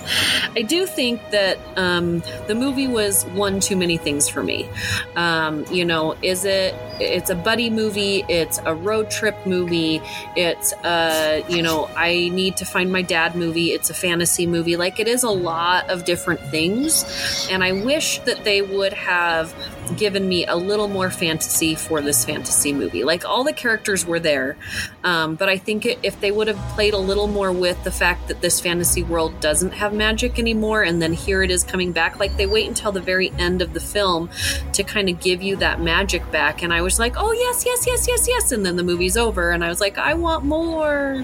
I 0.56 0.62
do 0.62 0.86
think 0.86 1.22
that 1.32 1.58
um, 1.78 2.20
the 2.48 2.56
movie 2.56 2.88
was 2.88 3.26
one 3.28 3.60
too 3.60 3.76
many 3.76 3.98
things 3.98 4.28
for 4.28 4.44
me. 4.44 4.70
Um, 5.16 5.66
you 5.72 5.86
know, 5.86 6.16
is 6.22 6.46
it? 6.46 6.76
It's 7.00 7.30
a 7.30 7.36
buddy 7.36 7.70
movie. 7.70 8.24
It's 8.30 8.60
a 8.66 8.76
road 8.76 9.10
trip 9.10 9.36
movie. 9.46 10.02
It's 10.36 10.74
a 10.84 11.44
you 11.50 11.62
know 11.62 11.90
I 11.96 12.30
need 12.30 12.58
to 12.58 12.66
find 12.66 12.92
my 12.92 13.02
dad 13.02 13.36
movie. 13.36 13.72
It's 13.72 13.90
a 13.90 13.94
fantasy 13.94 14.46
movie. 14.46 14.78
Like 14.78 15.00
it 15.00 15.08
is 15.08 15.24
a 15.24 15.30
lot 15.30 15.90
of 15.90 16.06
different 16.06 16.40
things, 16.42 17.48
and 17.50 17.64
I 17.64 17.72
wish 17.72 18.20
that 18.20 18.44
they 18.44 18.62
would 18.62 18.94
have 18.94 19.54
given 19.98 20.28
me 20.28 20.46
a 20.46 20.56
little 20.56 20.88
more 20.88 21.10
fantasy 21.10 21.76
for 21.76 22.02
this 22.02 22.26
fantasy 22.26 22.74
movie. 22.74 23.04
Like 23.04 23.26
all 23.26 23.44
the 23.44 23.54
characters 23.54 24.06
were 24.06 24.20
there, 24.20 24.58
um, 25.04 25.36
but 25.36 25.50
I 25.50 25.58
think 25.58 25.86
it, 25.86 26.00
if 26.04 26.20
they 26.20 26.32
would 26.32 26.48
have 26.48 26.58
played 26.76 26.94
a 26.94 26.98
little 26.98 27.28
more 27.28 27.52
with 27.52 27.84
the 27.84 27.92
fact 27.92 28.28
that 28.28 28.42
this 28.42 28.60
fantasy 28.60 29.04
world 29.04 29.40
doesn't 29.40 29.72
have 29.72 29.94
magic 29.94 30.40
anymore, 30.40 30.84
and 30.84 31.02
then 31.02 31.14
here 31.14 31.44
it 31.44 31.52
is 31.52 31.64
coming 31.64 31.92
back, 31.92 32.20
like 32.20 32.38
they 32.38 32.46
wait 32.46 32.68
until 32.68 32.92
the 32.92 33.02
very 33.02 33.32
end 33.38 33.62
of 33.62 33.74
the 33.74 33.80
film 33.80 34.30
to 34.74 34.84
kind 34.84 35.10
of 35.10 35.20
give 35.20 35.42
you 35.42 35.56
that 35.58 35.82
magic 35.82 36.30
back. 36.32 36.64
And 36.64 36.74
I 36.74 36.82
was 36.82 37.00
like, 37.00 37.14
oh, 37.18 37.32
yes, 37.32 37.64
yes, 37.66 37.86
yes, 37.86 38.08
yes, 38.08 38.28
yes. 38.28 38.52
And 38.52 38.66
then 38.66 38.76
the 38.76 38.84
movie's 38.84 39.18
over, 39.18 39.52
and 39.52 39.64
I 39.64 39.70
was 39.70 39.80
like, 39.82 39.98
I 39.98 40.14
want 40.14 40.46
more. 40.46 41.24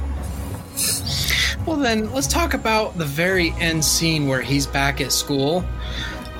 Well, 1.65 1.77
then 1.77 2.11
let's 2.13 2.27
talk 2.27 2.53
about 2.53 2.97
the 2.97 3.05
very 3.05 3.51
end 3.59 3.83
scene 3.83 4.27
where 4.27 4.41
he's 4.41 4.65
back 4.65 5.01
at 5.01 5.11
school. 5.11 5.63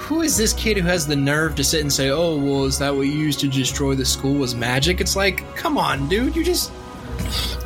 Who 0.10 0.22
is 0.22 0.36
this 0.36 0.54
kid 0.54 0.76
who 0.76 0.88
has 0.88 1.06
the 1.06 1.16
nerve 1.16 1.54
to 1.56 1.64
sit 1.64 1.82
and 1.82 1.94
say, 1.94 2.10
"Oh, 2.10 2.36
well, 2.36 2.66
is 2.66 2.80
that 2.80 2.96
what 2.96 3.04
you 3.04 3.14
used 3.14 3.40
to 3.42 3.48
destroy 3.48 3.94
the 3.94 4.06
school 4.06 4.34
was 4.34 4.56
magic?" 4.56 5.00
It's 5.02 5.16
like, 5.16 5.56
come 5.56 5.78
on, 5.78 6.10
dude, 6.10 6.36
you 6.36 6.44
just 6.44 6.72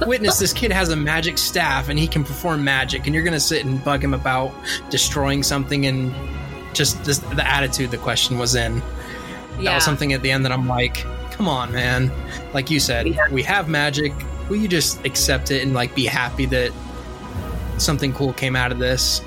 witness 0.05 0.39
this 0.39 0.51
kid 0.51 0.69
has 0.69 0.89
a 0.89 0.95
magic 0.95 1.37
staff 1.37 1.87
and 1.87 1.97
he 1.97 2.05
can 2.05 2.21
perform 2.25 2.61
magic, 2.61 3.05
and 3.05 3.15
you're 3.15 3.23
gonna 3.23 3.39
sit 3.39 3.63
and 3.63 3.81
bug 3.85 4.03
him 4.03 4.13
about 4.13 4.51
destroying 4.89 5.41
something 5.41 5.85
and 5.85 6.13
just 6.73 7.01
this, 7.05 7.19
the 7.19 7.47
attitude 7.49 7.91
the 7.91 7.97
question 7.97 8.37
was 8.37 8.55
in. 8.55 8.81
That 9.61 9.75
was 9.75 9.85
something 9.85 10.11
at 10.11 10.21
the 10.21 10.29
end 10.29 10.43
that 10.43 10.51
I'm 10.51 10.67
like, 10.67 11.05
come 11.31 11.47
on, 11.47 11.71
man. 11.71 12.11
Like 12.53 12.69
you 12.69 12.81
said, 12.81 13.07
Yeah. 13.07 13.29
we 13.31 13.41
have 13.43 13.69
magic. 13.69 14.11
Will 14.49 14.57
you 14.57 14.67
just 14.67 15.05
accept 15.05 15.49
it 15.49 15.63
and 15.63 15.73
like 15.73 15.95
be 15.95 16.05
happy 16.05 16.45
that 16.47 16.73
something 17.77 18.11
cool 18.11 18.33
came 18.33 18.57
out 18.57 18.73
of 18.73 18.79
this? 18.79 19.21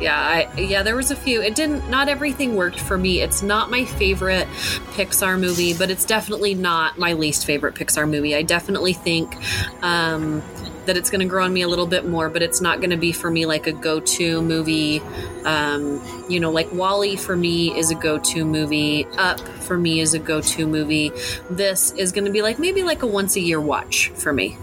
Yeah 0.00 0.18
I, 0.18 0.60
yeah 0.60 0.82
there 0.82 0.96
was 0.96 1.10
a 1.10 1.16
few. 1.16 1.42
It 1.42 1.54
didn't 1.54 1.88
not 1.90 2.08
everything 2.08 2.56
worked 2.56 2.80
for 2.80 2.96
me. 2.96 3.20
It's 3.20 3.42
not 3.42 3.70
my 3.70 3.84
favorite 3.84 4.48
pixar 4.94 5.38
movie 5.38 5.74
but 5.74 5.90
it's 5.90 6.04
definitely 6.04 6.54
not 6.54 6.98
my 6.98 7.12
least 7.12 7.44
favorite 7.44 7.74
pixar 7.74 8.08
movie. 8.08 8.34
I 8.34 8.42
definitely 8.42 8.94
think 8.94 9.36
um, 9.82 10.42
that 10.86 10.96
it's 10.96 11.10
going 11.10 11.20
to 11.20 11.26
grow 11.26 11.44
on 11.44 11.52
me 11.52 11.62
a 11.62 11.68
little 11.68 11.86
bit 11.86 12.06
more 12.06 12.30
but 12.30 12.42
it's 12.42 12.62
not 12.62 12.78
going 12.78 12.90
to 12.90 12.96
be 12.96 13.12
for 13.12 13.30
me 13.30 13.44
like 13.44 13.66
a 13.66 13.72
go-to 13.72 14.40
movie. 14.40 15.00
Um, 15.44 16.02
you 16.28 16.40
know 16.40 16.50
like 16.50 16.72
WALL-E 16.72 17.16
for 17.16 17.36
me 17.36 17.76
is 17.78 17.90
a 17.90 17.94
go-to 17.94 18.44
movie. 18.46 19.06
Up 19.18 19.40
for 19.40 19.76
me 19.76 20.00
is 20.00 20.14
a 20.14 20.18
go-to 20.18 20.66
movie. 20.66 21.12
This 21.50 21.92
is 21.92 22.10
going 22.12 22.24
to 22.24 22.32
be 22.32 22.40
like 22.40 22.58
maybe 22.58 22.82
like 22.82 23.02
a 23.02 23.06
once 23.06 23.36
a 23.36 23.40
year 23.40 23.60
watch 23.60 24.10
for 24.14 24.32
me 24.32 24.56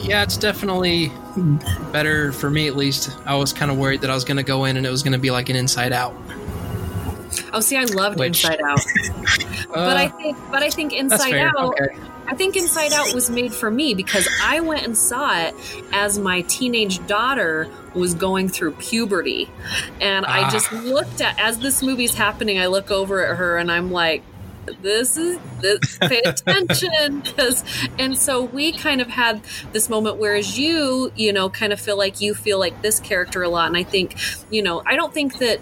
Yeah, 0.00 0.22
it's 0.22 0.36
definitely 0.36 1.12
better 1.92 2.32
for 2.32 2.50
me 2.50 2.66
at 2.66 2.76
least. 2.76 3.16
I 3.24 3.36
was 3.36 3.52
kind 3.52 3.70
of 3.70 3.78
worried 3.78 4.00
that 4.02 4.10
I 4.10 4.14
was 4.14 4.24
going 4.24 4.36
to 4.36 4.42
go 4.42 4.64
in 4.64 4.76
and 4.76 4.84
it 4.86 4.90
was 4.90 5.02
going 5.02 5.12
to 5.12 5.18
be 5.18 5.30
like 5.30 5.48
an 5.48 5.56
Inside 5.56 5.92
Out. 5.92 6.14
oh 7.54 7.60
see 7.60 7.76
i 7.76 7.84
loved 7.84 8.18
Which- 8.18 8.44
inside 8.44 8.60
out 8.60 8.80
but 9.74 9.96
I 9.96 10.06
Uh, 10.06 10.16
think, 10.18 10.36
but 10.50 10.62
I 10.62 10.70
think 10.70 10.92
Inside. 10.92 11.34
Out. 11.36 11.56
Okay. 11.56 11.88
I 12.26 12.34
think 12.34 12.56
Inside 12.56 12.92
Out 12.92 13.12
was 13.14 13.30
made 13.30 13.52
for 13.54 13.70
me 13.70 13.94
because 13.94 14.28
I 14.42 14.60
went 14.60 14.84
and 14.84 14.96
saw 14.96 15.32
it 15.38 15.54
as 15.92 16.18
my 16.18 16.42
teenage 16.42 17.04
daughter 17.06 17.68
was 17.94 18.14
going 18.14 18.48
through 18.48 18.72
puberty, 18.72 19.50
and 20.00 20.24
I 20.26 20.44
Ah. 20.44 20.50
just 20.50 20.72
looked 20.72 21.20
at 21.20 21.38
as 21.40 21.58
this 21.58 21.82
movie's 21.82 22.14
happening. 22.14 22.58
I 22.58 22.66
look 22.66 22.90
over 22.90 23.24
at 23.26 23.36
her 23.36 23.56
and 23.58 23.70
I'm 23.72 23.90
like. 23.92 24.22
This 24.80 25.16
is 25.16 25.38
this, 25.60 25.98
pay 25.98 26.20
attention 26.20 27.20
because 27.24 27.64
and 27.98 28.16
so 28.16 28.42
we 28.42 28.72
kind 28.72 29.00
of 29.00 29.08
had 29.08 29.42
this 29.72 29.88
moment 29.88 30.18
whereas 30.18 30.58
you 30.58 31.12
you 31.16 31.32
know 31.32 31.50
kind 31.50 31.72
of 31.72 31.80
feel 31.80 31.98
like 31.98 32.20
you 32.20 32.34
feel 32.34 32.58
like 32.58 32.80
this 32.82 33.00
character 33.00 33.42
a 33.42 33.48
lot 33.48 33.66
and 33.66 33.76
I 33.76 33.82
think 33.82 34.16
you 34.50 34.62
know 34.62 34.82
I 34.86 34.96
don't 34.96 35.12
think 35.12 35.38
that 35.38 35.60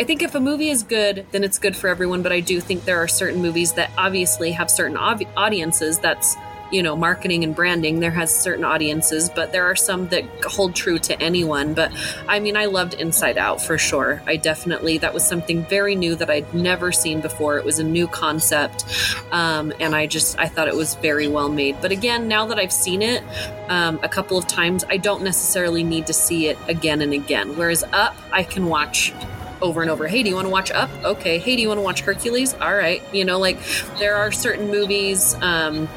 I 0.00 0.04
think 0.04 0.22
if 0.22 0.34
a 0.36 0.40
movie 0.40 0.68
is 0.68 0.84
good, 0.84 1.26
then 1.32 1.42
it's 1.42 1.58
good 1.58 1.74
for 1.74 1.88
everyone. 1.88 2.22
But 2.22 2.30
I 2.30 2.38
do 2.38 2.60
think 2.60 2.84
there 2.84 3.02
are 3.02 3.08
certain 3.08 3.42
movies 3.42 3.72
that 3.72 3.90
obviously 3.98 4.52
have 4.52 4.70
certain 4.70 4.96
ob- 4.96 5.26
audiences. 5.36 5.98
That's 5.98 6.36
you 6.70 6.82
know 6.82 6.96
marketing 6.96 7.44
and 7.44 7.54
branding. 7.54 8.00
There 8.00 8.10
has 8.10 8.34
certain 8.34 8.64
audiences, 8.64 9.30
but 9.30 9.52
there 9.52 9.64
are 9.64 9.76
some 9.76 10.08
that 10.08 10.24
hold 10.44 10.74
true 10.74 10.98
to 11.00 11.20
anyone. 11.22 11.74
But 11.74 11.92
I 12.28 12.40
mean, 12.40 12.56
I 12.56 12.66
loved 12.66 12.94
Inside 12.94 13.38
Out 13.38 13.62
for 13.62 13.78
sure. 13.78 14.22
I 14.26 14.36
definitely 14.36 14.98
that 14.98 15.14
was 15.14 15.26
something 15.26 15.64
very 15.64 15.94
new 15.94 16.14
that 16.16 16.30
I'd 16.30 16.52
never 16.54 16.92
seen 16.92 17.20
before. 17.20 17.58
It 17.58 17.64
was 17.64 17.78
a 17.78 17.84
new 17.84 18.06
concept, 18.08 18.84
um, 19.32 19.72
and 19.80 19.94
I 19.94 20.06
just 20.06 20.38
I 20.38 20.46
thought 20.48 20.68
it 20.68 20.76
was 20.76 20.94
very 20.96 21.28
well 21.28 21.48
made. 21.48 21.80
But 21.80 21.92
again, 21.92 22.28
now 22.28 22.46
that 22.46 22.58
I've 22.58 22.72
seen 22.72 23.02
it 23.02 23.22
um, 23.68 23.98
a 24.02 24.08
couple 24.08 24.38
of 24.38 24.46
times, 24.46 24.84
I 24.88 24.96
don't 24.96 25.22
necessarily 25.22 25.82
need 25.82 26.06
to 26.06 26.12
see 26.12 26.48
it 26.48 26.58
again 26.68 27.00
and 27.00 27.12
again. 27.12 27.56
Whereas 27.56 27.84
Up, 27.92 28.16
I 28.32 28.42
can 28.42 28.66
watch 28.66 29.12
over 29.60 29.82
and 29.82 29.90
over. 29.90 30.06
Hey, 30.06 30.22
do 30.22 30.28
you 30.28 30.34
want 30.34 30.46
to 30.46 30.50
watch 30.50 30.70
Up? 30.70 30.90
Okay. 31.04 31.38
Hey, 31.38 31.56
do 31.56 31.62
you 31.62 31.68
want 31.68 31.78
to 31.78 31.82
watch 31.82 32.00
Hercules? 32.00 32.54
All 32.54 32.74
right. 32.74 33.02
You 33.12 33.24
know, 33.24 33.38
like 33.38 33.58
there 33.98 34.16
are 34.16 34.30
certain 34.32 34.70
movies, 34.70 35.34
um, 35.42 35.88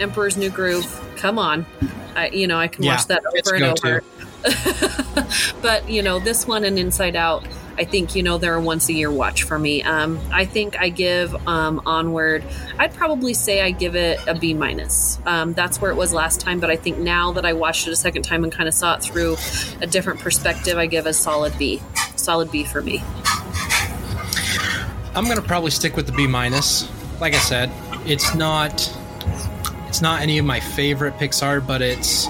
Emperor's 0.00 0.36
New 0.36 0.50
Groove. 0.50 0.86
Come 1.16 1.38
on, 1.38 1.66
I, 2.16 2.28
you 2.28 2.46
know, 2.46 2.58
I 2.58 2.68
can 2.68 2.84
Yeah, 2.84 2.96
watch 2.96 3.06
that 3.08 3.22
over 3.26 3.54
and 3.54 3.64
over. 3.64 4.02
but 5.62 5.88
you 5.88 6.02
know, 6.02 6.18
this 6.18 6.46
one 6.46 6.64
and 6.64 6.78
Inside 6.78 7.16
Out. 7.16 7.46
I 7.80 7.84
think 7.84 8.14
you 8.14 8.22
know 8.22 8.36
they're 8.36 8.56
a 8.56 8.60
once 8.60 8.90
a 8.90 8.92
year 8.92 9.10
watch 9.10 9.44
for 9.44 9.58
me. 9.58 9.82
Um, 9.82 10.20
I 10.30 10.44
think 10.44 10.78
I 10.78 10.90
give 10.90 11.34
um, 11.48 11.80
Onward. 11.86 12.44
I'd 12.78 12.92
probably 12.92 13.32
say 13.32 13.62
I 13.62 13.70
give 13.70 13.96
it 13.96 14.20
a 14.26 14.34
B 14.34 14.52
minus. 14.52 15.18
Um, 15.24 15.54
that's 15.54 15.80
where 15.80 15.90
it 15.90 15.94
was 15.94 16.12
last 16.12 16.42
time, 16.42 16.60
but 16.60 16.68
I 16.68 16.76
think 16.76 16.98
now 16.98 17.32
that 17.32 17.46
I 17.46 17.54
watched 17.54 17.88
it 17.88 17.92
a 17.92 17.96
second 17.96 18.24
time 18.24 18.44
and 18.44 18.52
kind 18.52 18.68
of 18.68 18.74
saw 18.74 18.96
it 18.96 19.02
through 19.02 19.38
a 19.80 19.86
different 19.86 20.20
perspective, 20.20 20.76
I 20.76 20.84
give 20.84 21.06
a 21.06 21.14
solid 21.14 21.56
B. 21.56 21.80
Solid 22.16 22.50
B 22.50 22.64
for 22.64 22.82
me. 22.82 23.02
I'm 25.14 25.26
gonna 25.26 25.40
probably 25.40 25.70
stick 25.70 25.96
with 25.96 26.04
the 26.04 26.12
B 26.12 26.26
minus. 26.26 26.86
Like 27.18 27.32
I 27.32 27.38
said, 27.38 27.70
it's 28.04 28.34
not 28.34 28.94
it's 29.88 30.02
not 30.02 30.20
any 30.20 30.36
of 30.36 30.44
my 30.44 30.60
favorite 30.60 31.14
Pixar, 31.16 31.66
but 31.66 31.80
it's 31.80 32.26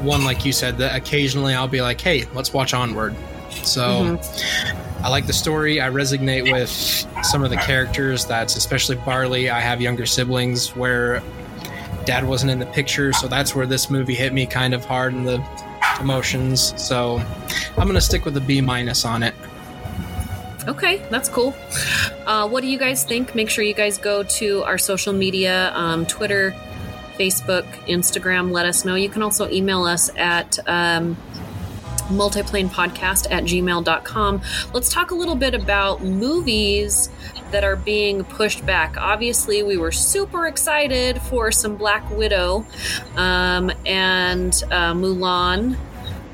one 0.00 0.24
like 0.24 0.46
you 0.46 0.54
said 0.54 0.78
that 0.78 0.96
occasionally 0.96 1.52
I'll 1.52 1.68
be 1.68 1.82
like, 1.82 2.00
hey, 2.00 2.24
let's 2.32 2.54
watch 2.54 2.72
Onward. 2.72 3.14
So 3.62 4.18
I 5.02 5.08
like 5.08 5.26
the 5.26 5.32
story. 5.34 5.82
I 5.82 5.90
resonate 5.90 6.50
with 6.50 6.70
some 7.24 7.44
of 7.44 7.50
the 7.50 7.56
characters. 7.56 8.24
That's 8.24 8.56
especially 8.56 8.96
Barley. 8.96 9.50
I 9.50 9.60
have 9.60 9.80
younger 9.80 10.06
siblings 10.06 10.74
where 10.74 11.22
dad 12.06 12.26
wasn't 12.26 12.52
in 12.52 12.58
the 12.58 12.66
picture, 12.66 13.12
so 13.12 13.28
that's 13.28 13.54
where 13.54 13.66
this 13.66 13.90
movie 13.90 14.14
hit 14.14 14.32
me 14.32 14.46
kind 14.46 14.72
of 14.72 14.84
hard 14.84 15.12
in 15.12 15.24
the 15.24 15.44
emotions. 16.00 16.72
So 16.82 17.22
I'm 17.76 17.86
gonna 17.86 18.00
stick 18.00 18.24
with 18.24 18.36
a 18.36 18.40
B 18.40 18.60
minus 18.60 19.04
on 19.04 19.22
it. 19.22 19.34
Okay, 20.66 21.06
that's 21.10 21.28
cool. 21.28 21.54
Uh, 22.26 22.48
what 22.48 22.62
do 22.62 22.68
you 22.68 22.78
guys 22.78 23.04
think? 23.04 23.34
Make 23.34 23.50
sure 23.50 23.62
you 23.62 23.74
guys 23.74 23.98
go 23.98 24.22
to 24.22 24.62
our 24.64 24.78
social 24.78 25.12
media 25.12 25.70
um, 25.74 26.06
Twitter, 26.06 26.54
Facebook, 27.18 27.64
Instagram. 27.86 28.50
Let 28.50 28.64
us 28.64 28.86
know. 28.86 28.94
You 28.94 29.10
can 29.10 29.22
also 29.22 29.50
email 29.50 29.84
us 29.84 30.10
at. 30.16 30.58
Um, 30.66 31.18
multiplanepodcast 32.08 33.30
at 33.30 33.44
gmail.com. 33.44 34.42
Let's 34.72 34.88
talk 34.88 35.10
a 35.10 35.14
little 35.14 35.36
bit 35.36 35.54
about 35.54 36.02
movies 36.02 37.10
that 37.50 37.64
are 37.64 37.76
being 37.76 38.24
pushed 38.24 38.66
back. 38.66 38.96
Obviously, 38.96 39.62
we 39.62 39.76
were 39.76 39.92
super 39.92 40.46
excited 40.46 41.20
for 41.22 41.52
some 41.52 41.76
Black 41.76 42.08
Widow 42.10 42.66
um, 43.16 43.70
and 43.86 44.52
uh, 44.70 44.92
Mulan 44.92 45.76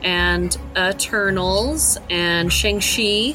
and 0.02 0.56
Eternals 0.76 1.98
and 2.08 2.52
Shang-Chi. 2.52 3.34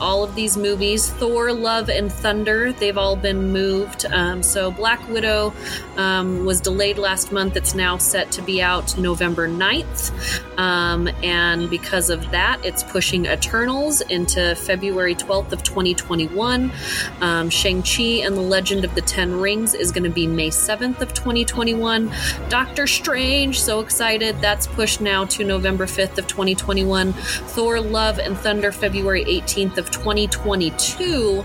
All 0.00 0.24
of 0.24 0.34
these 0.34 0.56
movies, 0.56 1.10
Thor, 1.10 1.52
Love, 1.52 1.88
and 1.88 2.12
Thunder, 2.12 2.72
they've 2.72 2.98
all 2.98 3.16
been 3.16 3.52
moved. 3.52 4.06
Um, 4.06 4.42
so 4.42 4.70
Black 4.70 5.06
Widow 5.08 5.52
um, 5.96 6.44
was 6.44 6.60
delayed 6.60 6.98
last 6.98 7.32
month. 7.32 7.56
It's 7.56 7.74
now 7.74 7.96
set 7.96 8.30
to 8.32 8.42
be 8.42 8.60
out 8.60 8.96
November 8.98 9.48
9th. 9.48 10.12
Um, 10.58 11.08
and 11.22 11.70
because 11.70 12.10
of 12.10 12.30
that, 12.30 12.64
it's 12.64 12.82
pushing 12.82 13.26
Eternals 13.26 14.00
into 14.02 14.54
February 14.56 15.14
12th 15.14 15.52
of 15.52 15.62
2021. 15.62 16.72
Um, 17.20 17.50
Shang-Chi 17.50 18.24
and 18.24 18.36
the 18.36 18.42
Legend 18.42 18.84
of 18.84 18.94
the 18.94 19.02
Ten 19.02 19.40
Rings 19.40 19.74
is 19.74 19.92
going 19.92 20.04
to 20.04 20.10
be 20.10 20.26
May 20.26 20.50
7th 20.50 21.00
of 21.00 21.14
2021. 21.14 22.12
Doctor 22.48 22.86
Strange, 22.86 23.60
so 23.60 23.80
excited. 23.80 24.40
That's 24.40 24.66
pushed 24.66 25.00
now 25.00 25.24
to 25.26 25.44
November 25.44 25.86
5th 25.94 26.18
of 26.18 26.26
2021. 26.26 27.12
Thor 27.12 27.80
Love 27.80 28.18
and 28.18 28.36
Thunder 28.36 28.72
February 28.72 29.24
18th 29.24 29.78
of 29.78 29.90
2022. 29.90 31.44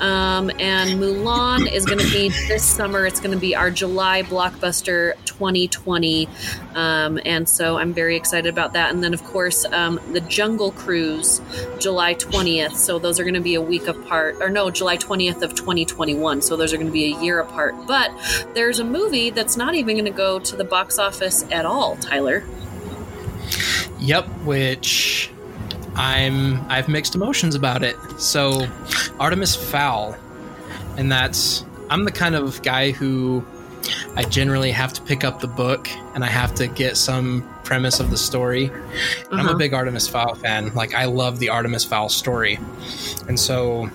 Um, 0.00 0.50
and 0.58 1.00
Mulan 1.00 1.70
is 1.70 1.86
going 1.86 2.00
to 2.00 2.10
be 2.10 2.30
this 2.48 2.64
summer. 2.64 3.06
It's 3.06 3.20
going 3.20 3.32
to 3.32 3.38
be 3.38 3.54
our 3.54 3.70
July 3.70 4.22
blockbuster 4.22 5.14
2020. 5.24 6.28
Um, 6.74 7.20
and 7.24 7.48
so 7.48 7.76
I'm 7.76 7.94
very 7.94 8.16
excited 8.16 8.48
about 8.48 8.72
that. 8.72 8.92
And 8.92 9.02
then, 9.02 9.14
of 9.14 9.22
course, 9.22 9.64
um, 9.66 10.00
the 10.12 10.20
Jungle 10.20 10.72
Cruise, 10.72 11.40
July 11.78 12.14
20th. 12.14 12.74
So 12.74 12.98
those 12.98 13.20
are 13.20 13.24
going 13.24 13.34
to 13.34 13.40
be 13.40 13.54
a 13.54 13.62
week 13.62 13.86
apart. 13.86 14.36
Or 14.40 14.50
no, 14.50 14.70
July 14.70 14.96
20th 14.96 15.42
of 15.42 15.54
2021. 15.54 16.42
So 16.42 16.56
those 16.56 16.72
are 16.72 16.76
going 16.76 16.88
to 16.88 16.92
be 16.92 17.14
a 17.14 17.20
year 17.20 17.40
apart. 17.40 17.74
But 17.86 18.10
there's 18.54 18.80
a 18.80 18.84
movie 18.84 19.30
that's 19.30 19.56
not 19.56 19.74
even 19.74 19.96
going 19.96 20.04
to 20.04 20.10
go 20.10 20.38
to 20.40 20.56
the 20.56 20.64
box 20.64 20.98
office 20.98 21.44
at 21.50 21.64
all, 21.64 21.96
Tyler. 21.96 22.44
Yep, 24.02 24.26
which 24.44 25.30
I'm 25.94 26.60
I 26.68 26.76
have 26.76 26.88
mixed 26.88 27.14
emotions 27.14 27.54
about 27.54 27.84
it. 27.84 27.96
So 28.18 28.66
Artemis 29.20 29.54
Fowl, 29.54 30.16
and 30.96 31.10
that's 31.10 31.64
I'm 31.88 32.04
the 32.04 32.10
kind 32.10 32.34
of 32.34 32.60
guy 32.62 32.90
who 32.90 33.44
I 34.16 34.24
generally 34.24 34.72
have 34.72 34.92
to 34.94 35.02
pick 35.02 35.22
up 35.22 35.40
the 35.40 35.46
book 35.46 35.88
and 36.14 36.24
I 36.24 36.26
have 36.26 36.52
to 36.56 36.66
get 36.66 36.96
some 36.96 37.48
premise 37.62 38.00
of 38.00 38.10
the 38.10 38.16
story. 38.16 38.70
Uh-huh. 38.70 39.26
I'm 39.30 39.38
a 39.38 39.42
uh-huh. 39.50 39.58
big 39.58 39.72
Artemis 39.72 40.08
Fowl 40.08 40.34
fan. 40.34 40.74
Like 40.74 40.94
I 40.94 41.04
love 41.04 41.38
the 41.38 41.50
Artemis 41.50 41.84
Fowl 41.84 42.08
story. 42.08 42.58
And 43.28 43.38
so 43.38 43.88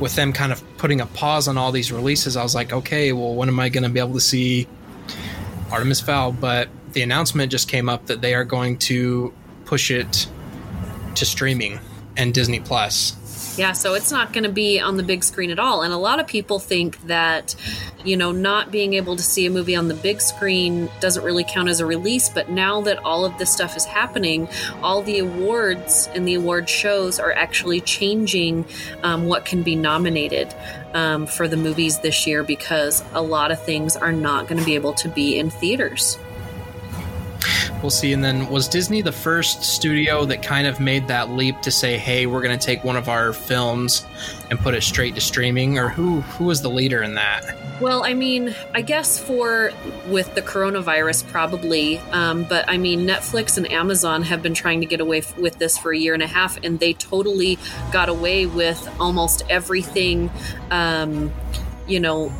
with 0.00 0.16
them 0.16 0.32
kind 0.32 0.50
of 0.50 0.62
putting 0.76 1.00
a 1.00 1.06
pause 1.06 1.46
on 1.46 1.56
all 1.56 1.70
these 1.70 1.92
releases, 1.92 2.36
I 2.36 2.42
was 2.42 2.54
like, 2.54 2.72
okay, 2.72 3.12
well 3.12 3.34
when 3.34 3.48
am 3.48 3.60
I 3.60 3.68
going 3.68 3.84
to 3.84 3.90
be 3.90 4.00
able 4.00 4.14
to 4.14 4.20
see 4.20 4.66
Artemis 5.70 6.00
Fowl? 6.00 6.32
But 6.32 6.68
the 6.94 7.02
announcement 7.02 7.52
just 7.52 7.68
came 7.68 7.88
up 7.88 8.06
that 8.06 8.20
they 8.20 8.34
are 8.34 8.44
going 8.44 8.78
to 8.78 9.32
push 9.64 9.90
it 9.90 10.26
to 11.16 11.26
streaming 11.26 11.78
and 12.16 12.32
Disney 12.32 12.60
Plus. 12.60 13.16
Yeah, 13.56 13.72
so 13.72 13.94
it's 13.94 14.10
not 14.10 14.32
going 14.32 14.42
to 14.42 14.50
be 14.50 14.80
on 14.80 14.96
the 14.96 15.04
big 15.04 15.22
screen 15.22 15.50
at 15.50 15.60
all. 15.60 15.82
And 15.82 15.92
a 15.92 15.96
lot 15.96 16.18
of 16.18 16.26
people 16.26 16.58
think 16.58 17.00
that, 17.06 17.54
you 18.04 18.16
know, 18.16 18.32
not 18.32 18.72
being 18.72 18.94
able 18.94 19.14
to 19.14 19.22
see 19.22 19.46
a 19.46 19.50
movie 19.50 19.76
on 19.76 19.86
the 19.86 19.94
big 19.94 20.20
screen 20.20 20.90
doesn't 20.98 21.22
really 21.22 21.44
count 21.44 21.68
as 21.68 21.78
a 21.78 21.86
release. 21.86 22.28
But 22.28 22.50
now 22.50 22.80
that 22.82 22.98
all 23.04 23.24
of 23.24 23.38
this 23.38 23.52
stuff 23.52 23.76
is 23.76 23.84
happening, 23.84 24.48
all 24.82 25.02
the 25.02 25.20
awards 25.20 26.08
and 26.14 26.26
the 26.26 26.34
award 26.34 26.68
shows 26.68 27.20
are 27.20 27.32
actually 27.32 27.80
changing 27.80 28.64
um, 29.04 29.26
what 29.26 29.44
can 29.44 29.62
be 29.62 29.76
nominated 29.76 30.52
um, 30.92 31.26
for 31.26 31.46
the 31.46 31.56
movies 31.56 32.00
this 32.00 32.26
year 32.26 32.42
because 32.42 33.04
a 33.12 33.22
lot 33.22 33.52
of 33.52 33.62
things 33.62 33.96
are 33.96 34.12
not 34.12 34.48
going 34.48 34.58
to 34.58 34.64
be 34.64 34.74
able 34.74 34.94
to 34.94 35.08
be 35.08 35.38
in 35.38 35.48
theaters. 35.48 36.18
We'll 37.84 37.90
see. 37.90 38.14
And 38.14 38.24
then 38.24 38.48
was 38.48 38.66
Disney 38.66 39.02
the 39.02 39.12
first 39.12 39.62
studio 39.62 40.24
that 40.24 40.42
kind 40.42 40.66
of 40.66 40.80
made 40.80 41.06
that 41.08 41.28
leap 41.28 41.60
to 41.60 41.70
say, 41.70 41.98
"Hey, 41.98 42.24
we're 42.24 42.40
going 42.40 42.58
to 42.58 42.66
take 42.66 42.82
one 42.82 42.96
of 42.96 43.10
our 43.10 43.34
films 43.34 44.06
and 44.48 44.58
put 44.58 44.72
it 44.72 44.82
straight 44.82 45.14
to 45.16 45.20
streaming," 45.20 45.78
or 45.78 45.90
who 45.90 46.22
who 46.22 46.46
was 46.46 46.62
the 46.62 46.70
leader 46.70 47.02
in 47.02 47.14
that? 47.16 47.44
Well, 47.82 48.02
I 48.02 48.14
mean, 48.14 48.54
I 48.74 48.80
guess 48.80 49.18
for 49.18 49.70
with 50.08 50.34
the 50.34 50.40
coronavirus, 50.40 51.28
probably. 51.30 51.98
Um, 52.10 52.44
but 52.44 52.64
I 52.70 52.78
mean, 52.78 53.06
Netflix 53.06 53.58
and 53.58 53.70
Amazon 53.70 54.22
have 54.22 54.42
been 54.42 54.54
trying 54.54 54.80
to 54.80 54.86
get 54.86 55.02
away 55.02 55.18
f- 55.18 55.36
with 55.36 55.58
this 55.58 55.76
for 55.76 55.92
a 55.92 55.98
year 55.98 56.14
and 56.14 56.22
a 56.22 56.26
half, 56.26 56.56
and 56.64 56.80
they 56.80 56.94
totally 56.94 57.58
got 57.92 58.08
away 58.08 58.46
with 58.46 58.88
almost 58.98 59.42
everything. 59.50 60.30
Um, 60.70 61.34
you 61.86 62.00
know, 62.00 62.32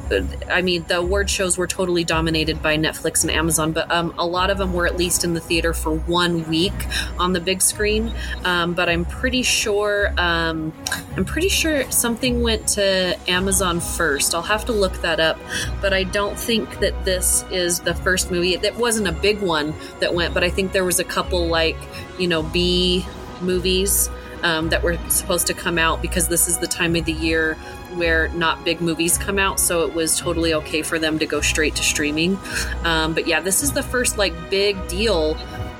I 0.48 0.62
mean, 0.62 0.84
the 0.88 0.98
award 0.98 1.28
shows 1.28 1.58
were 1.58 1.66
totally 1.66 2.02
dominated 2.04 2.62
by 2.62 2.78
Netflix 2.78 3.22
and 3.22 3.30
Amazon, 3.30 3.72
but 3.72 3.90
um, 3.90 4.14
a 4.16 4.26
lot 4.26 4.50
of 4.50 4.58
them 4.58 4.72
were 4.72 4.86
at 4.86 4.96
least 4.96 5.22
in 5.22 5.34
the 5.34 5.40
theater 5.40 5.74
for 5.74 5.94
one 5.94 6.48
week 6.48 6.72
on 7.18 7.34
the 7.34 7.40
big 7.40 7.60
screen. 7.60 8.12
Um, 8.44 8.72
but 8.72 8.88
I'm 8.88 9.04
pretty 9.04 9.42
sure, 9.42 10.14
um, 10.16 10.72
I'm 11.16 11.24
pretty 11.24 11.50
sure 11.50 11.90
something 11.90 12.42
went 12.42 12.66
to 12.68 13.18
Amazon 13.28 13.80
first. 13.80 14.34
I'll 14.34 14.42
have 14.42 14.64
to 14.66 14.72
look 14.72 14.94
that 15.02 15.20
up, 15.20 15.38
but 15.80 15.92
I 15.92 16.04
don't 16.04 16.38
think 16.38 16.80
that 16.80 17.04
this 17.04 17.44
is 17.50 17.80
the 17.80 17.94
first 17.94 18.30
movie. 18.30 18.56
That 18.56 18.76
wasn't 18.76 19.08
a 19.08 19.12
big 19.12 19.42
one 19.42 19.74
that 20.00 20.14
went, 20.14 20.32
but 20.32 20.42
I 20.42 20.48
think 20.48 20.72
there 20.72 20.84
was 20.84 21.00
a 21.00 21.04
couple 21.04 21.46
like, 21.46 21.76
you 22.18 22.28
know, 22.28 22.42
B 22.42 23.04
movies. 23.40 24.08
Um, 24.42 24.68
that 24.68 24.82
were 24.82 24.98
supposed 25.08 25.46
to 25.46 25.54
come 25.54 25.78
out 25.78 26.02
because 26.02 26.28
this 26.28 26.48
is 26.48 26.58
the 26.58 26.66
time 26.66 26.96
of 26.96 27.06
the 27.06 27.14
year 27.14 27.56
where 27.96 28.28
not 28.28 28.64
big 28.64 28.80
movies 28.80 29.18
come 29.18 29.38
out, 29.38 29.60
so 29.60 29.86
it 29.86 29.94
was 29.94 30.18
totally 30.18 30.54
okay 30.54 30.82
for 30.82 30.98
them 30.98 31.18
to 31.18 31.26
go 31.26 31.40
straight 31.40 31.74
to 31.76 31.82
streaming. 31.82 32.38
Um, 32.84 33.14
but 33.14 33.26
yeah, 33.26 33.40
this 33.40 33.62
is 33.62 33.72
the 33.72 33.82
first 33.82 34.18
like 34.18 34.32
big 34.50 34.88
deal, 34.88 35.36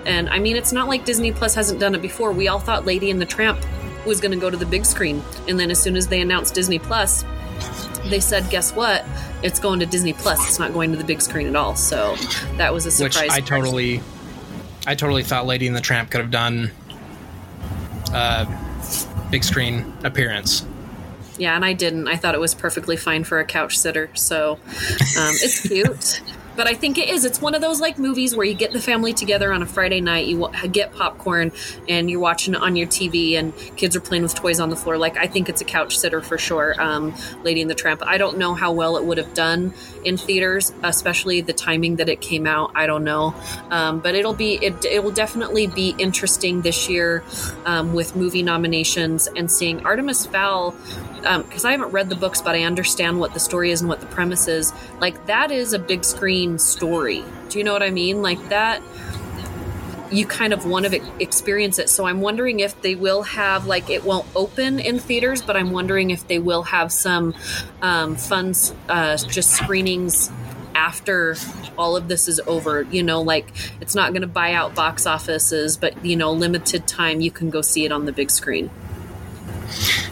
and 0.07 0.29
I 0.29 0.39
mean, 0.39 0.57
it's 0.57 0.73
not 0.73 0.89
like 0.89 1.05
Disney 1.05 1.33
Plus 1.33 1.55
hasn't 1.55 1.81
done 1.81 1.95
it 1.95 2.03
before. 2.03 2.33
We 2.33 2.49
all 2.49 2.59
thought 2.59 2.85
Lady 2.85 3.11
and 3.11 3.21
the 3.21 3.27
Tramp 3.27 3.59
was 4.07 4.21
going 4.21 4.33
to 4.33 4.39
go 4.39 4.51
to 4.51 4.57
the 4.57 4.67
big 4.67 4.85
screen, 4.85 5.23
and 5.49 5.59
then 5.59 5.71
as 5.71 5.81
soon 5.81 5.97
as 5.97 6.09
they 6.09 6.21
announced 6.21 6.55
Disney 6.55 6.79
Plus, 6.79 7.25
they 8.07 8.21
said, 8.21 8.49
"Guess 8.51 8.75
what? 8.75 9.05
It's 9.43 9.61
going 9.61 9.81
to 9.81 9.87
Disney 9.87 10.13
Plus. 10.13 10.47
It's 10.49 10.59
not 10.59 10.73
going 10.73 10.91
to 10.93 10.99
the 10.99 11.05
big 11.05 11.21
screen 11.21 11.47
at 11.47 11.57
all." 11.57 11.77
So 11.77 12.17
that 12.57 12.73
was 12.73 12.87
a 12.87 12.91
surprise. 12.91 13.23
Which 13.23 13.31
I 13.33 13.41
totally, 13.41 14.03
I 14.87 14.95
totally 14.95 15.23
thought 15.23 15.47
Lady 15.47 15.67
and 15.67 15.77
the 15.77 15.81
Tramp 15.81 16.11
could 16.11 16.21
have 16.21 16.31
done. 16.31 16.71
Uh, 18.13 18.47
big 19.31 19.43
screen 19.43 19.93
appearance 20.05 20.65
yeah, 21.39 21.55
and 21.55 21.65
I 21.65 21.73
didn't. 21.73 22.09
I 22.09 22.17
thought 22.17 22.35
it 22.35 22.41
was 22.41 22.55
perfectly 22.55 22.97
fine 22.97 23.25
for 23.25 23.41
a 23.41 23.45
couch 23.45 23.79
sitter. 23.79 24.11
So 24.15 24.53
um, 24.55 25.35
it's 25.43 25.61
cute. 25.69 26.23
but 26.57 26.67
I 26.67 26.75
think 26.75 26.99
it 26.99 27.09
is. 27.09 27.25
It's 27.25 27.41
one 27.41 27.55
of 27.55 27.61
those 27.61 27.81
like 27.81 27.99
movies 27.99 28.37
where 28.37 28.47
you 28.47 28.55
get 28.55 28.73
the 28.73 28.81
family 28.81 29.13
together 29.13 29.53
on 29.53 29.63
a 29.63 29.67
Friday 29.67 30.01
night, 30.01 30.27
you 30.27 30.49
get 30.71 30.95
popcorn, 30.95 31.53
and 31.89 32.11
you're 32.11 32.21
watching 32.21 32.55
it 32.55 32.61
on 32.61 32.77
your 32.77 32.87
TV, 32.87 33.35
and 33.35 33.55
kids 33.77 33.97
are 33.97 34.01
playing 34.01 34.23
with 34.23 34.35
toys 34.35 34.61
on 34.61 34.71
the 34.71 34.77
floor. 34.77 34.97
Like 34.97 35.17
I 35.17 35.27
think 35.27 35.49
it's 35.49 35.61
a 35.61 35.65
couch 35.65 35.99
sitter 35.99 36.21
for 36.21 36.39
sure. 36.39 36.81
Um, 36.81 37.15
Lady 37.43 37.61
and 37.61 37.71
the 37.71 37.75
Tramp. 37.75 38.03
I 38.07 38.19
don't 38.19 38.39
know 38.39 38.55
how 38.55 38.73
well 38.73 38.97
it 38.97 39.05
would 39.05 39.19
have 39.19 39.35
done 39.35 39.75
in 40.05 40.17
theaters, 40.17 40.73
especially 40.83 41.41
the 41.41 41.53
timing 41.53 41.97
that 41.97 42.09
it 42.09 42.21
came 42.21 42.47
out. 42.47 42.71
I 42.75 42.87
don't 42.87 43.05
know, 43.05 43.35
um, 43.71 44.01
but 44.01 44.15
it'll 44.15 44.35
be 44.35 44.55
it. 44.65 44.85
It 44.85 45.03
will 45.03 45.11
definitely 45.11 45.67
be 45.67 45.95
interesting 45.99 46.63
this 46.63 46.89
year 46.89 47.25
um, 47.65 47.93
with 47.93 48.15
movie 48.15 48.43
nominations 48.43 49.27
and 49.27 49.51
seeing 49.51 49.85
Artemis 49.85 50.27
Fowl 50.27 50.77
because 51.25 51.65
um, 51.65 51.69
I 51.69 51.73
haven't 51.73 51.91
read 51.91 52.11
the 52.11 52.17
books, 52.17 52.43
but 52.43 52.55
I 52.55 52.65
understand 52.65 53.19
what 53.19 53.33
the 53.33 53.41
story 53.41 53.71
is 53.71 53.81
and 53.81 53.89
what 53.89 54.01
the 54.01 54.07
premise 54.07 54.47
is. 54.47 54.73
Like 55.01 55.27
that 55.27 55.51
is 55.51 55.73
a 55.73 55.79
big 55.79 56.05
screen 56.05 56.59
story. 56.59 57.25
Do 57.49 57.59
you 57.59 57.65
know 57.65 57.73
what 57.73 57.83
I 57.83 57.91
mean? 57.91 58.21
Like 58.21 58.49
that 58.51 58.83
you 60.11 60.27
kind 60.27 60.53
of 60.53 60.67
want 60.67 60.87
to 60.87 61.23
experience 61.23 61.79
it. 61.79 61.89
So 61.89 62.07
I'm 62.07 62.21
wondering 62.21 62.61
if 62.61 62.81
they 62.83 62.95
will 62.95 63.23
have 63.23 63.67
like 63.67 63.89
it 63.91 64.05
won't 64.05 64.27
open 64.37 64.79
in 64.79 64.99
theaters, 64.99 65.43
but 65.43 65.57
I'm 65.57 65.71
wondering 65.71 66.11
if 66.11 66.29
they 66.29 66.39
will 66.39 66.65
have 66.65 66.93
some 66.93 67.35
um, 67.81 68.17
fun 68.17 68.55
uh, 68.89 69.17
just 69.17 69.51
screenings 69.51 70.31
after 70.75 71.37
all 71.79 71.97
of 71.97 72.09
this 72.09 72.29
is 72.29 72.41
over. 72.47 72.83
You 72.83 73.03
know, 73.03 73.23
like 73.23 73.49
it's 73.81 73.95
not 73.95 74.11
going 74.11 74.23
to 74.23 74.29
buy 74.29 74.53
out 74.53 74.75
box 74.75 75.07
offices, 75.07 75.77
but 75.77 76.05
you 76.05 76.17
know, 76.17 76.33
limited 76.33 76.87
time 76.87 77.21
you 77.21 77.31
can 77.31 77.51
go 77.51 77.63
see 77.63 77.85
it 77.85 77.93
on 77.93 78.05
the 78.05 78.13
big 78.13 78.31
screen. 78.31 78.71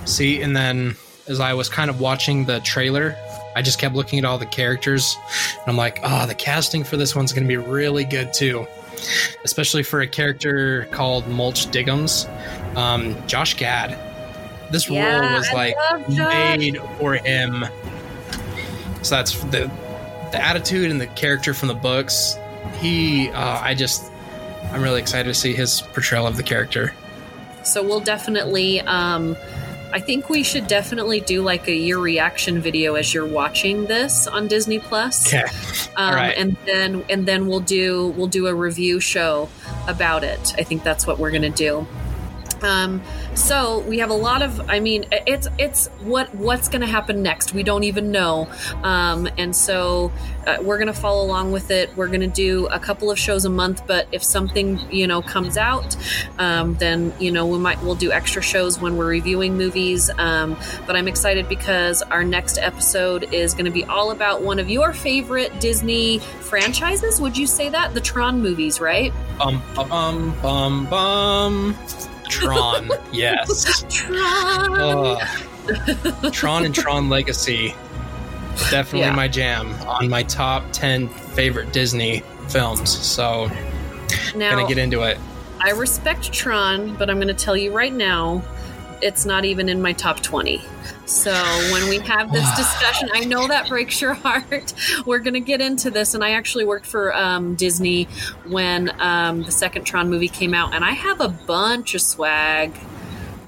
See, 0.05 0.43
and 0.43 0.57
then 0.57 0.97
as 1.29 1.41
I 1.41 1.55
was 1.55 1.69
kind 1.69 1.91
of 1.91 2.01
watching 2.01 2.45
the 2.45 2.61
trailer, 2.61 3.17
I 3.55 3.63
just 3.63 3.79
kept 3.79 3.95
looking 3.95 4.19
at 4.19 4.25
all 4.25 4.39
the 4.39 4.47
characters, 4.47 5.17
and 5.61 5.69
I'm 5.69 5.77
like, 5.77 6.01
oh, 6.03 6.27
the 6.27 6.35
casting 6.35 6.85
for 6.85 6.97
this 6.97 7.15
one's 7.15 7.33
going 7.33 7.45
to 7.45 7.49
be 7.49 7.57
really 7.57 8.05
good 8.05 8.33
too, 8.33 8.67
especially 9.45 9.83
for 9.83 10.01
a 10.01 10.07
character 10.07 10.87
called 10.91 11.29
Mulch 11.29 11.67
Diggums. 11.67 12.29
Um, 12.77 13.17
Josh 13.27 13.55
Gad 13.57 13.99
This 14.71 14.89
Yeah, 14.89 15.19
role 15.19 15.33
was 15.35 15.49
I 15.51 15.55
like 15.55 16.09
made 16.09 16.79
for 16.99 17.15
him. 17.15 17.65
So 19.03 19.17
that's 19.17 19.39
the 19.45 19.71
the 20.33 20.43
attitude 20.43 20.91
and 20.91 21.01
the 21.01 21.09
character 21.09 21.53
from 21.53 21.69
the 21.69 21.75
books. 21.75 22.39
He, 22.79 23.29
uh, 23.31 23.61
I 23.61 23.75
just, 23.75 24.11
I'm 24.73 24.81
really 24.83 25.01
excited 25.01 25.29
to 25.29 25.35
see 25.35 25.53
his 25.53 25.83
portrayal 25.83 26.27
of 26.27 26.39
the 26.39 26.43
character. 26.43 26.95
So 27.65 27.83
we'll 27.83 28.01
definitely. 28.01 28.81
Um, 28.81 29.37
I 29.93 30.01
think 30.01 30.31
we 30.31 30.43
should 30.43 30.69
definitely 30.69 31.21
do 31.21 31.43
like 31.43 31.69
a 31.69 31.75
year 31.75 31.99
reaction 31.99 32.61
video 32.61 32.95
as 32.95 33.13
you're 33.13 33.27
watching 33.27 33.85
this 33.85 34.27
on 34.27 34.49
Disney 34.49 34.79
Plus. 34.79 35.27
Okay. 35.27 35.45
Um, 35.97 36.15
right. 36.15 36.35
and 36.37 36.57
then 36.65 37.05
and 37.11 37.27
then 37.27 37.47
we'll 37.47 37.61
do 37.61 38.09
we'll 38.17 38.27
do 38.27 38.47
a 38.47 38.55
review 38.55 39.01
show 39.01 39.51
about 39.87 40.25
it. 40.25 40.55
I 40.57 40.63
think 40.63 40.83
that's 40.83 41.07
what 41.07 41.19
we're 41.19 41.31
gonna 41.31 41.51
do. 41.51 41.87
Um, 42.63 43.03
so 43.35 43.81
we 43.81 43.99
have 43.99 44.11
a 44.11 44.15
lot 44.15 44.43
of. 44.43 44.69
I 44.69 44.81
mean, 44.81 45.07
it's 45.11 45.49
it's 45.59 45.89
what 46.03 46.35
what's 46.35 46.69
going 46.69 46.81
to 46.83 46.87
happen 46.87 47.23
next. 47.23 47.55
We 47.55 47.63
don't 47.63 47.85
even 47.85 48.11
know, 48.11 48.49
um, 48.83 49.29
and 49.39 49.55
so 49.55 50.13
uh, 50.47 50.59
we're 50.63 50.79
going 50.79 50.93
to 50.93 51.01
follow 51.01 51.25
along 51.25 51.53
with 51.53 51.71
it. 51.71 51.95
We're 51.97 52.09
going 52.09 52.21
to 52.21 52.27
do 52.27 52.67
a 52.67 52.79
couple 52.79 53.11
of 53.11 53.19
shows 53.19 53.45
a 53.45 53.51
month, 53.51 53.87
but 53.87 54.07
if 54.13 54.23
something 54.23 54.79
you 54.91 55.07
know 55.07 55.23
comes 55.23 55.57
out, 55.57 55.97
um, 56.39 56.75
then 56.77 57.13
you 57.19 57.31
know 57.31 57.47
we 57.47 57.59
might 57.59 57.83
we'll 57.83 57.95
do 57.95 58.13
extra 58.13 58.43
shows 58.43 58.81
when 58.81 58.97
we're 58.97 59.09
reviewing 59.09 59.57
movies. 59.57 60.11
Um, 60.19 60.57
but 60.87 60.97
I'm 60.97 61.09
excited 61.09 61.49
because 61.49 62.03
our 62.03 62.25
next 62.25 62.59
episode 62.59 63.33
is 63.33 63.55
going 63.55 63.67
to 63.67 63.71
be 63.71 63.85
all 63.85 64.11
about 64.11 64.43
one 64.43 64.59
of 64.59 64.71
your 64.71 64.93
favorite 64.93 65.61
Disney 65.61 66.19
franchises. 66.19 67.21
Would 67.21 67.37
you 67.37 67.47
say 67.47 67.69
that 67.69 67.95
the 67.95 68.01
Tron 68.01 68.41
movies, 68.41 68.81
right? 68.81 69.13
Bum. 70.91 71.77
Tron, 72.41 72.91
yes. 73.13 73.85
Tron. 73.89 74.79
Ugh. 74.81 76.33
Tron 76.33 76.65
and 76.65 76.75
Tron 76.75 77.09
Legacy, 77.09 77.75
definitely 78.71 79.01
Yeah. 79.01 79.15
my 79.15 79.29
jam 79.29 79.73
on 79.87 80.09
my 80.09 80.23
top 80.25 80.65
ten 80.73 81.09
favorite 81.09 81.73
Disney 81.73 82.23
films. 82.49 82.91
So 82.91 83.51
now, 84.35 84.57
gonna 84.57 84.67
get 84.69 84.79
into 84.79 85.03
it. 85.03 85.19
I 85.61 85.71
respect 85.71 86.33
Tron, 86.33 86.97
but 86.97 87.09
I'm 87.09 87.17
going 87.19 87.29
to 87.29 87.35
tell 87.35 87.57
you 87.57 87.71
right 87.73 87.93
now, 87.93 88.43
it's 89.01 89.25
not 89.25 89.45
even 89.45 89.69
in 89.69 89.81
my 89.81 89.93
top 89.93 90.21
20. 90.21 90.61
So 91.07 91.33
when 91.73 91.89
we 91.89 91.99
have 92.01 92.33
this 92.33 92.49
discussion, 92.57 93.11
I 93.13 93.25
know 93.25 93.47
that 93.49 93.69
breaks 93.69 94.01
your 94.01 94.15
heart. 94.25 94.73
We're 95.05 95.19
going 95.19 95.35
to 95.35 95.41
get 95.41 95.61
into 95.61 95.91
this. 95.91 96.15
And 96.15 96.25
I 96.25 96.31
actually 96.33 96.65
worked 96.65 96.87
for 96.87 97.15
um, 97.15 97.55
Disney 97.55 98.05
when 98.47 98.91
um, 99.01 99.43
the 99.43 99.51
second 99.53 99.85
Tron 99.85 100.09
movie 100.11 100.29
came 100.29 100.55
out, 100.55 100.75
and 100.75 100.85
I 100.85 100.93
have 100.93 101.21
a 101.21 101.29
bunch 101.29 101.95
of 101.95 102.01
swag. 102.01 102.73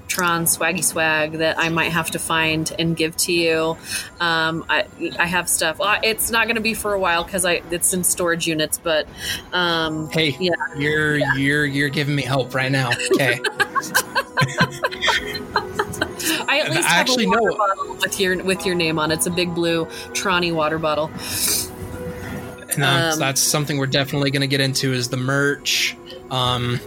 Tron 0.07 0.45
swaggy 0.45 0.83
swag 0.83 1.33
that 1.39 1.59
I 1.59 1.67
might 1.69 1.91
have 1.91 2.11
to 2.11 2.19
find 2.19 2.71
and 2.79 2.95
give 2.95 3.17
to 3.17 3.33
you. 3.33 3.75
Um, 4.21 4.63
I 4.69 4.85
I 5.19 5.25
have 5.25 5.49
stuff. 5.49 5.77
It's 6.03 6.31
not 6.31 6.45
going 6.45 6.55
to 6.55 6.61
be 6.61 6.73
for 6.73 6.93
a 6.93 6.99
while 6.99 7.23
because 7.25 7.43
I 7.43 7.61
it's 7.71 7.93
in 7.93 8.03
storage 8.05 8.47
units, 8.47 8.77
but 8.77 9.07
um, 9.51 10.09
Hey, 10.11 10.37
Yeah. 10.39 10.53
you're 10.77 11.17
you're 11.37 11.65
you're 11.65 11.89
giving 11.89 12.15
me 12.15 12.23
hope 12.23 12.53
right 12.55 12.71
now. 12.71 12.91
Okay. 13.15 13.41
I 16.47 16.59
at 16.59 16.65
And 16.67 16.75
least 16.75 16.87
I 16.87 16.91
have 16.91 17.01
actually 17.01 17.25
a 17.25 17.29
water 17.29 17.41
know- 17.49 17.57
bottle 17.57 17.95
with 17.95 18.19
your 18.19 18.43
with 18.43 18.65
your 18.65 18.75
name 18.75 18.99
on 18.99 19.11
it. 19.11 19.15
It's 19.15 19.25
a 19.25 19.31
big 19.31 19.53
blue 19.55 19.85
Tronny 20.13 20.51
water 20.53 20.77
bottle. 20.79 21.09
And 22.73 22.83
um, 22.83 23.13
Um, 23.13 23.19
that's 23.19 23.41
something 23.41 23.77
we're 23.77 23.85
definitely 23.87 24.31
going 24.31 24.41
to 24.41 24.47
get 24.47 24.59
into 24.59 24.93
is 24.93 25.09
the 25.09 25.17
merch. 25.17 25.95
Um, 26.31 26.79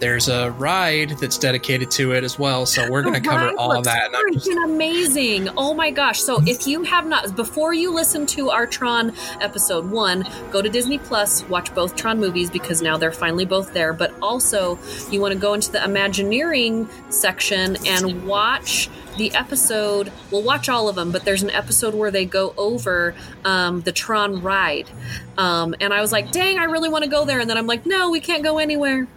there's 0.00 0.28
a 0.28 0.50
ride 0.52 1.10
that's 1.20 1.38
dedicated 1.38 1.90
to 1.92 2.12
it 2.12 2.24
as 2.24 2.38
well, 2.38 2.66
so 2.66 2.88
we're 2.90 3.02
going 3.02 3.14
to 3.14 3.20
cover 3.20 3.52
all 3.58 3.76
of 3.76 3.84
that. 3.84 4.10
Just, 4.32 4.48
Freaking 4.48 4.64
amazing! 4.64 5.48
Oh 5.56 5.74
my 5.74 5.90
gosh! 5.90 6.20
So 6.20 6.40
if 6.46 6.66
you 6.66 6.82
have 6.84 7.06
not, 7.06 7.34
before 7.34 7.74
you 7.74 7.92
listen 7.92 8.26
to 8.26 8.50
our 8.50 8.66
Tron 8.66 9.12
episode 9.40 9.90
one, 9.90 10.24
go 10.50 10.62
to 10.62 10.68
Disney 10.68 10.98
Plus, 10.98 11.46
watch 11.48 11.74
both 11.74 11.96
Tron 11.96 12.20
movies 12.20 12.50
because 12.50 12.80
now 12.82 12.96
they're 12.96 13.12
finally 13.12 13.44
both 13.44 13.72
there. 13.72 13.92
But 13.92 14.14
also, 14.22 14.78
you 15.10 15.20
want 15.20 15.34
to 15.34 15.38
go 15.38 15.54
into 15.54 15.72
the 15.72 15.82
Imagineering 15.82 16.88
section 17.10 17.76
and 17.86 18.26
watch 18.26 18.88
the 19.16 19.34
episode. 19.34 20.12
We'll 20.30 20.44
watch 20.44 20.68
all 20.68 20.88
of 20.88 20.94
them, 20.94 21.10
but 21.10 21.24
there's 21.24 21.42
an 21.42 21.50
episode 21.50 21.94
where 21.94 22.10
they 22.10 22.24
go 22.24 22.54
over 22.56 23.14
um, 23.44 23.80
the 23.80 23.92
Tron 23.92 24.42
ride, 24.42 24.88
um, 25.36 25.74
and 25.80 25.92
I 25.92 26.00
was 26.00 26.12
like, 26.12 26.30
"Dang, 26.30 26.58
I 26.58 26.64
really 26.64 26.88
want 26.88 27.04
to 27.04 27.10
go 27.10 27.24
there," 27.24 27.40
and 27.40 27.50
then 27.50 27.58
I'm 27.58 27.66
like, 27.66 27.84
"No, 27.84 28.10
we 28.10 28.20
can't 28.20 28.44
go 28.44 28.58
anywhere." 28.58 29.08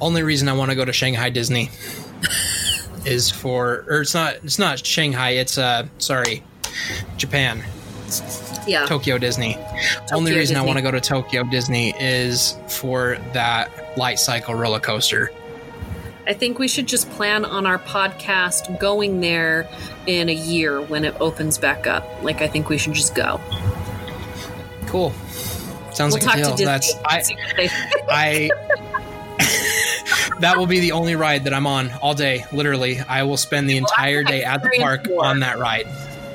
Only 0.00 0.22
reason 0.22 0.48
I 0.48 0.52
want 0.52 0.70
to 0.70 0.74
go 0.76 0.84
to 0.84 0.92
Shanghai 0.92 1.30
Disney 1.30 1.70
is 3.04 3.30
for, 3.30 3.84
or 3.88 4.00
it's 4.02 4.14
not, 4.14 4.34
it's 4.44 4.58
not 4.58 4.84
Shanghai. 4.84 5.30
It's 5.30 5.58
uh, 5.58 5.86
sorry, 5.98 6.42
Japan, 7.16 7.62
Yeah. 8.66 8.86
Tokyo 8.86 9.18
Disney. 9.18 9.56
only 10.12 10.34
reason 10.34 10.56
I 10.56 10.62
want 10.62 10.76
to 10.78 10.82
go 10.82 10.90
to 10.90 11.00
Tokyo 11.00 11.42
Disney 11.44 11.94
is 12.00 12.56
for 12.68 13.18
that 13.32 13.96
light 13.98 14.18
cycle 14.18 14.54
roller 14.54 14.80
coaster. 14.80 15.30
I 16.26 16.34
think 16.34 16.58
we 16.58 16.68
should 16.68 16.86
just 16.86 17.08
plan 17.12 17.46
on 17.46 17.64
our 17.64 17.78
podcast 17.78 18.78
going 18.78 19.20
there 19.22 19.66
in 20.06 20.28
a 20.28 20.34
year 20.34 20.78
when 20.82 21.06
it 21.06 21.14
opens 21.20 21.56
back 21.56 21.86
up. 21.86 22.04
Like, 22.22 22.42
I 22.42 22.48
think 22.48 22.68
we 22.68 22.76
should 22.76 22.92
just 22.92 23.14
go. 23.14 23.40
Cool. 24.86 25.10
Sounds 25.92 26.14
we'll 26.14 26.24
like 26.26 26.38
a 26.38 26.42
deal. 26.42 26.56
That's 26.56 26.88
Disney. 26.92 27.02
I. 27.06 27.22
see 27.22 27.34
what 27.34 27.56
they- 27.56 27.70
I 28.10 28.50
that 30.40 30.58
will 30.58 30.66
be 30.66 30.80
the 30.80 30.92
only 30.92 31.16
ride 31.16 31.44
that 31.44 31.54
I'm 31.54 31.66
on 31.66 31.92
all 32.00 32.14
day. 32.14 32.44
Literally, 32.52 33.00
I 33.00 33.24
will 33.24 33.36
spend 33.36 33.68
the 33.68 33.76
entire 33.76 34.22
day 34.22 34.42
at 34.42 34.62
the 34.62 34.70
park 34.78 35.06
on 35.18 35.40
that 35.40 35.58
ride. 35.58 35.86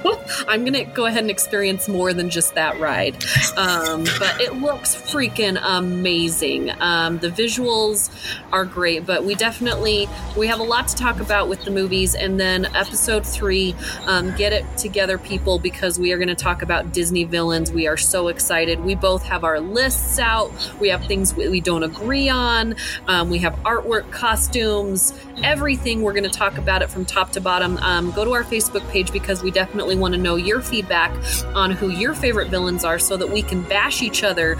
I'm 0.47 0.65
gonna 0.65 0.85
go 0.85 1.05
ahead 1.05 1.19
and 1.19 1.31
experience 1.31 1.87
more 1.87 2.13
than 2.13 2.29
just 2.29 2.55
that 2.55 2.79
ride, 2.79 3.15
um, 3.57 4.03
but 4.19 4.41
it 4.41 4.55
looks 4.55 4.95
freaking 4.95 5.59
amazing. 5.61 6.71
Um, 6.81 7.19
the 7.19 7.29
visuals 7.29 8.09
are 8.51 8.65
great, 8.65 9.05
but 9.05 9.23
we 9.23 9.35
definitely 9.35 10.09
we 10.37 10.47
have 10.47 10.59
a 10.59 10.63
lot 10.63 10.87
to 10.87 10.95
talk 10.95 11.19
about 11.19 11.47
with 11.47 11.63
the 11.63 11.71
movies, 11.71 12.15
and 12.15 12.39
then 12.39 12.65
episode 12.75 13.25
three, 13.25 13.75
um, 14.05 14.35
get 14.35 14.53
it 14.53 14.65
together, 14.77 15.17
people, 15.17 15.59
because 15.59 15.99
we 15.99 16.11
are 16.11 16.17
to 16.27 16.35
talk 16.43 16.61
about 16.61 16.93
Disney 16.93 17.23
villains. 17.23 17.71
We 17.71 17.87
are 17.87 17.97
so 17.97 18.27
excited. 18.27 18.79
We 18.83 18.95
both 18.95 19.23
have 19.23 19.43
our 19.43 19.59
lists 19.59 20.19
out. 20.19 20.51
We 20.79 20.89
have 20.89 21.05
things 21.05 21.33
we 21.35 21.61
don't 21.61 21.83
agree 21.83 22.29
on. 22.29 22.75
Um, 23.07 23.29
we 23.29 23.39
have 23.39 23.53
artwork, 23.63 24.11
costumes, 24.11 25.13
everything. 25.43 26.01
We're 26.01 26.13
to 26.23 26.29
talk 26.29 26.57
about 26.57 26.81
it 26.81 26.89
from 26.89 27.05
top 27.05 27.31
to 27.33 27.41
bottom. 27.41 27.77
Um, 27.77 28.11
go 28.11 28.23
to 28.25 28.31
our 28.33 28.43
Facebook 28.43 28.87
page 28.89 29.11
because 29.11 29.43
we 29.43 29.51
definitely 29.51 29.92
want 29.95 30.13
to 30.13 30.19
know 30.19 30.35
your 30.35 30.61
feedback 30.61 31.11
on 31.55 31.71
who 31.71 31.89
your 31.89 32.13
favorite 32.13 32.49
villains 32.49 32.83
are 32.83 32.99
so 32.99 33.17
that 33.17 33.29
we 33.29 33.41
can 33.41 33.61
bash 33.63 34.01
each 34.01 34.23
other 34.23 34.57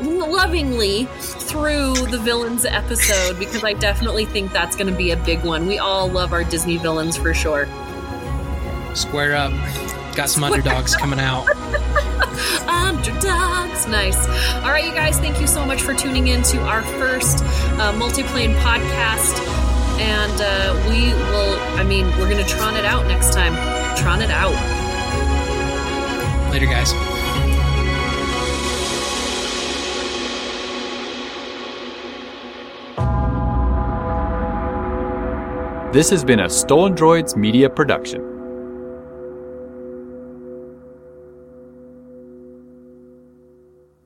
lovingly 0.00 1.04
through 1.20 1.94
the 1.94 2.18
villains 2.18 2.64
episode 2.64 3.38
because 3.38 3.64
I 3.64 3.72
definitely 3.72 4.26
think 4.26 4.52
that's 4.52 4.76
going 4.76 4.90
to 4.90 4.96
be 4.96 5.10
a 5.10 5.16
big 5.16 5.44
one. 5.44 5.66
We 5.66 5.78
all 5.78 6.08
love 6.08 6.32
our 6.32 6.44
Disney 6.44 6.76
villains 6.76 7.16
for 7.16 7.34
sure. 7.34 7.66
Square 8.94 9.36
up. 9.36 9.52
Got 10.14 10.28
some 10.28 10.44
underdogs 10.44 10.96
coming 11.00 11.20
out. 11.20 11.48
Underdogs. 12.68 13.86
Nice. 13.86 14.26
All 14.56 14.70
right, 14.70 14.84
you 14.84 14.92
guys, 14.92 15.18
thank 15.18 15.40
you 15.40 15.46
so 15.46 15.64
much 15.64 15.82
for 15.82 15.94
tuning 15.94 16.28
in 16.28 16.42
to 16.44 16.60
our 16.62 16.82
first 16.82 17.38
uh, 17.78 17.92
multiplane 17.92 18.54
podcast. 18.60 19.38
And 19.98 20.40
uh, 20.40 20.88
we 20.88 21.12
will, 21.30 21.58
I 21.78 21.84
mean, 21.84 22.06
we're 22.18 22.30
going 22.30 22.44
to 22.44 22.48
Tron 22.48 22.76
it 22.76 22.84
out 22.84 23.06
next 23.06 23.32
time. 23.32 23.77
Tron 23.98 24.22
it 24.22 24.30
out. 24.30 24.54
Later, 26.52 26.66
guys. 26.66 26.92
This 35.92 36.10
has 36.10 36.22
been 36.22 36.40
a 36.40 36.48
Stolen 36.48 36.94
Droids 36.94 37.34
Media 37.34 37.68
Production. 37.68 38.27